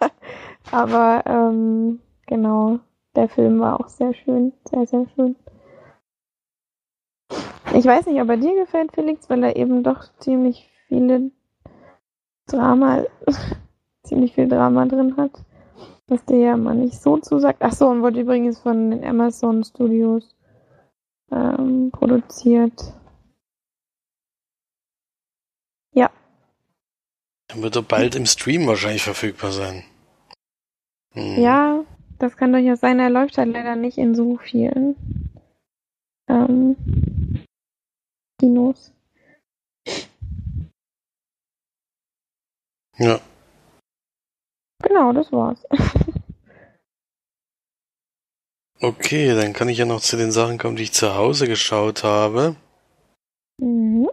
aber 0.73 1.23
ähm, 1.27 2.01
genau, 2.27 2.81
der 3.15 3.29
Film 3.29 3.61
war 3.61 3.81
auch 3.81 3.89
sehr 3.89 4.13
schön. 4.15 4.53
Sehr, 4.69 4.87
sehr 4.87 5.07
schön. 5.15 5.37
Ich 7.75 7.85
weiß 7.85 8.07
nicht, 8.07 8.21
ob 8.21 8.29
er 8.29 8.37
dir 8.37 8.55
gefällt, 8.57 8.93
Felix, 8.93 9.29
weil 9.31 9.45
er 9.45 9.57
eben 9.57 9.83
doch 9.83 10.09
ziemlich 10.19 10.69
viele 10.89 11.31
Drama, 12.47 13.05
ziemlich 14.03 14.35
viel 14.35 14.49
Drama 14.49 14.87
drin 14.87 15.17
hat, 15.17 15.33
was 16.09 16.25
dir 16.25 16.39
ja 16.39 16.57
mal 16.57 16.75
nicht 16.75 17.01
so 17.01 17.19
zusagt. 17.19 17.59
Ach 17.61 17.73
so, 17.73 17.89
und 17.89 18.03
wurde 18.03 18.21
übrigens 18.21 18.59
von 18.59 18.91
den 18.91 19.05
Amazon 19.05 19.63
Studios 19.65 20.35
ähm, 21.31 21.91
produziert. 21.93 22.95
Ja. 25.93 26.11
Dann 27.49 27.63
wird 27.63 27.77
er 27.77 27.83
bald 27.83 28.15
im 28.15 28.27
Stream 28.27 28.67
wahrscheinlich 28.67 29.03
verfügbar 29.03 29.53
sein. 29.53 29.85
Hm. 31.15 31.41
Ja, 31.41 31.85
das 32.19 32.37
kann 32.37 32.53
durchaus 32.53 32.81
sein. 32.81 32.99
Er 32.99 33.11
läuft 33.11 33.39
halt 33.39 33.49
leider 33.49 33.77
nicht 33.77 33.99
in 33.99 34.15
so 34.15 34.37
vielen 34.37 34.97
ähm, 36.29 36.77
Kinos. 38.41 38.93
Ja. 42.99 43.21
Genau, 44.83 45.13
das 45.13 45.31
war's. 45.33 45.63
okay, 48.81 49.35
dann 49.35 49.53
kann 49.53 49.69
ich 49.69 49.79
ja 49.79 49.85
noch 49.85 50.01
zu 50.01 50.17
den 50.17 50.33
Sachen 50.33 50.59
kommen, 50.59 50.77
die 50.77 50.85
ich 50.85 50.93
zu 50.93 51.15
Hause 51.15 51.47
geschaut 51.47 52.05
habe. 52.05 52.57
Mhm. 53.59 54.09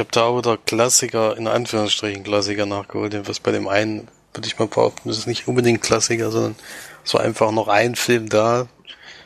Ich 0.00 0.02
habe 0.02 0.12
da 0.12 0.22
auch 0.22 0.38
wieder 0.38 0.56
Klassiker, 0.56 1.36
in 1.36 1.46
Anführungsstrichen 1.46 2.24
Klassiker 2.24 2.64
nachgeholt. 2.64 3.28
Was 3.28 3.38
bei 3.38 3.52
dem 3.52 3.68
einen, 3.68 4.08
würde 4.32 4.48
ich 4.48 4.58
mal 4.58 4.66
behaupten, 4.66 5.10
das 5.10 5.18
ist 5.18 5.26
nicht 5.26 5.46
unbedingt 5.46 5.82
Klassiker, 5.82 6.30
sondern 6.30 6.56
so 7.04 7.18
einfach 7.18 7.52
noch 7.52 7.68
ein 7.68 7.96
Film 7.96 8.30
da. 8.30 8.66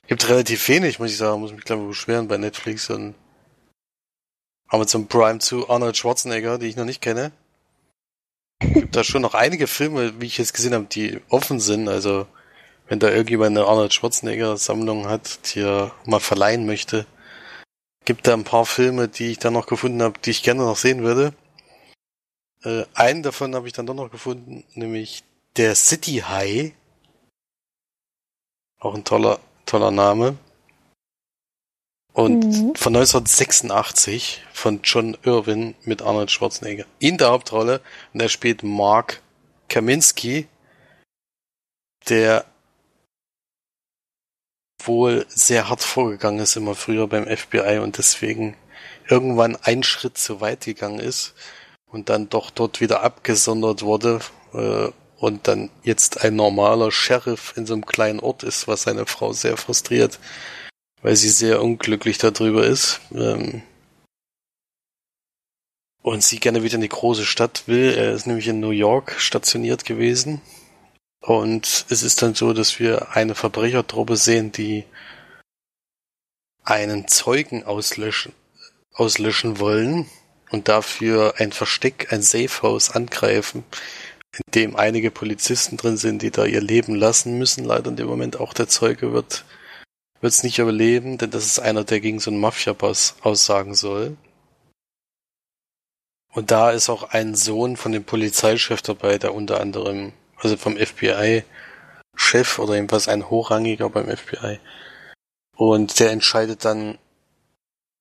Gibt 0.09 0.29
relativ 0.29 0.67
wenig, 0.67 0.99
muss 0.99 1.13
ich 1.13 1.17
sagen, 1.17 1.41
muss 1.41 1.53
mich 1.53 1.65
glaube 1.65 1.83
ich 1.83 1.89
beschweren 1.91 2.27
bei 2.27 2.39
Netflix 2.39 2.91
und 2.91 3.15
Amazon 4.67 5.07
Prime 5.07 5.39
zu 5.39 5.71
Arnold 5.71 5.97
Schwarzenegger, 5.97 6.59
die 6.59 6.67
ich 6.67 6.77
noch 6.77 6.85
nicht 6.85 7.01
kenne 7.01 7.31
gibt 8.59 8.97
da 8.97 9.05
schon 9.05 9.23
noch 9.23 9.35
einige 9.35 9.69
Filme, 9.69 10.21
wie 10.21 10.27
ich 10.27 10.39
jetzt 10.39 10.55
gesehen 10.55 10.75
habe, 10.75 10.87
die 10.87 11.21
offen 11.29 11.61
sind. 11.61 11.89
Also 11.89 12.27
wenn 12.89 12.99
da 12.99 13.11
irgendjemand 13.11 13.57
eine 13.57 13.67
Arnold 13.67 13.95
Schwarzenegger 13.95 14.57
Sammlung 14.57 15.09
hat, 15.09 15.55
die 15.55 15.61
er 15.61 15.93
mal 16.05 16.19
verleihen 16.19 16.67
möchte, 16.67 17.07
gibt 18.05 18.27
da 18.27 18.35
ein 18.35 18.45
paar 18.45 18.67
Filme, 18.67 19.09
die 19.09 19.33
ich 19.33 19.39
dann 19.39 19.53
noch 19.55 19.67
gefunden 19.67 20.03
habe, 20.03 20.19
die 20.19 20.31
ich 20.31 20.43
gerne 20.43 20.63
noch 20.63 20.77
sehen 20.77 21.03
würde. 21.03 21.35
Äh, 22.63 22.85
einen 22.95 23.23
davon 23.23 23.55
habe 23.55 23.67
ich 23.67 23.73
dann 23.73 23.87
doch 23.87 23.95
noch 23.95 24.11
gefunden, 24.11 24.65
nämlich 24.75 25.25
der 25.57 25.75
City 25.75 26.23
High. 26.27 26.73
Auch 28.79 28.95
ein 28.95 29.05
toller, 29.05 29.39
toller 29.67 29.91
Name. 29.91 30.37
Und 32.13 32.45
mhm. 32.45 32.75
von 32.77 32.95
1986 32.95 34.45
von 34.53 34.81
John 34.85 35.17
Irwin 35.25 35.75
mit 35.83 36.01
Arnold 36.03 36.31
Schwarzenegger. 36.31 36.85
In 37.01 37.19
der 37.19 37.31
Hauptrolle 37.31 37.81
und 38.13 38.21
er 38.21 38.29
spielt 38.29 38.63
Mark 38.63 39.21
Kaminski, 39.69 40.47
der 42.09 42.45
wohl 44.87 45.27
sehr 45.29 45.69
hart 45.69 45.83
vorgegangen 45.83 46.41
ist 46.41 46.57
immer 46.57 46.75
früher 46.75 47.07
beim 47.07 47.27
FBI 47.27 47.79
und 47.83 47.99
deswegen 47.99 48.57
irgendwann 49.09 49.57
einen 49.57 49.83
Schritt 49.83 50.19
zu 50.19 50.41
weit 50.41 50.65
gegangen 50.65 51.01
ist 51.01 51.35
und 51.87 52.09
dann 52.09 52.29
doch 52.29 52.51
dort 52.51 52.81
wieder 52.81 53.03
abgesondert 53.03 53.83
wurde 53.83 54.21
äh, 54.53 54.89
und 55.19 55.49
dann 55.49 55.71
jetzt 55.83 56.25
ein 56.25 56.37
normaler 56.37 56.91
Sheriff 56.91 57.55
in 57.57 57.67
so 57.67 57.75
einem 57.75 57.87
kleinen 57.87 58.21
Ort 58.21 58.43
ist, 58.43 58.69
was 58.69 58.83
seine 58.83 59.07
Frau 59.07 59.33
sehr 59.33 59.57
frustriert 59.57 60.19
weil 61.05 61.17
sie 61.17 61.29
sehr 61.29 61.63
unglücklich 61.63 62.17
darüber 62.17 62.67
ist. 62.67 62.99
Ähm, 63.15 63.63
und 66.03 66.25
sie 66.25 66.41
gerne 66.41 66.63
wieder 66.63 66.77
in 66.77 66.81
die 66.81 66.89
große 66.89 67.27
Stadt 67.27 67.65
will. 67.67 67.93
Er 67.93 68.13
ist 68.13 68.27
nämlich 68.27 68.49
in 68.49 68.59
New 68.59 68.71
York 68.71 69.15
stationiert 69.19 69.85
gewesen. 69.85 70.41
Und 71.27 71.87
es 71.89 72.03
ist 72.03 72.21
dann 72.21 72.35
so, 72.35 72.53
dass 72.53 72.79
wir 72.79 73.13
eine 73.17 73.35
Verbrechertruppe 73.35 74.19
sehen, 74.19 74.53
die 74.53 74.85
einen 76.65 77.09
Zeugen 77.09 77.65
auslöschen, 77.65 78.35
auslöschen 78.93 79.59
wollen 79.59 80.07
und 80.51 80.69
dafür 80.69 81.37
ein 81.39 81.51
Versteck, 81.51 82.13
ein 82.13 82.21
Safehouse 82.21 82.91
angreifen, 82.91 83.65
in 84.37 84.53
dem 84.53 84.77
einige 84.77 85.11
Polizisten 85.11 85.79
drin 85.79 85.97
sind, 85.97 86.21
die 86.21 86.31
da 86.31 86.45
ihr 86.45 86.61
Leben 86.61 86.95
lassen 86.95 87.39
müssen. 87.39 87.65
Leider 87.65 87.89
in 87.89 87.97
dem 87.97 88.07
Moment 88.07 88.39
auch 88.39 88.53
der 88.53 88.69
Zeuge 88.69 89.15
wird 89.15 89.47
es 90.21 90.43
nicht 90.43 90.59
überleben, 90.59 91.17
denn 91.17 91.31
das 91.31 91.47
ist 91.47 91.59
einer, 91.59 91.85
der 91.85 92.01
gegen 92.01 92.21
so 92.21 92.31
einen 92.31 92.41
Mafia-Boss 92.41 93.17
aussagen 93.23 93.75
soll. 93.75 94.19
Und 96.35 96.51
da 96.51 96.71
ist 96.71 96.91
auch 96.91 97.05
ein 97.05 97.35
Sohn 97.35 97.79
von 97.79 97.93
dem 97.93 98.05
Polizeichef 98.05 98.83
dabei, 98.83 99.17
der 99.17 99.35
unter 99.35 99.63
anderem, 99.63 100.13
also 100.45 100.57
vom 100.57 100.77
FBI-Chef 100.77 102.59
oder 102.59 102.75
jedenfalls 102.75 103.09
ein 103.09 103.29
Hochrangiger 103.31 103.91
beim 103.91 104.15
FBI. 104.15 104.61
Und 105.57 105.99
der 106.01 106.11
entscheidet 106.11 106.65
dann, 106.65 106.99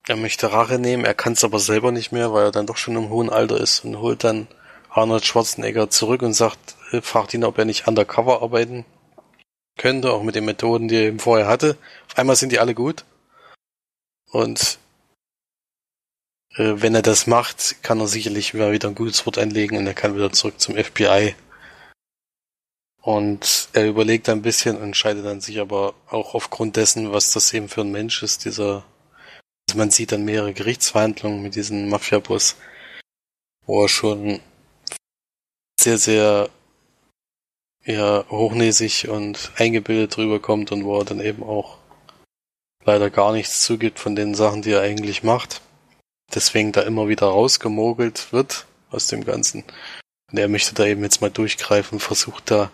er 0.08 0.18
möchte 0.18 0.52
Rache 0.52 0.80
nehmen, 0.80 1.06
er 1.06 1.14
kann 1.14 1.34
es 1.34 1.44
aber 1.44 1.60
selber 1.60 1.91
nicht 1.91 2.12
mehr, 2.12 2.34
weil 2.34 2.46
er 2.46 2.52
dann 2.52 2.68
doch 2.68 2.78
schon 2.78 2.96
im 2.96 3.10
hohen 3.10 3.30
Alter 3.30 3.58
ist 3.58 3.86
und 3.86 4.00
holt 4.00 4.24
dann 4.24 4.48
Arnold 4.89 5.26
Schwarzenegger 5.26 5.89
zurück 5.89 6.22
und 6.22 6.34
sagt, 6.34 6.76
äh, 6.91 7.02
fragt 7.02 7.34
ihn, 7.34 7.44
ob 7.44 7.58
er 7.58 7.66
nicht 7.66 7.88
undercover 7.88 8.41
arbeiten 8.41 8.86
könnte, 9.78 10.12
auch 10.12 10.24
mit 10.24 10.36
den 10.36 10.46
Methoden, 10.46 10.88
die 10.88 10.96
er 10.96 11.08
eben 11.08 11.20
vorher 11.20 11.48
hatte. 11.48 11.78
Auf 12.08 12.18
einmal 12.18 12.36
sind 12.36 12.52
die 12.52 12.60
alle 12.60 12.76
gut. 12.76 13.06
Und 14.32 14.78
äh, 16.56 16.74
wenn 16.76 16.96
er 16.96 17.02
das 17.02 17.28
macht, 17.28 17.82
kann 17.82 18.00
er 18.00 18.08
sicherlich 18.08 18.54
wieder 18.54 18.88
ein 18.88 18.96
gutes 18.96 19.26
Wort 19.26 19.38
einlegen 19.38 19.78
und 19.78 19.88
er 19.88 19.94
kann 19.94 20.16
wieder 20.16 20.32
zurück 20.32 20.60
zum 20.60 20.76
FBI. 20.76 21.36
Und 23.04 23.70
er 23.74 23.88
überlegt 23.88 24.30
ein 24.30 24.41
bisschen 24.41 24.82
entscheidet 24.82 25.26
dann 25.26 25.41
sich 25.41 25.60
aber 25.60 25.93
auch 26.10 26.34
aufgrund 26.34 26.78
dessen, 26.78 27.12
was 27.12 27.32
das 27.32 27.54
eben 27.54 27.70
für 27.70 27.82
ein 27.82 27.91
Mensch 27.91 28.24
ist, 28.24 28.45
dieser, 28.45 28.86
also 29.68 29.78
man 29.78 29.91
sieht 29.91 30.12
dann 30.12 30.26
mehrere 30.26 30.54
Gerichtsverhandlungen 30.54 31.43
mit 31.43 31.56
diesem 31.56 31.89
Mafia-Boss, 31.89 32.56
wo 33.66 33.84
er 33.84 33.89
schon 33.89 34.39
sehr, 35.80 35.97
sehr 35.97 36.49
ja, 37.84 38.26
hochnäsig 38.30 39.10
und 39.10 39.51
eingebildet 39.58 40.16
drüber 40.16 40.39
kommt 40.39 40.72
und 40.72 40.86
wo 40.86 40.97
er 40.99 41.06
dann 41.06 41.20
eben 41.20 41.43
auch 41.43 41.78
leider 42.86 43.10
gar 43.10 43.34
nichts 43.34 43.64
zugibt 43.64 43.99
von 43.99 44.16
den 44.16 44.34
Sachen, 44.34 44.62
die 44.62 44.72
er 44.72 44.82
eigentlich 44.82 45.24
macht 45.24 45.62
deswegen 46.36 46.72
da 46.72 46.82
immer 46.82 47.08
wieder 47.08 47.28
rausgemogelt 47.28 48.32
wird 48.32 48.66
aus 48.89 49.08
dem 49.08 49.24
Ganzen. 49.24 49.64
Und 50.32 50.38
er 50.38 50.47
möchte 50.47 50.74
da 50.74 50.86
eben 50.86 51.04
jetzt 51.04 51.22
mal 51.22 51.32
durchgreifen, 51.32 51.99
versucht 51.99 52.51
da 52.51 52.72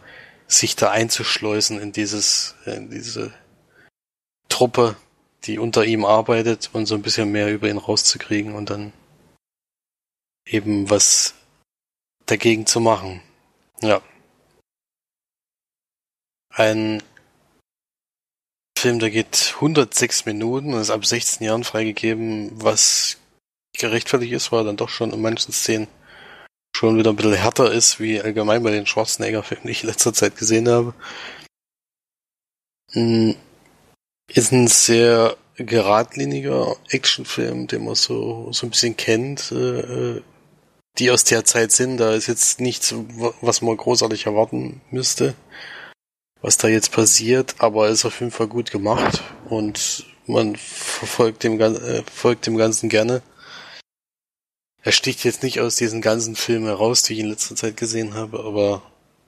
sich 0.50 0.76
da 0.76 0.90
einzuschleusen 0.90 1.80
in 1.80 1.92
dieses, 1.92 2.56
in 2.66 2.90
diese 2.90 3.32
Truppe, 4.50 4.98
die 5.46 5.60
unter 5.60 5.86
ihm 5.86 6.04
arbeitet 6.04 6.72
und 6.74 6.88
so 6.88 6.96
ein 6.96 7.04
bisschen 7.04 7.32
mehr 7.32 7.54
über 7.54 7.70
ihn 7.70 7.78
rauszukriegen 7.78 8.56
und 8.56 8.70
dann 8.72 8.92
eben 10.46 10.90
was 10.90 11.36
dagegen 12.26 12.66
zu 12.66 12.80
machen. 12.80 13.22
Ja. 13.82 14.02
Ein 16.50 17.04
Film, 18.78 19.00
der 19.00 19.12
geht 19.12 19.54
106 19.56 20.26
Minuten 20.26 20.74
und 20.74 20.82
ist 20.82 20.90
ab 20.90 21.06
16 21.06 21.46
Jahren 21.46 21.64
freigegeben, 21.64 22.50
was 22.54 23.18
gerechtfertigt 23.74 24.34
ist, 24.34 24.52
er 24.52 24.64
dann 24.64 24.78
doch 24.78 24.90
schon 24.90 25.14
in 25.14 25.22
manchen 25.22 25.54
Szenen 25.54 25.88
schon 26.76 26.98
wieder 26.98 27.12
ein 27.12 27.16
bisschen 27.16 27.34
härter 27.34 27.72
ist, 27.72 28.00
wie 28.00 28.22
allgemein 28.22 28.64
bei 28.64 28.72
den 28.72 28.86
Schwarzenegger-Filmen, 28.86 29.66
die 29.66 29.72
ich 29.72 29.84
in 29.84 29.90
letzter 29.90 30.14
Zeit 30.14 30.38
gesehen 30.38 30.70
habe. 30.70 30.94
Hm, 32.92 33.36
ist 34.28 34.52
ein 34.52 34.68
sehr 34.68 35.36
geradliniger 35.56 36.76
Actionfilm, 36.90 37.68
den 37.68 37.86
man 37.86 37.96
so, 37.96 38.52
so 38.52 38.66
ein 38.66 38.70
bisschen 38.70 38.96
kennt, 38.96 39.52
äh, 39.52 40.22
die 40.98 41.12
aus 41.12 41.24
der 41.24 41.46
Zeit 41.46 41.72
sind. 41.72 41.98
Da 41.98 42.14
ist 42.14 42.28
jetzt 42.28 42.60
nichts, 42.60 42.94
was 43.42 43.62
man 43.62 43.78
großartig 43.78 44.26
erwarten 44.26 44.82
müsste, 44.92 45.36
was 46.42 46.58
da 46.58 46.68
jetzt 46.68 46.92
passiert, 46.92 47.56
aber 47.60 47.90
ist 47.90 48.06
auf 48.06 48.20
jeden 48.20 48.32
Fall 48.32 48.48
gut 48.48 48.72
gemacht 48.72 49.22
und 49.50 50.06
man 50.28 50.56
verfolgt 50.56 51.44
dem, 51.44 51.60
äh, 51.60 52.04
folgt 52.14 52.46
dem 52.46 52.58
Ganzen 52.58 52.90
gerne. 52.90 53.22
Er 54.82 54.92
sticht 54.92 55.24
jetzt 55.26 55.44
nicht 55.44 55.60
aus 55.60 55.76
diesen 55.76 56.02
ganzen 56.02 56.36
Filmen 56.36 56.66
heraus, 56.66 57.04
die 57.04 57.14
ich 57.14 57.20
in 57.20 57.30
letzter 57.30 57.56
Zeit 57.56 57.76
gesehen 57.76 58.14
habe, 58.14 58.40
aber 58.40 58.82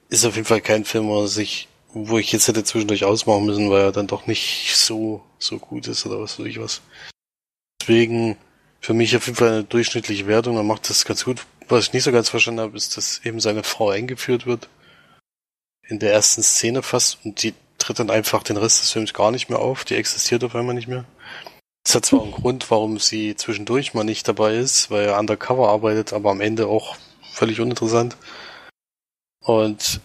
ist 0.10 0.26
auf 0.26 0.36
jeden 0.36 0.47
Fall 0.47 0.62
kein 0.62 0.86
Film, 0.86 1.08
wo 1.08 1.26
sich, 1.28 1.68
wo 1.93 2.18
ich 2.18 2.32
jetzt 2.32 2.47
hätte 2.47 2.64
zwischendurch 2.64 3.04
ausmachen 3.04 3.45
müssen, 3.45 3.70
weil 3.70 3.84
er 3.84 3.91
dann 3.91 4.08
doch 4.08 4.28
nicht 4.28 4.76
so, 4.76 5.24
so 5.39 5.58
gut 5.60 5.88
ist 5.88 6.06
oder 6.06 6.20
was 6.22 6.39
weiß 6.39 6.45
ich 6.45 6.60
was. 6.60 6.82
Deswegen 7.82 8.38
für 8.80 8.93
mich 8.93 9.16
auf 9.16 9.26
jeden 9.26 9.38
Fall 9.38 9.49
eine 9.49 9.64
durchschnittliche 9.64 10.28
Wertung. 10.28 10.56
Er 10.56 10.64
macht 10.64 10.89
das 10.89 11.06
ganz 11.06 11.26
gut. 11.26 11.45
Was 11.68 11.86
ich 11.86 11.93
nicht 11.93 12.04
so 12.04 12.12
ganz 12.12 12.30
verstanden 12.30 12.62
habe, 12.62 12.78
ist, 12.78 12.97
dass 12.97 13.22
eben 13.24 13.39
seine 13.39 13.64
Frau 13.64 13.89
eingeführt 13.89 14.45
wird. 14.45 14.70
In 15.88 15.99
der 15.99 16.14
ersten 16.14 16.43
Szene 16.43 16.84
fast 16.84 17.20
und 17.24 17.43
die 17.43 17.54
tritt 17.78 17.99
dann 17.99 18.10
einfach 18.10 18.43
den 18.43 18.58
Rest 18.58 18.82
des 18.82 18.91
Films 18.91 19.14
gar 19.14 19.32
nicht 19.32 19.49
mehr 19.49 19.60
auf. 19.60 19.84
Die 19.84 19.95
existiert 19.95 20.43
auf 20.43 20.56
einmal 20.56 20.76
nicht 20.76 20.88
mehr. 20.88 21.06
Das 21.84 21.95
hat 21.95 22.05
zwar 22.05 22.21
einen 22.21 22.32
Grund, 22.32 22.69
warum 22.69 22.99
sie 22.99 23.36
zwischendurch 23.36 23.93
mal 23.93 24.03
nicht 24.03 24.27
dabei 24.27 24.55
ist, 24.55 24.91
weil 24.91 25.05
er 25.05 25.19
undercover 25.19 25.69
arbeitet, 25.69 26.13
aber 26.13 26.32
am 26.32 26.41
Ende 26.41 26.67
auch 26.67 26.95
völlig 27.34 27.59
uninteressant. 27.59 28.17
Und 29.43 29.99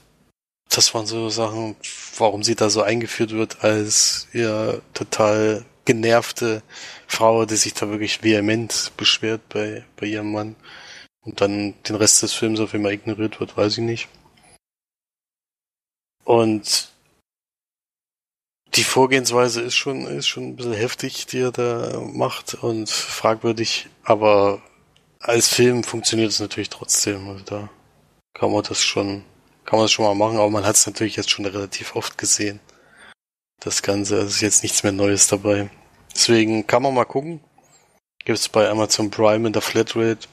das 0.71 0.95
waren 0.95 1.07
so 1.07 1.29
Sachen, 1.29 1.77
warum 2.19 2.43
sie 2.43 2.55
da 2.55 2.71
so 2.71 2.83
eingeführt 2.83 3.33
wird 3.33 3.63
als 3.63 4.29
ja 4.33 4.75
total 4.95 5.65
genervte 5.85 6.63
Frau, 7.07 7.47
die 7.47 7.57
sich 7.57 7.75
da 7.75 7.89
wirklich 7.89 8.23
vehement 8.23 8.93
beschwert 8.97 9.43
bei, 9.49 9.85
bei 9.97 10.07
ihrem 10.07 10.33
Mann 10.33 10.57
und 11.21 11.41
dann 11.41 11.75
den 11.85 11.97
Rest 11.97 12.23
des 12.23 12.33
Films 12.33 12.61
auf 12.61 12.75
einmal 12.75 12.93
ignoriert 12.93 13.41
wird, 13.41 13.57
weiß 13.57 13.79
ich 13.79 13.85
nicht. 13.85 14.09
Und 16.25 16.91
die 18.77 18.85
Vorgehensweise 18.85 19.63
ist 19.63 19.75
schon, 19.75 20.07
ist 20.07 20.27
schon 20.27 20.49
ein 20.49 20.57
bisschen 20.57 20.75
heftig, 20.75 21.27
die 21.27 21.41
er 21.41 21.53
da 21.53 22.01
macht 22.01 22.55
und 22.55 22.91
fragwürdig, 22.91 23.89
aber 24.05 24.63
als 25.19 25.49
Film 25.49 25.83
funktioniert 25.83 26.31
es 26.31 26.41
natürlich 26.41 26.69
trotzdem. 26.69 27.29
Also 27.29 27.45
da 27.45 27.71
kann 28.35 28.53
man 28.53 28.63
das 28.63 28.83
schon, 28.83 29.25
kann 29.65 29.79
man 29.79 29.85
das 29.85 29.93
schon 29.93 30.05
mal 30.05 30.15
machen, 30.15 30.37
aber 30.37 30.51
man 30.51 30.65
hat 30.67 30.77
es 30.77 30.87
natürlich 30.87 31.17
jetzt 31.17 31.31
schon 31.31 31.47
relativ 31.47 31.97
oft 31.97 32.19
gesehen. 32.19 32.61
Das 33.61 33.83
Ganze, 33.83 34.17
also 34.17 34.29
ist 34.29 34.43
jetzt 34.43 34.63
nichts 34.63 34.83
mehr 34.83 34.93
Neues 34.93 35.27
dabei. 35.27 35.71
Deswegen 36.15 36.67
kann 36.67 36.83
man 36.83 36.95
mal 36.95 37.05
gucken. 37.05 37.41
Gibt 38.25 38.39
es 38.39 38.49
bei 38.49 38.69
Amazon 38.69 39.11
Prime 39.11 39.47
in 39.47 39.53
der 39.53 39.63
Flatrate. 39.63 40.29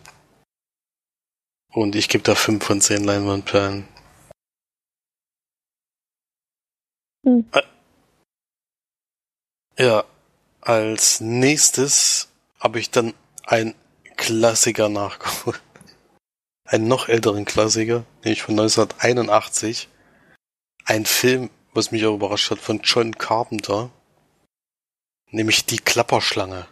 Und 1.72 1.96
ich 1.96 2.10
gebe 2.10 2.24
da 2.24 2.36
5 2.36 2.64
von 2.64 2.82
10 2.82 3.04
Leinwandperlen. 3.04 3.88
Hm. 7.26 7.46
Ja, 9.78 10.04
als 10.62 11.20
nächstes 11.20 12.30
habe 12.60 12.80
ich 12.80 12.92
dann 12.92 13.14
ein 13.44 13.74
Klassiker 14.18 14.88
nachgeholt. 14.88 15.62
Einen 16.66 16.88
noch 16.88 17.10
älteren 17.10 17.46
Klassiker, 17.46 18.06
nämlich 18.24 18.44
von 18.44 18.54
1981. 18.54 19.90
Ein 20.86 21.06
Film, 21.06 21.50
was 21.74 21.92
mich 21.92 22.06
auch 22.06 22.16
überrascht 22.16 22.52
hat, 22.52 22.60
von 22.60 22.82
John 22.84 23.18
Carpenter. 23.18 23.90
Nämlich 25.32 25.66
Die 25.66 25.80
Klapperschlange. 25.80 26.68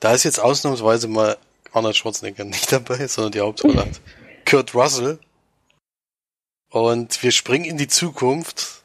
Da 0.00 0.12
ist 0.12 0.24
jetzt 0.24 0.40
ausnahmsweise 0.40 1.06
mal 1.06 1.38
Arnold 1.72 1.96
Schwarzenegger 1.96 2.44
nicht 2.44 2.72
dabei, 2.72 3.06
sondern 3.06 3.32
die 3.32 3.40
Hauptrolle 3.40 3.82
hat 3.82 4.00
Kurt 4.44 4.74
Russell. 4.74 5.20
Und 6.70 7.22
wir 7.22 7.30
springen 7.30 7.66
in 7.66 7.76
die 7.76 7.88
Zukunft 7.88 8.81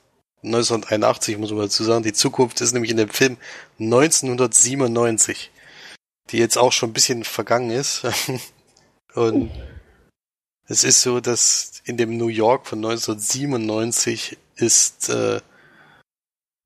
1981, 0.48 1.38
muss 1.38 1.52
man 1.52 1.62
dazu 1.62 1.84
sagen. 1.84 2.04
Die 2.04 2.14
Zukunft 2.14 2.62
ist 2.62 2.74
nämlich 2.74 2.92
in 2.92 2.98
dem 2.98 3.10
Film 3.10 3.38
1997, 3.80 5.52
die 6.30 6.38
jetzt 6.38 6.58
auch 6.58 6.72
schon 6.72 6.90
ein 6.90 6.94
bisschen 6.94 7.24
vergangen 7.24 7.72
ist. 7.72 8.04
Und 9.14 9.52
es 10.66 10.84
ist 10.84 11.02
so, 11.02 11.20
dass 11.20 11.82
in 11.86 11.98
dem 11.98 12.18
New 12.18 12.28
York 12.28 12.68
von 12.68 12.80
1997 12.80 14.38
ist 14.56 15.10
äh, 15.10 15.40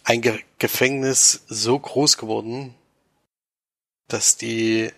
ein 0.04 0.22
Ge 0.22 0.40
Gefängnis 0.58 1.44
so 1.48 1.78
groß 1.78 2.18
geworden, 2.18 2.76
dass 4.08 4.38
die 4.38 4.92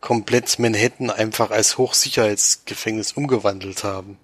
komplett 0.00 0.58
Manhattan 0.58 1.10
einfach 1.10 1.50
als 1.50 1.78
Hochsicherheitsgefängnis 1.78 3.12
umgewandelt 3.12 3.84
haben. 3.84 4.18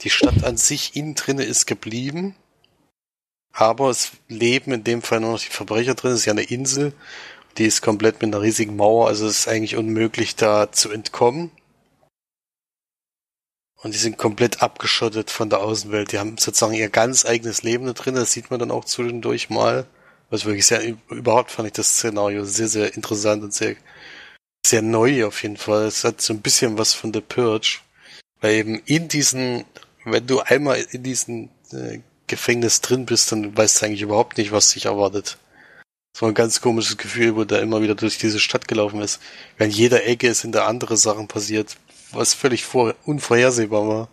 Die 0.00 0.10
Stadt 0.10 0.44
an 0.44 0.56
sich 0.56 0.96
innen 0.96 1.14
drinne 1.14 1.44
ist 1.44 1.66
geblieben, 1.66 2.34
aber 3.54 3.88
es 3.90 4.10
leben 4.28 4.72
in 4.72 4.84
dem 4.84 5.00
Fall 5.00 5.20
nur 5.20 5.32
noch 5.32 5.40
die 5.40 5.48
Verbrecher 5.48 5.94
drin. 5.94 6.12
Es 6.12 6.20
ist 6.20 6.26
ja 6.26 6.32
eine 6.32 6.42
Insel. 6.42 6.92
Die 7.56 7.64
ist 7.64 7.82
komplett 7.82 8.20
mit 8.20 8.34
einer 8.34 8.42
riesigen 8.42 8.76
Mauer. 8.76 9.06
Also 9.06 9.26
es 9.26 9.40
ist 9.40 9.48
eigentlich 9.48 9.76
unmöglich, 9.76 10.34
da 10.34 10.72
zu 10.72 10.90
entkommen. 10.90 11.52
Und 13.76 13.94
die 13.94 13.98
sind 13.98 14.18
komplett 14.18 14.60
abgeschottet 14.60 15.30
von 15.30 15.50
der 15.50 15.60
Außenwelt. 15.60 16.10
Die 16.10 16.18
haben 16.18 16.36
sozusagen 16.36 16.74
ihr 16.74 16.88
ganz 16.88 17.24
eigenes 17.24 17.62
Leben 17.62 17.86
da 17.86 17.92
drin. 17.92 18.16
Das 18.16 18.32
sieht 18.32 18.50
man 18.50 18.58
dann 18.58 18.72
auch 18.72 18.84
zwischendurch 18.86 19.50
mal. 19.50 19.86
Was 20.30 20.46
wirklich 20.46 20.66
sehr, 20.66 20.82
überhaupt 21.10 21.52
fand 21.52 21.68
ich 21.68 21.74
das 21.74 21.94
Szenario 21.94 22.44
sehr, 22.44 22.66
sehr 22.66 22.94
interessant 22.96 23.44
und 23.44 23.54
sehr, 23.54 23.76
sehr 24.66 24.82
neu 24.82 25.26
auf 25.26 25.42
jeden 25.42 25.58
Fall. 25.58 25.84
Es 25.84 26.02
hat 26.02 26.20
so 26.20 26.32
ein 26.32 26.40
bisschen 26.40 26.76
was 26.76 26.92
von 26.92 27.12
The 27.14 27.20
Purge. 27.20 27.80
Weil 28.40 28.54
eben 28.54 28.82
in 28.86 29.06
diesen, 29.06 29.64
wenn 30.04 30.26
du 30.26 30.40
einmal 30.40 30.84
in 30.90 31.04
diesen 31.04 31.50
äh, 31.70 32.00
Gefängnis 32.26 32.80
drin 32.80 33.06
bist, 33.06 33.32
dann 33.32 33.56
weißt 33.56 33.80
du 33.80 33.86
eigentlich 33.86 34.02
überhaupt 34.02 34.38
nicht, 34.38 34.52
was 34.52 34.70
dich 34.70 34.86
erwartet. 34.86 35.38
War 36.20 36.28
ein 36.28 36.34
ganz 36.34 36.60
komisches 36.60 36.96
Gefühl, 36.96 37.34
wo 37.34 37.44
der 37.44 37.60
immer 37.60 37.82
wieder 37.82 37.96
durch 37.96 38.18
diese 38.18 38.38
Stadt 38.38 38.68
gelaufen 38.68 39.00
ist. 39.00 39.20
In 39.58 39.70
jeder 39.70 40.06
Ecke 40.06 40.28
ist 40.28 40.44
der 40.44 40.66
andere 40.66 40.96
Sachen 40.96 41.26
passiert, 41.26 41.76
was 42.12 42.34
völlig 42.34 42.64
vor 42.64 42.94
unvorhersehbar 43.04 43.88
war. 43.88 44.08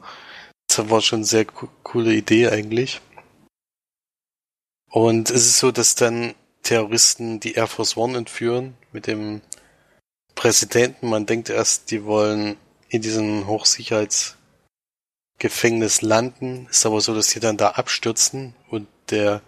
Das 0.67 0.89
war 0.89 1.01
schon 1.01 1.19
eine 1.19 1.25
sehr 1.25 1.45
co 1.45 1.69
coole 1.83 2.13
Idee 2.13 2.47
eigentlich. 2.49 3.01
Und 4.89 5.29
es 5.29 5.45
ist 5.45 5.59
so, 5.59 5.71
dass 5.71 5.95
dann 5.95 6.33
Terroristen 6.63 7.39
die 7.39 7.53
Air 7.53 7.67
Force 7.67 7.95
One 7.95 8.17
entführen 8.17 8.75
mit 8.91 9.07
dem 9.07 9.41
Präsidenten. 10.35 11.09
Man 11.09 11.25
denkt 11.25 11.49
erst, 11.49 11.91
die 11.91 12.03
wollen 12.03 12.57
in 12.89 13.01
diesem 13.01 13.47
Hochsicherheitsgefängnis 15.41 16.01
landen. 16.01 16.67
Ist 16.69 16.85
aber 16.85 17.01
so, 17.01 17.15
dass 17.15 17.27
die 17.27 17.39
dann 17.39 17.57
da 17.57 17.71
abstürzen 17.71 18.53
und 18.69 18.87
der 19.09 19.41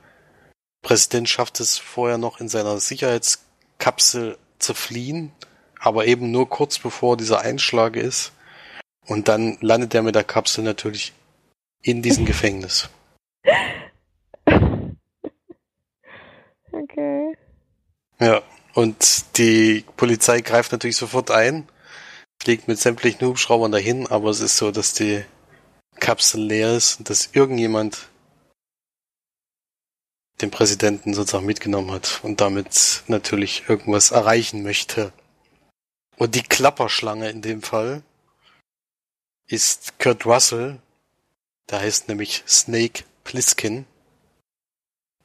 Präsident 0.81 1.29
schafft 1.29 1.59
es 1.59 1.77
vorher 1.77 2.17
noch 2.17 2.39
in 2.39 2.49
seiner 2.49 2.79
Sicherheitskapsel 2.79 4.37
zu 4.59 4.73
fliehen, 4.73 5.31
aber 5.79 6.05
eben 6.05 6.31
nur 6.31 6.49
kurz 6.49 6.79
bevor 6.79 7.15
dieser 7.15 7.41
Einschlag 7.41 7.95
ist. 7.95 8.33
Und 9.05 9.27
dann 9.27 9.57
landet 9.61 9.93
er 9.93 10.01
mit 10.01 10.15
der 10.15 10.23
Kapsel 10.23 10.63
natürlich 10.63 11.13
in 11.81 12.01
diesem 12.01 12.25
Gefängnis. 12.25 12.89
Okay. 16.75 17.37
Ja, 18.19 18.41
und 18.73 19.37
die 19.37 19.85
Polizei 19.95 20.41
greift 20.41 20.71
natürlich 20.71 20.97
sofort 20.97 21.29
ein, 21.29 21.69
fliegt 22.41 22.67
mit 22.67 22.79
sämtlichen 22.79 23.27
Hubschraubern 23.27 23.71
dahin, 23.71 24.07
aber 24.07 24.31
es 24.31 24.39
ist 24.39 24.57
so, 24.57 24.71
dass 24.71 24.95
die 24.95 25.23
Kapsel 25.99 26.41
leer 26.41 26.75
ist 26.75 26.99
und 26.99 27.09
dass 27.09 27.29
irgendjemand 27.33 28.09
den 30.41 30.51
Präsidenten 30.51 31.13
sozusagen 31.13 31.45
mitgenommen 31.45 31.91
hat 31.91 32.19
und 32.23 32.41
damit 32.41 33.03
natürlich 33.07 33.69
irgendwas 33.69 34.11
erreichen 34.11 34.63
möchte. 34.63 35.13
Und 36.17 36.35
die 36.35 36.43
Klapperschlange 36.43 37.29
in 37.29 37.41
dem 37.41 37.61
Fall 37.61 38.03
ist 39.47 39.99
Kurt 39.99 40.25
Russell, 40.25 40.79
der 41.69 41.79
heißt 41.79 42.07
nämlich 42.07 42.43
Snake 42.47 43.03
Plissken 43.23 43.85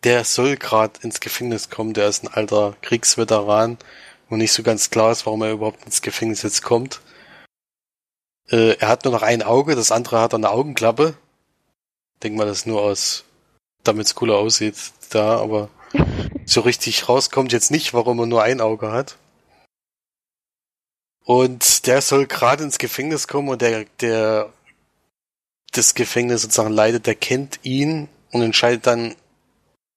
der 0.04 0.24
soll 0.24 0.56
gerade 0.56 1.00
ins 1.02 1.20
Gefängnis 1.20 1.70
kommen, 1.70 1.92
der 1.92 2.08
ist 2.08 2.22
ein 2.22 2.28
alter 2.28 2.76
Kriegsveteran, 2.82 3.78
wo 4.28 4.36
nicht 4.36 4.52
so 4.52 4.62
ganz 4.62 4.90
klar 4.90 5.12
ist, 5.12 5.26
warum 5.26 5.42
er 5.42 5.52
überhaupt 5.52 5.84
ins 5.84 6.02
Gefängnis 6.02 6.42
jetzt 6.42 6.62
kommt. 6.62 7.00
Äh, 8.50 8.76
er 8.78 8.88
hat 8.88 9.04
nur 9.04 9.12
noch 9.12 9.22
ein 9.22 9.42
Auge, 9.42 9.74
das 9.74 9.92
andere 9.92 10.20
hat 10.20 10.34
eine 10.34 10.50
Augenklappe. 10.50 11.14
Denk 12.22 12.36
mal, 12.36 12.46
das 12.46 12.66
nur 12.66 12.82
aus, 12.82 13.24
damit 13.84 14.06
es 14.06 14.14
cooler 14.14 14.36
aussieht, 14.36 14.76
da, 15.10 15.38
aber 15.38 15.68
so 16.46 16.62
richtig 16.62 17.08
rauskommt 17.08 17.52
jetzt 17.52 17.70
nicht, 17.70 17.94
warum 17.94 18.18
er 18.20 18.26
nur 18.26 18.42
ein 18.42 18.60
Auge 18.60 18.90
hat. 18.90 19.16
Und 21.24 21.86
der 21.86 22.00
soll 22.00 22.26
gerade 22.26 22.64
ins 22.64 22.78
Gefängnis 22.78 23.28
kommen 23.28 23.50
und 23.50 23.60
der, 23.60 23.84
der 24.00 24.50
das 25.72 25.94
Gefängnis 25.94 26.42
sozusagen 26.42 26.72
leitet, 26.72 27.06
der 27.06 27.14
kennt 27.14 27.60
ihn 27.62 28.08
und 28.30 28.40
entscheidet 28.40 28.86
dann, 28.86 29.14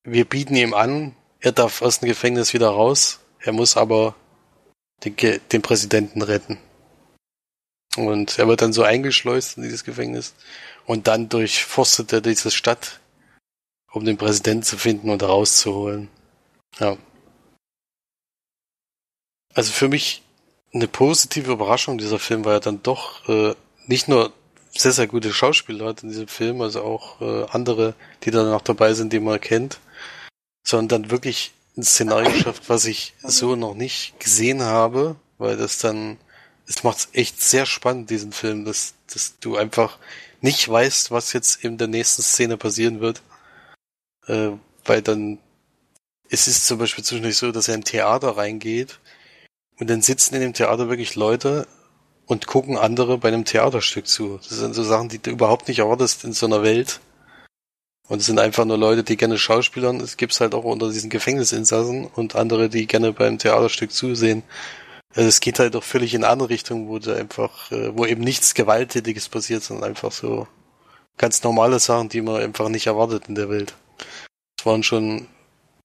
wir 0.04 0.26
bieten 0.26 0.56
ihm 0.56 0.74
an, 0.74 1.16
er 1.40 1.54
darf 1.54 1.82
aus 1.82 2.00
dem 2.00 2.10
Gefängnis 2.10 2.54
wieder 2.54 2.70
raus. 2.70 3.20
Er 3.40 3.54
muss 3.54 3.78
aber 3.78 4.16
den, 5.04 5.16
den 5.52 5.62
Präsidenten 5.62 6.22
retten. 6.22 6.58
Und 7.98 8.40
er 8.40 8.48
wird 8.48 8.62
dann 8.62 8.74
so 8.74 8.84
eingeschleust 8.84 9.58
in 9.58 9.64
dieses 9.64 9.84
Gefängnis. 9.84 10.34
Und 10.86 11.08
dann 11.08 11.30
durchforstet 11.30 12.14
er 12.14 12.22
diese 12.22 12.52
Stadt, 12.52 13.00
um 13.92 14.06
den 14.06 14.18
Präsidenten 14.18 14.64
zu 14.64 14.78
finden 14.78 15.10
und 15.10 15.24
rauszuholen. 15.24 16.08
Ja. 16.80 16.98
Also 19.54 19.72
für 19.74 19.90
mich 19.90 20.24
eine 20.74 20.88
positive 20.88 21.52
Überraschung 21.52 21.98
dieser 21.98 22.20
Film 22.20 22.46
war 22.46 22.54
ja 22.54 22.60
dann 22.62 22.82
doch 22.82 23.28
äh, 23.28 23.54
nicht 23.88 24.08
nur 24.08 24.32
sehr, 24.74 24.94
sehr 24.94 25.08
gute 25.08 25.34
Schauspieler 25.34 25.88
hat 25.88 26.04
in 26.04 26.10
diesem 26.10 26.30
Film, 26.30 26.62
also 26.62 26.82
auch 26.82 27.20
äh, 27.20 27.46
andere, 27.52 27.94
die 28.24 28.32
da 28.32 28.44
noch 28.44 28.62
dabei 28.62 28.94
sind, 28.94 29.12
die 29.12 29.20
man 29.20 29.42
kennt 29.42 29.82
sondern 30.64 31.12
wirklich 31.12 31.54
ein 31.78 31.84
Szenario 31.84 32.32
geschafft, 32.32 32.64
was 32.68 32.86
ich 32.86 33.14
so 33.24 33.56
noch 33.56 33.74
nicht 33.74 34.20
gesehen 34.20 34.62
habe, 34.62 35.16
weil 35.38 35.58
das 35.58 35.78
dann, 35.78 36.18
es 36.72 36.84
macht 36.84 37.10
echt 37.12 37.42
sehr 37.42 37.66
spannend, 37.66 38.10
diesen 38.10 38.32
Film, 38.32 38.64
dass, 38.64 38.94
dass 39.14 39.38
du 39.40 39.58
einfach 39.58 39.98
nicht 40.40 40.68
weißt, 40.70 41.12
was 41.12 41.34
jetzt 41.34 41.64
in 41.66 41.78
der 41.78 41.88
nächsten 41.88 42.22
Szene 42.22 42.56
passieren 42.56 43.02
wird, 43.02 43.22
äh, 44.28 44.52
weil 44.86 45.02
dann, 45.02 45.38
es 46.30 46.48
ist 46.48 46.66
zum 46.66 46.78
Beispiel 46.80 47.04
zwischendurch 47.04 47.38
so, 47.38 47.52
dass 47.52 47.68
er 47.68 47.74
ein 47.74 47.84
Theater 47.84 48.38
reingeht 48.38 49.00
und 49.80 49.90
dann 49.90 50.02
sitzen 50.02 50.36
in 50.36 50.42
dem 50.42 50.54
Theater 50.54 50.88
wirklich 50.88 51.16
Leute 51.16 51.68
und 52.26 52.48
gucken 52.48 52.78
andere 52.78 53.18
bei 53.18 53.28
einem 53.28 53.44
Theaterstück 53.44 54.08
zu. 54.08 54.38
Das 54.38 54.58
sind 54.58 54.74
so 54.74 54.84
Sachen, 54.84 55.10
die 55.10 55.20
du 55.20 55.30
überhaupt 55.30 55.68
nicht 55.68 55.80
erwartest 55.80 56.24
in 56.24 56.32
so 56.32 56.46
einer 56.46 56.64
Welt. 56.64 57.02
Und 58.08 58.20
es 58.20 58.26
sind 58.26 58.40
einfach 58.40 58.64
nur 58.64 58.78
Leute, 58.78 59.04
die 59.04 59.18
gerne 59.18 59.38
Schauspielern. 59.38 60.00
Es 60.00 60.16
gibt 60.16 60.40
halt 60.40 60.54
auch 60.54 60.64
unter 60.64 60.90
diesen 60.90 61.10
Gefängnisinsassen 61.10 62.08
und 62.08 62.36
andere, 62.36 62.70
die 62.70 62.88
gerne 62.88 63.12
beim 63.12 63.38
Theaterstück 63.38 63.92
zusehen. 63.92 64.44
Also 65.14 65.28
es 65.28 65.40
geht 65.42 65.60
halt 65.60 65.76
auch 65.76 65.84
völlig 65.84 66.14
in 66.14 66.24
eine 66.24 66.32
andere 66.32 66.50
Richtung, 66.50 66.88
wo 66.88 67.00
du 67.00 67.16
einfach, 67.16 67.72
äh, 67.72 67.96
wo 67.98 68.06
eben 68.06 68.24
nichts 68.24 68.54
Gewalttätiges 68.54 69.28
passiert, 69.30 69.64
sondern 69.64 69.90
einfach 69.90 70.12
so 70.12 70.48
ganz 71.18 71.44
normale 71.44 71.80
Sachen, 71.80 72.10
die 72.10 72.22
man 72.22 72.42
einfach 72.42 72.70
nicht 72.70 72.88
erwartet 72.88 73.28
in 73.28 73.36
der 73.36 73.50
Welt. 73.50 73.76
Das 74.58 74.66
waren 74.66 74.84
schon, 74.84 75.28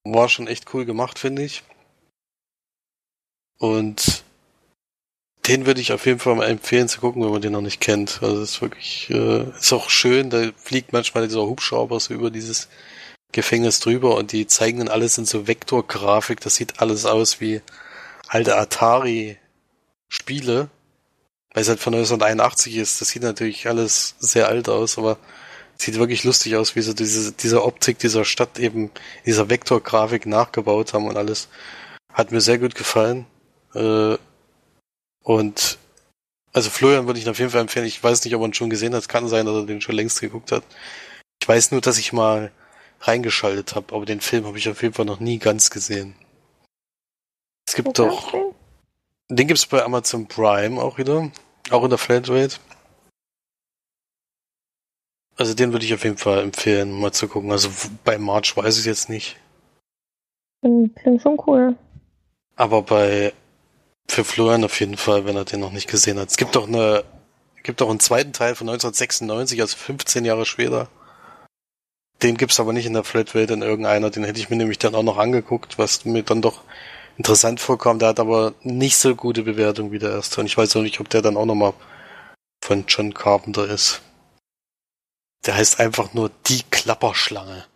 war 0.05 0.29
schon 0.29 0.47
echt 0.47 0.73
cool 0.75 0.85
gemacht, 0.85 1.19
finde 1.19 1.43
ich. 1.43 1.65
Und 3.59 4.25
den 5.47 5.67
würde 5.67 5.81
ich 5.81 5.93
auf 5.93 6.07
jeden 6.07 6.19
Fall 6.19 6.35
mal 6.35 6.49
empfehlen 6.49 6.89
zu 6.89 7.01
gucken, 7.01 7.23
wenn 7.23 7.31
man 7.31 7.43
den 7.43 7.53
noch 7.53 7.61
nicht 7.61 7.81
kennt. 7.81 8.21
Also 8.23 8.41
das 8.41 8.51
ist 8.51 8.63
wirklich, 8.63 9.11
äh, 9.11 9.49
ist 9.59 9.73
auch 9.73 9.91
schön, 9.91 10.31
da 10.31 10.51
fliegt 10.57 10.93
manchmal 10.93 11.27
dieser 11.27 11.47
Hubschrauber 11.47 12.01
so 12.01 12.15
über 12.15 12.31
dieses 12.31 12.69
Gefängnis 13.33 13.81
drüber 13.81 14.17
und 14.17 14.33
die 14.33 14.47
zeigen 14.47 14.79
dann 14.79 14.89
alles 14.89 15.19
in 15.19 15.25
so 15.25 15.47
Vektorgrafik. 15.47 16.41
Das 16.41 16.57
sieht 16.57 16.81
alles 16.81 17.07
aus 17.07 17.41
wie 17.41 17.61
alte 18.29 18.57
Atari-Spiele, 18.57 20.69
weil 21.53 21.63
es 21.63 21.69
halt 21.69 21.81
von 21.81 21.95
1981 21.95 22.77
ist. 22.77 23.01
Das 23.01 23.09
sieht 23.09 23.23
natürlich 23.23 23.67
alles 23.67 24.15
sehr 24.19 24.49
alt 24.49 24.69
aus, 24.69 24.99
aber 24.99 25.19
sieht 25.77 25.99
wirklich 25.99 26.25
lustig 26.25 26.57
aus, 26.57 26.77
wie 26.77 26.83
sie 26.83 26.95
diese, 26.95 27.33
diese 27.33 27.65
Optik 27.65 27.99
dieser 27.99 28.25
Stadt 28.25 28.59
eben 28.59 28.91
dieser 29.25 29.51
Vektorgrafik 29.51 30.27
nachgebaut 30.27 30.95
haben 30.95 31.07
und 31.07 31.17
alles. 31.17 31.49
Hat 32.13 32.33
mir 32.33 32.41
sehr 32.41 32.59
gut 32.59 32.75
gefallen. 32.75 33.27
Äh, 33.75 34.17
und 35.23 35.79
also 36.53 36.71
Florian 36.71 37.07
würde 37.07 37.21
ich 37.21 37.29
auf 37.29 37.39
jeden 37.39 37.51
Fall 37.51 37.61
empfehlen. 37.61 37.87
Ich 37.87 38.03
weiß 38.03 38.25
nicht, 38.25 38.35
ob 38.35 38.43
ihn 38.43 38.55
schon 38.55 38.71
gesehen 38.71 38.95
hat. 38.95 39.09
Kann 39.09 39.29
sein, 39.29 39.45
dass 39.45 39.55
er 39.55 39.67
den 39.67 39.83
schon 39.83 39.95
längst 39.95 40.21
geguckt 40.21 40.53
hat. 40.53 40.65
Ich 41.43 41.49
weiß 41.49 41.73
nur, 41.73 41.83
dass 41.83 41.99
ich 41.99 42.13
mal 42.13 42.51
reingeschaltet 43.01 43.75
habe, 43.75 43.95
aber 43.95 44.07
den 44.07 44.21
Film 44.21 44.47
habe 44.47 44.57
ich 44.57 44.69
auf 44.69 44.83
jeden 44.83 44.95
Fall 44.95 45.05
noch 45.05 45.21
nie 45.21 45.39
ganz 45.39 45.71
gesehen. 45.71 46.15
Es 47.67 47.75
gibt 47.75 47.99
okay. 47.99 48.09
doch. 48.09 48.33
Den 49.29 49.49
gibt's 49.49 49.67
bei 49.67 49.83
Amazon 49.83 50.27
Prime 50.27 50.81
auch 50.81 50.99
wieder. 50.99 51.31
Auch 51.71 51.83
in 51.83 51.91
der 51.91 51.99
Flatrate. 51.99 52.57
Also 55.37 55.53
den 55.55 55.73
würde 55.73 55.85
ich 55.85 55.93
auf 55.93 56.05
jeden 56.05 56.17
Fall 56.17 56.39
empfehlen, 56.41 56.93
mal 56.93 57.13
zu 57.13 57.29
gucken. 57.29 57.51
Also 57.51 57.69
bei 58.05 58.19
March 58.19 58.57
weiß 58.57 58.79
ich 58.79 58.87
jetzt 58.87 59.09
nicht. 59.09 59.37
Klingt 60.63 61.23
schon 61.23 61.39
cool. 61.47 61.77
Aber 62.55 62.83
bei 62.83 63.35
für 64.09 64.25
Florian 64.25 64.65
auf 64.65 64.79
jeden 64.81 64.97
Fall, 64.97 65.27
wenn 65.27 65.37
er 65.37 65.45
den 65.45 65.61
noch 65.61 65.73
nicht 65.73 65.89
gesehen 65.89 66.19
hat. 66.19 66.31
Es 66.31 66.37
gibt 66.37 66.57
doch 66.57 66.67
eine, 66.67 67.05
gibt 67.63 67.81
doch 67.81 67.91
einen 67.91 68.01
zweiten 68.01 68.33
Teil 68.33 68.55
von 68.55 68.69
1996, 68.69 69.61
also 69.61 69.77
15 69.77 70.25
Jahre 70.25 70.47
später. 70.47 70.89
Den 72.23 72.37
gibt's 72.37 72.61
aber 72.61 72.73
nicht 72.73 72.87
in 72.87 72.95
der 72.95 73.05
Flatrate 73.05 73.53
in 73.53 73.63
irgendeiner. 73.63 74.11
Den 74.11 74.25
hätte 74.25 74.41
ich 74.41 74.49
mir 74.49 74.57
nämlich 74.57 74.79
dann 74.79 74.95
auch 74.95 75.03
noch 75.03 75.19
angeguckt, 75.19 75.79
was 75.79 76.05
mir 76.05 76.23
dann 76.23 76.41
doch 76.41 76.63
interessant 77.17 77.61
vorkam. 77.61 77.99
Der 77.99 78.09
hat 78.09 78.21
aber 78.21 78.55
nicht 78.63 78.97
so 78.97 79.15
gute 79.15 79.43
Bewertung 79.43 79.93
wie 79.93 79.99
der 79.99 80.11
erste. 80.11 80.41
Und 80.41 80.47
ich 80.47 80.57
weiß 80.57 80.77
auch 80.77 80.83
nicht, 80.83 81.01
ob 81.01 81.09
der 81.09 81.23
dann 81.23 81.37
auch 81.37 81.47
nochmal 81.47 81.75
von 82.63 82.85
John 82.87 83.15
Carpenter 83.15 83.67
ist. 83.69 84.03
Der 85.45 85.55
heißt 85.55 85.81
einfach 85.81 86.15
nur 86.15 86.31
Die 86.47 86.63
Klapperschlange. 86.71 87.67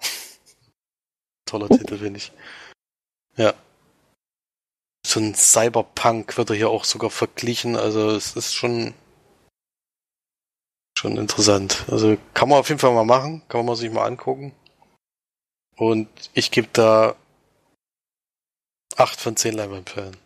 Toller 1.47 1.69
Titel, 1.69 1.99
finde 1.99 2.19
ich. 2.19 2.33
Ja 3.37 3.55
so 5.11 5.21
ein 5.21 5.35
Cyberpunk 5.35 6.37
wird 6.37 6.51
er 6.51 6.57
hier 6.57 6.71
auch 6.71 6.85
sogar 6.85 7.11
verglichen. 7.11 7.77
Also 7.77 8.11
es 8.11 8.37
ist 8.37 8.55
schon 8.55 8.95
schon 10.97 11.17
interessant. 11.17 11.85
Also 11.91 12.17
kann 12.35 12.49
man 12.49 12.59
auf 12.59 12.69
jeden 12.69 12.81
Fall 12.81 12.93
mal 12.93 13.05
machen, 13.05 13.43
kann 13.49 13.65
man 13.65 13.77
sich 13.77 13.91
mal 13.91 14.05
angucken. 14.07 14.53
Und 15.77 16.09
ich 16.35 16.51
gebe 16.51 16.69
da 16.73 17.17
acht 18.97 19.21
von 19.21 19.37
zehn 19.37 19.55
Leinwandperlen. 19.55 20.17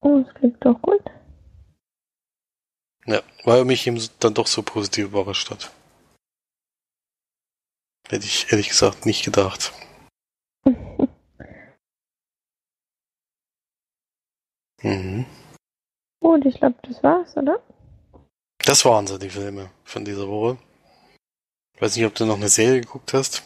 Oh, 0.00 0.22
das 0.22 0.34
klingt 0.34 0.64
doch 0.64 0.80
gut. 0.82 1.02
Ja, 3.06 3.22
weil 3.44 3.58
er 3.58 3.64
mich 3.64 3.86
eben 3.86 4.00
dann 4.20 4.34
doch 4.34 4.46
so 4.46 4.62
positiv 4.62 5.06
überrascht 5.06 5.50
hat. 5.50 5.72
Hätte 8.08 8.26
ich 8.26 8.50
ehrlich 8.50 8.68
gesagt 8.68 9.06
nicht 9.06 9.24
gedacht. 9.24 9.72
mhm. 14.82 15.24
Gut, 16.20 16.44
ich 16.46 16.56
glaube, 16.56 16.76
das 16.82 17.02
war's, 17.02 17.36
oder? 17.36 17.60
Das 18.58 18.84
waren 18.84 19.06
so 19.06 19.18
die 19.18 19.30
Filme 19.30 19.70
von 19.84 20.04
dieser 20.04 20.28
Woche. 20.28 20.58
Ich 21.74 21.82
weiß 21.82 21.96
nicht, 21.96 22.06
ob 22.06 22.14
du 22.14 22.26
noch 22.26 22.36
eine 22.36 22.48
Serie 22.48 22.80
geguckt 22.80 23.12
hast. 23.12 23.42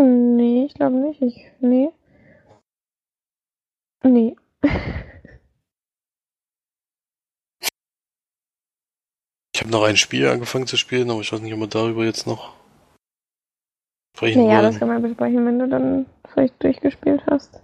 Nee, 0.00 0.64
ich 0.64 0.74
glaube 0.74 0.96
nicht. 0.96 1.20
Ich, 1.20 1.46
nee. 1.60 1.90
Nee. 4.02 4.34
Ich 9.52 9.60
habe 9.60 9.70
noch 9.70 9.82
ein 9.82 9.98
Spiel 9.98 10.26
angefangen 10.26 10.66
zu 10.66 10.78
spielen, 10.78 11.10
aber 11.10 11.20
ich 11.20 11.30
weiß 11.30 11.40
nicht, 11.42 11.52
ob 11.52 11.60
wir 11.60 11.66
darüber 11.66 12.04
jetzt 12.04 12.26
noch 12.26 12.54
sprechen 14.16 14.46
naja, 14.46 14.62
wollen. 14.62 14.70
das 14.70 14.78
kann 14.78 14.88
man 14.88 15.02
besprechen, 15.02 15.44
wenn 15.44 15.58
du 15.58 15.68
dann 15.68 16.06
vielleicht 16.32 16.62
durchgespielt 16.62 17.22
hast. 17.26 17.60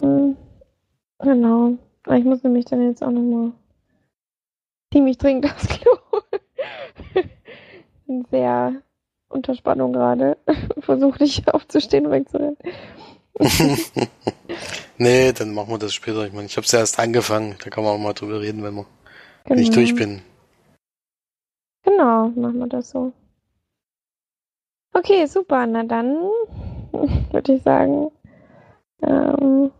Hm. 0.00 0.38
Genau. 1.18 1.76
Ich 2.08 2.24
muss 2.24 2.42
nämlich 2.42 2.64
dann 2.64 2.82
jetzt 2.82 3.02
auch 3.02 3.10
nochmal 3.10 3.52
ziemlich 4.90 5.18
dringend 5.18 5.46
aufs 5.52 5.68
Klo. 5.68 5.98
Bin 8.06 8.24
sehr 8.30 8.82
unter 9.28 9.54
Spannung 9.54 9.92
gerade. 9.92 10.36
Versuche 10.80 11.18
dich 11.18 11.46
aufzustehen 11.48 12.06
und 12.06 12.12
wegzurennen. 12.12 12.56
nee, 14.98 15.32
dann 15.32 15.52
machen 15.52 15.70
wir 15.70 15.78
das 15.78 15.94
später. 15.94 16.24
Ich 16.26 16.32
meine, 16.32 16.46
ich 16.46 16.56
habe 16.56 16.64
es 16.64 16.72
erst 16.72 16.98
angefangen. 16.98 17.56
Da 17.62 17.70
kann 17.70 17.84
man 17.84 17.94
auch 17.94 17.98
mal 17.98 18.14
drüber 18.14 18.40
reden, 18.40 18.62
wenn, 18.62 18.74
wir, 18.74 18.86
genau. 19.44 19.56
wenn 19.56 19.58
ich 19.58 19.70
durch 19.70 19.94
bin. 19.94 20.22
Genau, 21.82 22.28
machen 22.28 22.58
wir 22.58 22.66
das 22.66 22.90
so. 22.90 23.12
Okay, 24.92 25.26
super. 25.26 25.66
Na 25.66 25.84
dann 25.84 26.16
würde 27.30 27.54
ich 27.54 27.62
sagen, 27.62 28.10
ähm, 29.02 29.70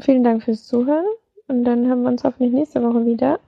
vielen 0.00 0.24
Dank 0.24 0.42
fürs 0.42 0.66
Zuhören. 0.66 1.06
Und 1.46 1.64
dann 1.64 1.88
haben 1.88 2.02
wir 2.02 2.08
uns 2.08 2.24
hoffentlich 2.24 2.52
nächste 2.52 2.82
Woche 2.82 3.06
wieder. 3.06 3.38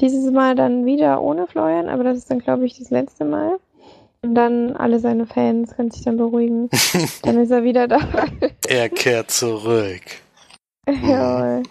Dieses 0.00 0.30
Mal 0.32 0.54
dann 0.54 0.84
wieder 0.84 1.22
ohne 1.22 1.46
Florian, 1.46 1.88
aber 1.88 2.02
das 2.02 2.18
ist 2.18 2.30
dann, 2.30 2.40
glaube 2.40 2.66
ich, 2.66 2.78
das 2.78 2.90
letzte 2.90 3.24
Mal. 3.24 3.58
Und 4.24 4.36
dann 4.36 4.76
alle 4.76 5.00
seine 5.00 5.26
Fans 5.26 5.74
können 5.74 5.90
sich 5.90 6.04
dann 6.04 6.16
beruhigen. 6.16 6.70
dann 7.22 7.40
ist 7.40 7.50
er 7.50 7.64
wieder 7.64 7.88
da. 7.88 7.98
er 8.68 8.88
kehrt 8.88 9.30
zurück. 9.30 10.02
Jawohl. 10.86 11.62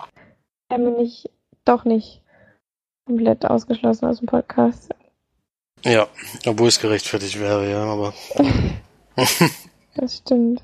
Er 0.69 0.77
bin 0.77 0.99
ich 0.99 1.29
doch 1.65 1.85
nicht 1.85 2.21
komplett 3.05 3.45
ausgeschlossen 3.45 4.05
aus 4.05 4.19
dem 4.19 4.27
Podcast. 4.27 4.93
Ja, 5.83 6.07
obwohl 6.45 6.67
es 6.67 6.79
gerechtfertigt 6.79 7.39
wäre, 7.39 7.69
ja, 7.69 7.83
aber. 7.83 8.13
das 9.95 10.17
stimmt. 10.17 10.61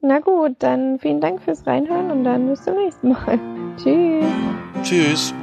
Na 0.00 0.20
gut, 0.20 0.56
dann 0.58 0.98
vielen 0.98 1.20
Dank 1.20 1.42
fürs 1.42 1.66
Reinhören 1.66 2.10
und 2.10 2.24
dann 2.24 2.48
bis 2.48 2.62
zum 2.62 2.76
nächsten 2.76 3.08
Mal. 3.10 3.38
Tschüss. 3.76 4.24
Tschüss. 4.82 5.34